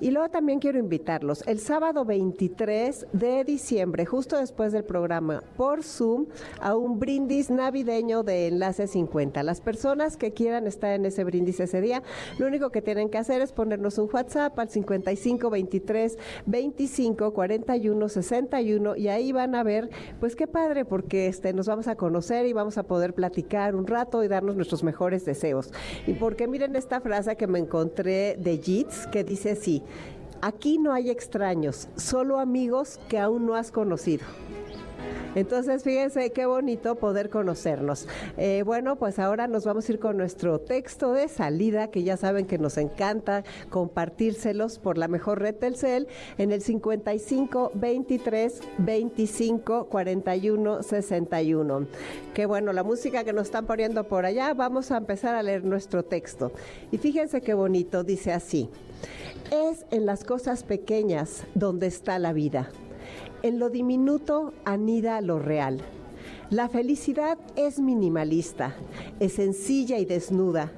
Y 0.01 0.11
luego 0.11 0.29
también 0.29 0.54
quiero 0.59 0.79
invitarlos 0.79 1.43
el 1.47 1.59
sábado 1.59 2.05
23 2.05 3.07
de 3.13 3.45
diciembre, 3.45 4.05
justo 4.05 4.37
después 4.37 4.73
del 4.73 4.85
programa 4.85 5.43
por 5.57 5.83
Zoom 5.83 6.27
a 6.61 6.77
un 6.77 6.99
brindis 6.99 7.51
navideño 7.51 8.23
de 8.23 8.49
Enlace 8.49 8.87
50. 8.87 9.43
Las 9.43 9.61
personas 9.61 10.17
que 10.17 10.33
quieran 10.33 10.67
estar 10.67 10.93
en 10.93 11.07
ese 11.07 11.25
brindis 11.25 11.61
ese 11.61 11.81
día, 11.81 12.03
lo 12.39 12.47
único 12.47 12.71
que 12.71 12.83
tienen 12.83 13.09
que 13.09 13.19
hacer 13.19 13.41
es 13.41 13.53
ponernos 13.53 13.99
un 13.99 14.09
WhatsApp 14.13 14.59
al 14.59 14.69
55 14.69 15.51
23 15.51 16.19
25 16.47 17.33
41 17.33 18.09
61 18.09 18.97
y 18.97 19.09
ahí 19.09 19.33
van 19.33 19.55
a 19.55 19.63
ver, 19.63 19.91
pues 20.21 20.37
qué 20.37 20.47
padre 20.47 20.85
porque 20.85 21.27
este 21.27 21.53
nos 21.53 21.67
vamos 21.67 21.89
a 21.89 21.97
conocer 21.97 22.47
y 22.47 22.53
vamos 22.53 22.79
a 22.79 22.83
poder 22.83 23.15
platicar 23.15 23.75
un 23.75 23.87
rato 23.87 24.23
y 24.23 24.29
darnos 24.29 24.57
nuestros 24.57 24.83
mejores 24.83 25.25
deseos. 25.25 25.73
Y 26.07 26.15
porque 26.15 26.49
miren 26.49 26.77
esta 26.77 27.01
frase 27.01 27.37
que 27.37 27.47
me 27.47 27.59
encontré 27.59 28.37
de 28.37 28.59
Jits 28.59 29.07
que 29.07 29.25
dice 29.25 29.53
así, 29.53 29.83
Aquí 30.47 30.77
no 30.77 30.93
hay 30.93 31.09
extraños, 31.09 31.89
solo 31.97 32.39
amigos 32.39 33.01
que 33.09 33.19
aún 33.19 33.47
no 33.47 33.55
has 33.55 33.71
conocido. 33.71 34.27
Entonces, 35.35 35.83
fíjense 35.83 36.31
qué 36.31 36.47
bonito 36.47 36.95
poder 36.97 37.31
conocernos. 37.31 38.07
Eh, 38.37 38.63
bueno, 38.65 38.97
pues 38.97 39.19
ahora 39.19 39.49
nos 39.49 39.65
vamos 39.65 39.89
a 39.89 39.93
ir 39.93 39.99
con 39.99 40.17
nuestro 40.17 40.61
texto 40.61 41.13
de 41.13 41.29
salida, 41.29 41.91
que 41.91 42.03
ya 42.03 42.17
saben 42.17 42.47
que 42.47 42.59
nos 42.59 42.79
encanta 42.79 43.45
compartírselos 43.71 44.79
por 44.79 44.99
la 44.99 45.09
mejor 45.09 45.41
red 45.41 45.55
del 45.57 45.77
CEL 45.77 46.09
en 46.39 46.53
el 46.53 46.63
55 46.63 47.73
23 47.75 48.61
25 48.79 49.87
41 49.87 50.83
61. 50.83 51.87
Qué 52.33 52.47
bueno, 52.47 52.73
la 52.73 52.83
música 52.83 53.25
que 53.25 53.33
nos 53.33 53.47
están 53.47 53.67
poniendo 53.67 54.05
por 54.05 54.27
allá, 54.27 54.55
vamos 54.55 54.91
a 54.91 54.97
empezar 54.97 55.35
a 55.35 55.43
leer 55.43 55.65
nuestro 55.65 56.05
texto. 56.05 56.53
Y 56.91 56.99
fíjense 56.99 57.41
qué 57.41 57.55
bonito, 57.55 58.05
dice 58.05 58.33
así. 58.33 58.69
Es 59.51 59.85
en 59.91 60.07
las 60.07 60.25
cosas 60.25 60.63
pequeñas 60.63 61.45
donde 61.55 61.87
está 61.87 62.19
la 62.19 62.33
vida. 62.33 62.71
En 63.45 63.59
lo 63.59 63.69
diminuto 63.69 64.55
anida 64.65 65.21
lo 65.21 65.39
real. 65.39 65.83
La 66.49 66.71
felicidad 66.71 67.37
es 67.57 67.79
minimalista, 67.79 68.75
es 69.21 69.35
sencilla 69.35 69.99
y 69.99 70.07
desnuda, 70.07 70.73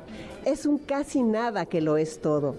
es 0.45 0.67
un 0.67 0.79
casi 0.79 1.23
nada 1.23 1.67
que 1.67 1.81
lo 1.81 1.97
es 1.97 2.21
todo. 2.21 2.57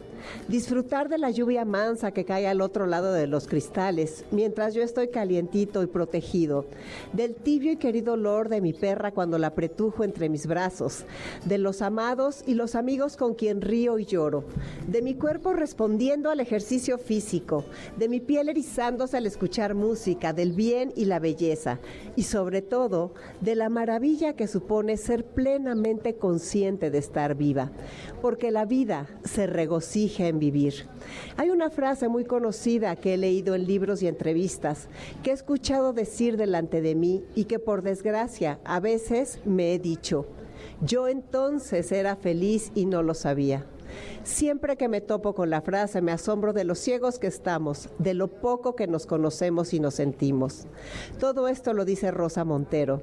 Disfrutar 0.47 1.09
de 1.09 1.17
la 1.17 1.31
lluvia 1.31 1.65
mansa 1.65 2.11
que 2.11 2.25
cae 2.25 2.47
al 2.47 2.61
otro 2.61 2.87
lado 2.87 3.13
de 3.13 3.27
los 3.27 3.47
cristales, 3.47 4.25
mientras 4.31 4.73
yo 4.73 4.83
estoy 4.83 5.09
calientito 5.09 5.83
y 5.83 5.87
protegido, 5.87 6.65
del 7.13 7.35
tibio 7.35 7.71
y 7.71 7.77
querido 7.77 8.13
olor 8.13 8.49
de 8.49 8.61
mi 8.61 8.73
perra 8.73 9.11
cuando 9.11 9.37
la 9.37 9.53
pretujo 9.53 10.03
entre 10.03 10.29
mis 10.29 10.47
brazos, 10.47 11.05
de 11.45 11.57
los 11.57 11.81
amados 11.81 12.43
y 12.45 12.53
los 12.53 12.75
amigos 12.75 13.17
con 13.17 13.33
quien 13.33 13.61
río 13.61 13.99
y 13.99 14.05
lloro, 14.05 14.45
de 14.87 15.01
mi 15.01 15.15
cuerpo 15.15 15.53
respondiendo 15.53 16.29
al 16.29 16.39
ejercicio 16.39 16.97
físico, 16.97 17.65
de 17.97 18.09
mi 18.09 18.19
piel 18.19 18.49
erizándose 18.49 19.17
al 19.17 19.25
escuchar 19.25 19.75
música, 19.75 20.33
del 20.33 20.53
bien 20.53 20.93
y 20.95 21.05
la 21.05 21.19
belleza, 21.19 21.79
y 22.15 22.23
sobre 22.23 22.61
todo 22.61 23.13
de 23.41 23.55
la 23.55 23.69
maravilla 23.69 24.33
que 24.33 24.47
supone 24.47 24.97
ser 24.97 25.25
plenamente 25.25 26.15
consciente 26.15 26.89
de 26.89 26.97
estar 26.97 27.35
viva, 27.35 27.71
porque 28.21 28.51
la 28.51 28.65
vida 28.65 29.07
se 29.23 29.47
regocija 29.47 30.06
en 30.17 30.39
vivir. 30.39 30.87
Hay 31.35 31.49
una 31.49 31.69
frase 31.69 32.07
muy 32.07 32.25
conocida 32.25 32.95
que 32.95 33.13
he 33.13 33.17
leído 33.17 33.55
en 33.55 33.67
libros 33.67 34.01
y 34.01 34.07
entrevistas, 34.07 34.89
que 35.23 35.31
he 35.31 35.33
escuchado 35.33 35.93
decir 35.93 36.37
delante 36.37 36.81
de 36.81 36.95
mí 36.95 37.23
y 37.35 37.45
que 37.45 37.59
por 37.59 37.81
desgracia 37.81 38.59
a 38.63 38.79
veces 38.79 39.39
me 39.45 39.73
he 39.73 39.79
dicho, 39.79 40.25
yo 40.81 41.07
entonces 41.07 41.91
era 41.91 42.15
feliz 42.15 42.71
y 42.75 42.85
no 42.85 43.03
lo 43.03 43.13
sabía. 43.13 43.65
Siempre 44.23 44.75
que 44.75 44.89
me 44.89 45.01
topo 45.01 45.33
con 45.33 45.49
la 45.49 45.61
frase 45.61 46.01
me 46.01 46.11
asombro 46.11 46.53
de 46.53 46.65
los 46.65 46.79
ciegos 46.79 47.19
que 47.19 47.27
estamos, 47.27 47.89
de 47.99 48.13
lo 48.13 48.27
poco 48.27 48.75
que 48.75 48.87
nos 48.87 49.05
conocemos 49.05 49.73
y 49.73 49.79
nos 49.79 49.95
sentimos. 49.95 50.67
Todo 51.19 51.47
esto 51.47 51.73
lo 51.73 51.85
dice 51.85 52.11
Rosa 52.11 52.43
Montero. 52.43 53.01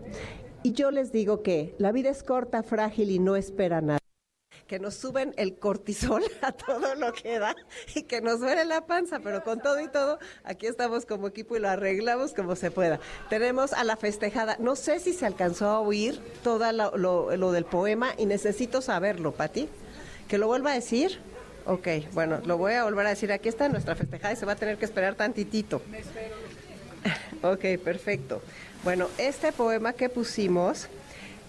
Y 0.62 0.72
yo 0.72 0.90
les 0.90 1.12
digo 1.12 1.42
que 1.42 1.74
la 1.78 1.92
vida 1.92 2.10
es 2.10 2.22
corta, 2.22 2.62
frágil 2.62 3.10
y 3.10 3.18
no 3.18 3.36
espera 3.36 3.80
nada 3.80 4.03
que 4.66 4.78
nos 4.78 4.94
suben 4.94 5.34
el 5.36 5.56
cortisol 5.56 6.22
a 6.42 6.52
todo 6.52 6.94
lo 6.94 7.12
que 7.12 7.38
da 7.38 7.54
y 7.94 8.02
que 8.02 8.20
nos 8.20 8.40
duele 8.40 8.64
la 8.64 8.86
panza, 8.86 9.20
pero 9.20 9.42
con 9.42 9.60
todo 9.60 9.80
y 9.80 9.88
todo, 9.88 10.18
aquí 10.44 10.66
estamos 10.66 11.06
como 11.06 11.28
equipo 11.28 11.56
y 11.56 11.60
lo 11.60 11.68
arreglamos 11.68 12.34
como 12.34 12.56
se 12.56 12.70
pueda. 12.70 13.00
Tenemos 13.30 13.72
a 13.72 13.84
la 13.84 13.96
festejada, 13.96 14.56
no 14.58 14.76
sé 14.76 15.00
si 15.00 15.12
se 15.12 15.26
alcanzó 15.26 15.68
a 15.68 15.80
oír 15.80 16.20
todo 16.42 16.70
lo, 16.72 17.36
lo 17.36 17.52
del 17.52 17.64
poema 17.64 18.14
y 18.16 18.26
necesito 18.26 18.80
saberlo, 18.80 19.32
Pati. 19.32 19.68
¿Que 20.28 20.38
lo 20.38 20.46
vuelva 20.46 20.72
a 20.72 20.74
decir? 20.74 21.20
Ok, 21.66 21.88
bueno, 22.12 22.40
lo 22.44 22.58
voy 22.58 22.74
a 22.74 22.84
volver 22.84 23.06
a 23.06 23.10
decir. 23.10 23.32
Aquí 23.32 23.48
está 23.48 23.68
nuestra 23.68 23.94
festejada 23.94 24.32
y 24.32 24.36
se 24.36 24.46
va 24.46 24.52
a 24.52 24.56
tener 24.56 24.76
que 24.76 24.84
esperar 24.84 25.14
tantitito. 25.14 25.82
Me 25.90 25.98
espero. 25.98 26.34
Ok, 27.42 27.78
perfecto. 27.84 28.40
Bueno, 28.84 29.08
este 29.18 29.52
poema 29.52 29.92
que 29.92 30.08
pusimos 30.08 30.88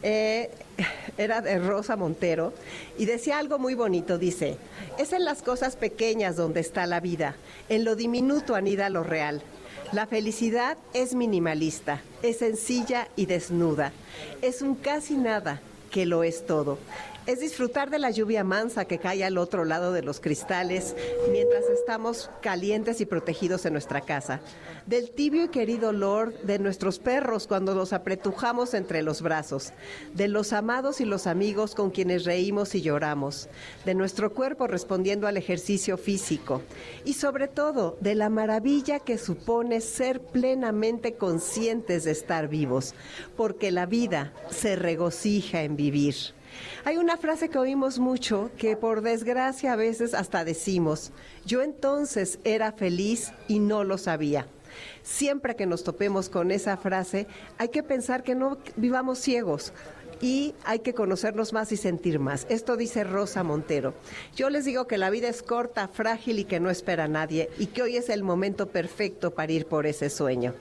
eh, 0.04 0.50
era 1.18 1.42
de 1.42 1.60
Rosa 1.60 1.96
Montero 1.96 2.54
y 2.98 3.06
decía 3.06 3.40
algo 3.40 3.60
muy 3.60 3.74
bonito. 3.74 4.18
Dice, 4.18 4.58
es 4.98 5.14
en 5.14 5.26
las 5.26 5.42
cosas 5.42 5.76
pequeñas 5.76 6.36
donde 6.36 6.60
está 6.60 6.86
la 6.86 7.00
vida, 7.00 7.36
en 7.70 7.84
lo 7.84 7.96
diminuto 7.96 8.56
anida 8.56 8.90
lo 8.90 9.04
real. 9.04 9.42
La 9.92 10.08
felicidad 10.08 10.78
es 10.94 11.14
minimalista, 11.14 12.02
es 12.24 12.40
sencilla 12.40 13.08
y 13.16 13.28
desnuda, 13.28 13.92
es 14.42 14.62
un 14.62 14.76
casi 14.76 15.16
nada 15.16 15.62
que 15.92 16.06
lo 16.06 16.24
es 16.24 16.46
todo 16.46 16.80
es 17.26 17.40
disfrutar 17.40 17.90
de 17.90 18.00
la 18.00 18.12
lluvia 18.12 18.44
mansa 18.44 18.86
que 18.86 19.00
cae 19.00 19.24
al 19.24 19.38
otro 19.38 19.66
lado 19.66 19.92
de 19.92 20.04
los 20.04 20.20
cristales 20.20 20.96
mientras 21.32 21.64
estamos 21.66 22.30
calientes 22.42 23.02
y 23.02 23.06
protegidos 23.06 23.66
en 23.66 23.74
nuestra 23.74 24.02
casa, 24.02 24.42
del 24.86 25.10
tibio 25.10 25.46
y 25.46 25.48
querido 25.48 25.90
olor 25.90 26.40
de 26.42 26.60
nuestros 26.60 27.00
perros 27.00 27.48
cuando 27.48 27.74
los 27.74 27.94
apretujamos 27.94 28.74
entre 28.74 29.02
los 29.02 29.22
brazos, 29.22 29.74
de 30.14 30.28
los 30.28 30.54
amados 30.54 31.02
y 31.02 31.06
los 31.06 31.26
amigos 31.26 31.74
con 31.74 31.90
quienes 31.90 32.26
reímos 32.26 32.76
y 32.76 32.82
lloramos, 32.82 33.50
de 33.86 33.96
nuestro 33.96 34.34
cuerpo 34.34 34.68
respondiendo 34.68 35.28
al 35.28 35.38
ejercicio 35.38 35.98
físico. 35.98 36.62
Y 37.06 37.14
sobre 37.14 37.48
todo 37.48 37.98
de 38.02 38.16
la 38.16 38.30
maravilla 38.30 39.00
que 39.00 39.18
supone 39.18 39.82
ser 39.82 40.22
plenamente 40.22 41.14
conscientes 41.14 42.04
de 42.04 42.12
estar 42.12 42.48
vivos, 42.48 42.94
porque 43.36 43.72
la 43.72 43.88
vida 43.88 44.34
se 44.52 44.76
regocija 44.76 45.64
en 45.64 45.76
vivir. 45.76 46.16
Hay 46.84 46.98
una 46.98 47.18
frase 47.18 47.50
que 47.50 47.58
oímos 47.58 48.00
mucho 48.00 48.52
que 48.58 48.78
por 48.78 49.02
desgracia 49.02 49.74
a 49.74 49.76
veces 49.76 50.14
hasta 50.14 50.46
decimos, 50.46 51.12
yo 51.46 51.62
entonces 51.62 52.40
era 52.44 52.72
feliz 52.72 53.32
y 53.48 53.60
no 53.60 53.84
lo 53.84 53.98
sabía. 53.98 54.48
Siempre 55.04 55.56
que 55.56 55.66
nos 55.66 55.84
topemos 55.84 56.30
con 56.30 56.52
esa 56.52 56.78
frase, 56.78 57.28
hay 57.58 57.70
que 57.70 57.84
pensar 57.84 58.24
que 58.24 58.36
no 58.36 58.58
vivamos 58.76 59.20
ciegos, 59.20 59.72
y 60.22 60.54
hay 60.64 60.80
que 60.80 60.94
conocernos 60.94 61.54
más 61.54 61.72
y 61.72 61.78
sentir 61.78 62.20
más. 62.20 62.46
Esto 62.50 62.78
dice 62.78 63.04
Rosa 63.04 63.44
Montero. 63.44 63.94
Yo 64.36 64.50
les 64.50 64.66
digo 64.66 64.88
que 64.88 64.98
la 64.98 65.10
vida 65.10 65.28
es 65.28 65.44
corta, 65.44 65.88
frágil 65.88 66.40
y 66.40 66.46
que 66.46 66.60
no 66.60 66.70
espera 66.70 67.06
a 67.06 67.08
nadie 67.08 67.50
y 67.58 67.68
que 67.68 67.82
hoy 67.82 67.98
es 67.98 68.10
el 68.10 68.24
momento 68.24 68.68
perfecto 68.68 69.32
para 69.32 69.52
ir 69.52 69.66
por 69.66 69.86
ese 69.86 70.10
sueño. 70.10 70.54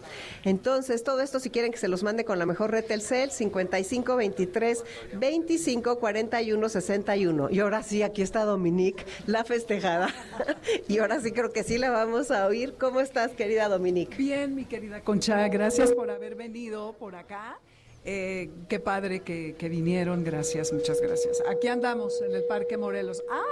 Entonces, 0.44 1.04
todo 1.04 1.20
esto 1.20 1.40
si 1.40 1.50
quieren 1.50 1.72
que 1.72 1.78
se 1.78 1.88
los 1.88 2.02
mande 2.02 2.24
con 2.24 2.38
la 2.38 2.46
mejor 2.46 2.70
red 2.70 2.84
Telcel 2.84 3.30
55 3.30 4.16
23 4.16 4.84
25 5.14 5.98
41 5.98 6.68
61. 6.68 7.50
Y 7.50 7.60
ahora 7.60 7.82
sí, 7.82 8.02
aquí 8.02 8.22
está 8.22 8.44
Dominique, 8.44 9.04
la 9.26 9.44
festejada. 9.44 10.08
y 10.88 10.98
ahora 10.98 11.20
sí 11.20 11.32
creo 11.32 11.52
que 11.52 11.64
sí 11.64 11.78
la 11.78 11.90
vamos 11.90 12.30
a 12.30 12.46
oír. 12.46 12.74
¿Cómo 12.78 13.00
estás, 13.00 13.32
querida 13.32 13.68
Dominique? 13.68 14.16
Bien, 14.16 14.54
mi 14.54 14.64
querida 14.64 15.00
Concha, 15.02 15.48
gracias 15.48 15.92
por 15.92 16.10
haber 16.10 16.34
venido 16.34 16.94
por 16.94 17.14
acá. 17.14 17.58
Eh, 18.04 18.50
qué 18.68 18.80
padre 18.80 19.20
que, 19.20 19.54
que, 19.58 19.68
vinieron, 19.68 20.24
gracias, 20.24 20.72
muchas 20.72 21.00
gracias. 21.00 21.42
Aquí 21.48 21.68
andamos 21.68 22.20
en 22.22 22.34
el 22.34 22.44
Parque 22.44 22.76
Morelos. 22.76 23.22
¡Ah! 23.30 23.42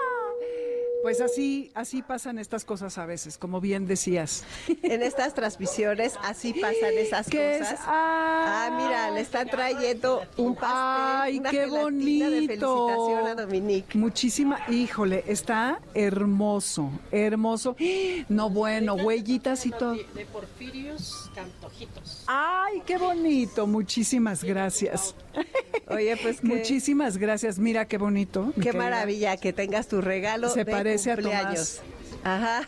Pues 1.02 1.20
así, 1.20 1.72
así 1.74 2.00
pasan 2.00 2.38
estas 2.38 2.64
cosas 2.64 2.96
a 2.96 3.06
veces, 3.06 3.36
como 3.36 3.60
bien 3.60 3.86
decías. 3.86 4.44
En 4.82 5.02
estas 5.02 5.34
transmisiones 5.34 6.14
así 6.22 6.54
pasan 6.54 6.96
esas 6.96 7.26
cosas. 7.28 7.80
Ah, 7.86 8.70
mira, 8.76 9.10
le 9.10 9.20
están 9.20 9.48
trayendo 9.48 10.22
un 10.36 10.54
pastel, 10.54 11.42
Ay, 11.42 11.42
qué 11.50 11.66
bonito. 11.66 12.30
de 12.30 12.46
felicitación 12.46 13.26
a 13.26 13.34
Dominique. 13.34 13.98
Muchísima, 13.98 14.60
híjole, 14.70 15.24
está 15.26 15.80
hermoso, 15.92 16.90
hermoso. 17.10 17.76
No 18.28 18.48
bueno, 18.48 18.94
huellitas 18.94 19.66
y 19.66 19.70
todo. 19.70 19.94
De, 19.94 20.26
porfirios 20.26 21.30
cantojitos. 21.34 22.21
Ay, 22.26 22.82
qué 22.86 22.98
bonito. 22.98 23.66
Muchísimas 23.66 24.44
gracias. 24.44 25.14
Oye, 25.88 26.16
pues 26.16 26.42
muchísimas 26.42 27.18
gracias. 27.18 27.58
Mira 27.58 27.86
qué 27.86 27.98
bonito. 27.98 28.52
Qué 28.60 28.72
maravilla 28.72 29.36
que 29.36 29.52
tengas 29.52 29.88
tu 29.88 30.00
regalo. 30.00 30.48
Se 30.48 30.64
de 30.64 30.72
parece 30.72 31.14
cumpleaños. 31.14 31.78
a 31.78 31.82
Tomás. 31.82 31.92
Ajá, 32.24 32.62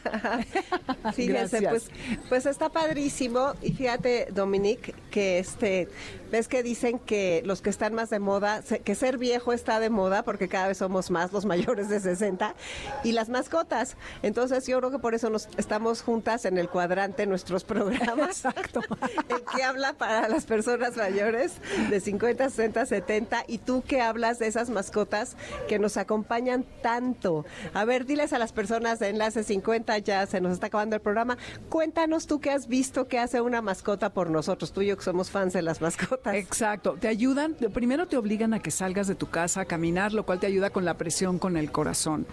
Fíjense, 1.15 1.63
pues, 1.69 1.89
pues 2.29 2.47
está 2.47 2.71
padrísimo. 2.71 3.55
Y 3.63 3.73
fíjate, 3.73 4.29
Dominique, 4.33 4.95
que 5.11 5.39
este, 5.39 5.89
ves 6.35 6.49
que 6.49 6.65
dicen 6.65 6.99
que 6.99 7.43
los 7.45 7.63
que 7.63 7.71
están 7.71 7.95
más 7.95 8.11
de 8.11 8.19
moda, 8.19 8.61
que 8.83 8.97
ser 8.97 9.19
viejo 9.19 9.53
está 9.53 9.79
de 9.79 9.89
moda 9.89 10.25
porque 10.25 10.49
cada 10.49 10.67
vez 10.67 10.79
somos 10.79 11.13
más 11.13 11.33
los 11.33 11.45
mayores 11.45 11.89
de 11.89 12.01
60 12.01 12.57
y 13.05 13.13
las 13.13 13.29
mascotas. 13.29 13.97
Entonces 14.21 14.67
yo 14.67 14.81
creo 14.81 14.91
que 14.91 14.99
por 14.99 15.15
eso 15.15 15.31
nos 15.31 15.49
estamos 15.59 16.03
juntas 16.03 16.45
en 16.45 16.59
el 16.59 16.69
cuadrante 16.69 17.25
nuestros 17.27 17.63
programas. 17.63 18.45
Exacto. 18.45 18.81
el 19.29 19.45
que 19.45 19.63
habla 19.63 19.93
para 19.93 20.29
las 20.29 20.45
personas 20.45 20.97
mayores 20.97 21.53
de 21.89 22.01
50, 22.01 22.51
60, 22.51 22.85
70 22.85 23.45
y 23.47 23.59
tú 23.59 23.85
que 23.87 24.01
hablas 24.01 24.41
de 24.41 24.49
esas 24.49 24.71
mascotas 24.71 25.37
que 25.69 25.79
nos 25.79 25.97
acompañan 25.97 26.65
tanto. 26.83 27.45
A 27.75 27.85
ver, 27.85 28.07
diles 28.07 28.33
a 28.33 28.41
las 28.41 28.53
personas 28.53 28.99
de 28.99 29.11
Enlace 29.11 29.45
50, 29.45 29.99
ya 29.99 30.27
se 30.27 30.41
nos 30.41 30.55
está 30.55 30.67
acabando 30.67 30.97
el 30.97 31.03
programa. 31.03 31.39
Cuéntanos 31.69 32.27
tú 32.27 32.41
qué 32.41 32.51
has 32.51 32.67
visto 32.67 33.07
que 33.07 33.21
hace 33.21 33.41
una 33.41 33.63
mascota 33.63 34.13
por 34.13 34.31
nosotros, 34.31 34.73
tú 34.73 34.83
y 34.83 34.89
yo 34.89 34.97
que 34.97 35.05
somos 35.05 35.31
fans 35.31 35.53
de 35.53 35.63
las 35.63 35.81
mascotas. 35.81 36.24
Exacto, 36.33 36.97
te 36.99 37.09
ayudan, 37.09 37.55
primero 37.73 38.07
te 38.07 38.17
obligan 38.17 38.55
a 38.55 38.61
que 38.61 38.71
salgas 38.71 39.07
de 39.07 39.15
tu 39.15 39.29
casa 39.29 39.63
a 39.63 39.65
caminar, 39.65 40.13
lo 40.13 40.25
cual 40.25 40.41
te 40.41 40.47
ayuda 40.47 40.71
con 40.71 40.85
la 40.85 40.95
presión 40.97 41.39
con 41.39 41.57
el 41.57 41.71
corazón. 41.71 42.27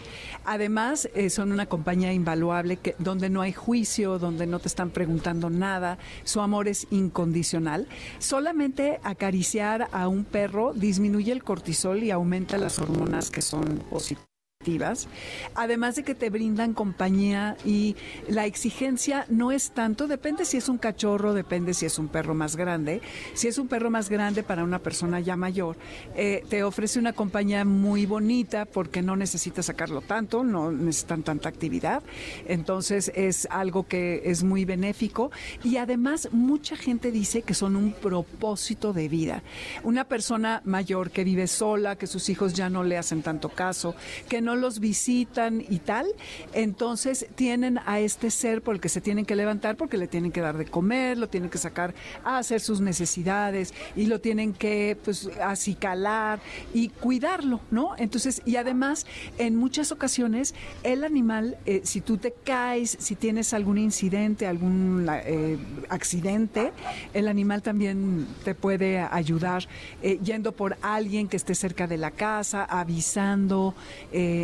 Además, 0.45 1.09
eh, 1.13 1.29
son 1.29 1.51
una 1.51 1.65
compañía 1.65 2.13
invaluable 2.13 2.77
que, 2.77 2.95
donde 2.99 3.29
no 3.29 3.41
hay 3.41 3.53
juicio, 3.53 4.19
donde 4.19 4.47
no 4.47 4.59
te 4.59 4.67
están 4.67 4.91
preguntando 4.91 5.49
nada, 5.49 5.97
su 6.23 6.41
amor 6.41 6.67
es 6.67 6.87
incondicional. 6.91 7.87
Solamente 8.19 8.99
acariciar 9.03 9.89
a 9.91 10.07
un 10.07 10.23
perro 10.23 10.73
disminuye 10.73 11.31
el 11.31 11.43
cortisol 11.43 12.03
y 12.03 12.11
aumenta 12.11 12.57
las 12.57 12.79
hormonas 12.79 13.29
que 13.29 13.41
son 13.41 13.83
positivas 13.89 14.30
además 15.55 15.95
de 15.95 16.03
que 16.03 16.15
te 16.15 16.29
brindan 16.29 16.73
compañía 16.73 17.57
y 17.65 17.95
la 18.27 18.45
exigencia 18.45 19.25
no 19.29 19.51
es 19.51 19.71
tanto, 19.71 20.07
depende 20.07 20.45
si 20.45 20.57
es 20.57 20.69
un 20.69 20.77
cachorro, 20.77 21.33
depende 21.33 21.73
si 21.73 21.85
es 21.85 21.97
un 21.99 22.07
perro 22.07 22.33
más 22.33 22.55
grande. 22.55 23.01
Si 23.33 23.47
es 23.47 23.57
un 23.57 23.67
perro 23.67 23.89
más 23.89 24.09
grande 24.09 24.43
para 24.43 24.63
una 24.63 24.79
persona 24.79 25.19
ya 25.19 25.35
mayor, 25.35 25.77
eh, 26.15 26.43
te 26.49 26.63
ofrece 26.63 26.99
una 26.99 27.13
compañía 27.13 27.65
muy 27.65 28.05
bonita 28.05 28.65
porque 28.65 29.01
no 29.01 29.15
necesitas 29.15 29.65
sacarlo 29.65 30.01
tanto, 30.01 30.43
no 30.43 30.71
necesitan 30.71 31.23
tanta 31.23 31.49
actividad. 31.49 32.03
Entonces 32.47 33.11
es 33.15 33.47
algo 33.49 33.87
que 33.87 34.21
es 34.25 34.43
muy 34.43 34.65
benéfico 34.65 35.31
y 35.63 35.77
además 35.77 36.29
mucha 36.31 36.75
gente 36.75 37.11
dice 37.11 37.41
que 37.41 37.53
son 37.53 37.75
un 37.75 37.93
propósito 37.93 38.93
de 38.93 39.07
vida. 39.07 39.43
Una 39.83 40.05
persona 40.05 40.61
mayor 40.65 41.11
que 41.11 41.23
vive 41.23 41.47
sola, 41.47 41.95
que 41.95 42.07
sus 42.07 42.29
hijos 42.29 42.53
ya 42.53 42.69
no 42.69 42.83
le 42.83 42.97
hacen 42.97 43.21
tanto 43.21 43.49
caso, 43.49 43.95
que 44.29 44.41
no 44.41 44.50
no 44.51 44.57
los 44.57 44.81
visitan 44.81 45.63
y 45.69 45.79
tal, 45.79 46.07
entonces 46.51 47.25
tienen 47.35 47.79
a 47.85 48.01
este 48.01 48.29
ser 48.31 48.61
por 48.61 48.75
el 48.75 48.81
que 48.81 48.89
se 48.89 48.99
tienen 48.99 49.25
que 49.25 49.37
levantar 49.37 49.77
porque 49.77 49.97
le 49.97 50.07
tienen 50.07 50.33
que 50.33 50.41
dar 50.41 50.57
de 50.57 50.65
comer, 50.65 51.17
lo 51.17 51.29
tienen 51.29 51.49
que 51.49 51.57
sacar 51.57 51.93
a 52.25 52.37
hacer 52.37 52.59
sus 52.59 52.81
necesidades 52.81 53.73
y 53.95 54.07
lo 54.07 54.19
tienen 54.19 54.51
que 54.51 54.97
pues 55.05 55.29
acicalar 55.41 56.41
y 56.73 56.89
cuidarlo, 56.89 57.61
¿no? 57.71 57.91
Entonces, 57.97 58.41
y 58.45 58.57
además, 58.57 59.05
en 59.37 59.55
muchas 59.55 59.93
ocasiones, 59.93 60.53
el 60.83 61.05
animal, 61.05 61.57
eh, 61.65 61.81
si 61.85 62.01
tú 62.01 62.17
te 62.17 62.33
caes, 62.33 62.97
si 62.99 63.15
tienes 63.15 63.53
algún 63.53 63.77
incidente, 63.77 64.47
algún 64.47 65.07
eh, 65.09 65.57
accidente, 65.87 66.73
el 67.13 67.29
animal 67.29 67.61
también 67.61 68.27
te 68.43 68.53
puede 68.53 68.99
ayudar 68.99 69.67
eh, 70.01 70.19
yendo 70.21 70.51
por 70.51 70.77
alguien 70.81 71.29
que 71.29 71.37
esté 71.37 71.55
cerca 71.55 71.87
de 71.87 71.97
la 71.97 72.11
casa, 72.11 72.65
avisando, 72.65 73.75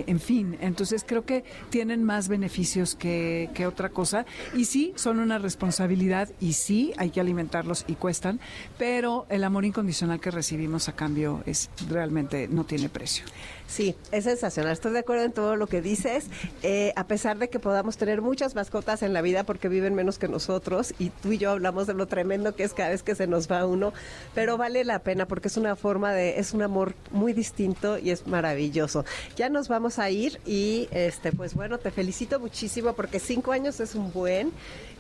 en 0.08 0.20
fin. 0.20 0.58
Entonces, 0.62 1.04
creo 1.08 1.26
que 1.26 1.44
tienen 1.70 2.04
más 2.04 2.28
beneficios 2.28 2.96
que, 2.96 3.50
que 3.54 3.66
otra 3.68 3.90
cosa. 3.90 4.26
Y 4.56 4.66
sí, 4.66 4.94
son 4.96 5.20
una 5.20 5.38
responsabilidad 5.40 6.30
y 6.40 6.54
sí, 6.54 6.94
hay 6.98 7.10
que 7.10 7.20
alimentarlos 7.20 7.86
y 7.88 7.96
cuestan, 7.96 8.40
pero 8.78 9.26
el 9.30 9.44
amor 9.44 9.66
incondicional 9.66 10.20
que 10.20 10.32
recibimos 10.32 10.90
a 10.90 10.94
cambio 10.96 11.44
es 11.46 11.70
realmente 11.90 12.48
no 12.48 12.66
tiene 12.66 12.90
precio. 12.90 13.26
Sí, 13.68 13.96
es 14.12 14.24
sensacional. 14.24 14.72
Estoy 14.72 14.94
de 14.94 15.00
acuerdo 15.00 15.26
en 15.26 15.34
todo 15.34 15.58
lo 15.58 15.68
que 15.68 15.82
dices. 15.82 16.28
Eh, 16.64 16.94
a 16.96 17.06
pesar 17.06 17.38
de 17.38 17.50
que 17.50 17.60
podamos 17.60 17.98
tener 17.98 18.22
muchas 18.22 18.56
mascotas 18.56 19.04
en 19.04 19.12
la 19.14 19.22
vida 19.22 19.44
porque 19.44 19.68
viven 19.68 19.94
menos 19.94 20.18
que 20.18 20.30
nosotros 20.30 20.94
y 21.00 21.10
tú 21.10 21.34
y 21.34 21.38
yo 21.38 21.52
hablamos 21.52 21.86
de 21.86 21.94
lo 21.94 22.08
tremendo 22.08 22.56
que 22.56 22.64
es 22.64 22.74
cada 22.74 22.90
vez 22.90 23.04
que 23.04 23.14
se 23.14 23.28
nos 23.28 23.52
va 23.52 23.66
uno, 23.66 23.92
pero 24.34 24.58
vale 24.58 24.86
la 24.86 25.00
pena 25.00 25.28
porque 25.28 25.50
es 25.50 25.58
una 25.58 25.76
forma 25.76 26.14
de, 26.14 26.40
es 26.40 26.54
un 26.54 26.62
amor 26.62 26.96
muy 27.12 27.34
distinto 27.34 27.98
y 28.00 28.12
es 28.12 28.26
maravilloso. 28.26 29.04
Ya 29.36 29.50
nos 29.50 29.68
vamos 29.68 30.00
a 30.00 30.10
ir 30.10 30.40
y 30.46 30.88
este, 30.92 31.34
pues 31.34 31.54
bueno, 31.54 31.78
te 31.78 31.92
felicito 31.92 32.40
muchísimo 32.40 32.94
porque 32.94 33.20
cinco 33.20 33.52
años 33.52 33.82
es 33.82 33.96
un 33.96 34.14
buen 34.14 34.54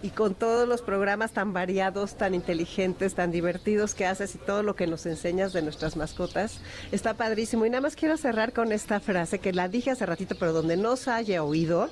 y 0.03 0.09
con 0.09 0.35
todos 0.35 0.67
los 0.67 0.81
programas 0.81 1.31
tan 1.31 1.53
variados, 1.53 2.15
tan 2.15 2.33
inteligentes, 2.33 3.15
tan 3.15 3.31
divertidos 3.31 3.95
que 3.95 4.05
haces 4.05 4.35
y 4.35 4.37
todo 4.37 4.63
lo 4.63 4.75
que 4.75 4.87
nos 4.87 5.05
enseñas 5.05 5.53
de 5.53 5.61
nuestras 5.61 5.95
mascotas, 5.95 6.59
está 6.91 7.15
padrísimo. 7.15 7.65
Y 7.65 7.69
nada 7.69 7.81
más 7.81 7.95
quiero 7.95 8.17
cerrar 8.17 8.53
con 8.53 8.71
esta 8.71 8.99
frase 8.99 9.39
que 9.39 9.53
la 9.53 9.67
dije 9.67 9.91
hace 9.91 10.05
ratito, 10.05 10.35
pero 10.39 10.53
donde 10.53 10.77
no 10.77 10.95
se 10.95 11.11
haya 11.11 11.43
oído. 11.43 11.89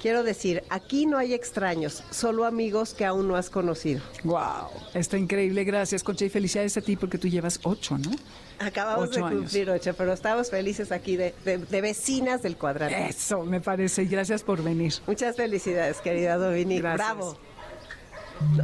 Quiero 0.00 0.22
decir, 0.22 0.64
aquí 0.70 1.04
no 1.04 1.18
hay 1.18 1.34
extraños, 1.34 2.02
solo 2.10 2.46
amigos 2.46 2.94
que 2.94 3.04
aún 3.04 3.28
no 3.28 3.36
has 3.36 3.50
conocido. 3.50 4.00
Wow, 4.24 4.70
está 4.94 5.18
increíble, 5.18 5.62
gracias 5.64 6.02
Concha 6.02 6.24
y 6.24 6.30
felicidades 6.30 6.74
a 6.78 6.80
ti 6.80 6.96
porque 6.96 7.18
tú 7.18 7.28
llevas 7.28 7.60
ocho, 7.64 7.98
¿no? 7.98 8.10
Acabamos 8.58 9.10
de 9.10 9.20
cumplir 9.20 9.68
ocho, 9.68 9.92
pero 9.94 10.14
estamos 10.14 10.48
felices 10.48 10.90
aquí 10.90 11.16
de, 11.16 11.34
vecinas 11.70 12.42
del 12.42 12.56
cuadrante. 12.56 13.08
Eso 13.08 13.44
me 13.44 13.60
parece, 13.60 14.04
y 14.04 14.06
gracias 14.06 14.42
por 14.42 14.62
venir. 14.62 14.94
Muchas 15.06 15.36
felicidades, 15.36 15.98
querida 15.98 16.36
Dominique. 16.36 16.80
Bravo. 16.80 17.36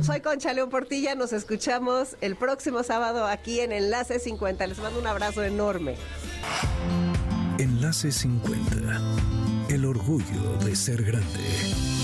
Soy 0.03 0.21
Concha 0.21 0.55
León 0.55 0.71
Portilla, 0.71 1.15
nos 1.15 1.35
escuchamos 1.35 2.17
el 2.23 2.37
próximo 2.37 2.83
sábado 2.83 3.27
aquí 3.27 3.61
en 3.61 3.73
Enlace 3.73 4.19
50. 4.21 4.67
Les 4.67 4.79
mando 4.79 4.99
un 4.99 5.07
abrazo 5.07 5.43
enorme. 5.43 5.97
Enlace 7.59 8.11
50. 8.11 9.36
El 9.69 9.85
orgullo 9.85 10.59
de 10.65 10.77
ser 10.77 11.03
grande. 11.03 11.96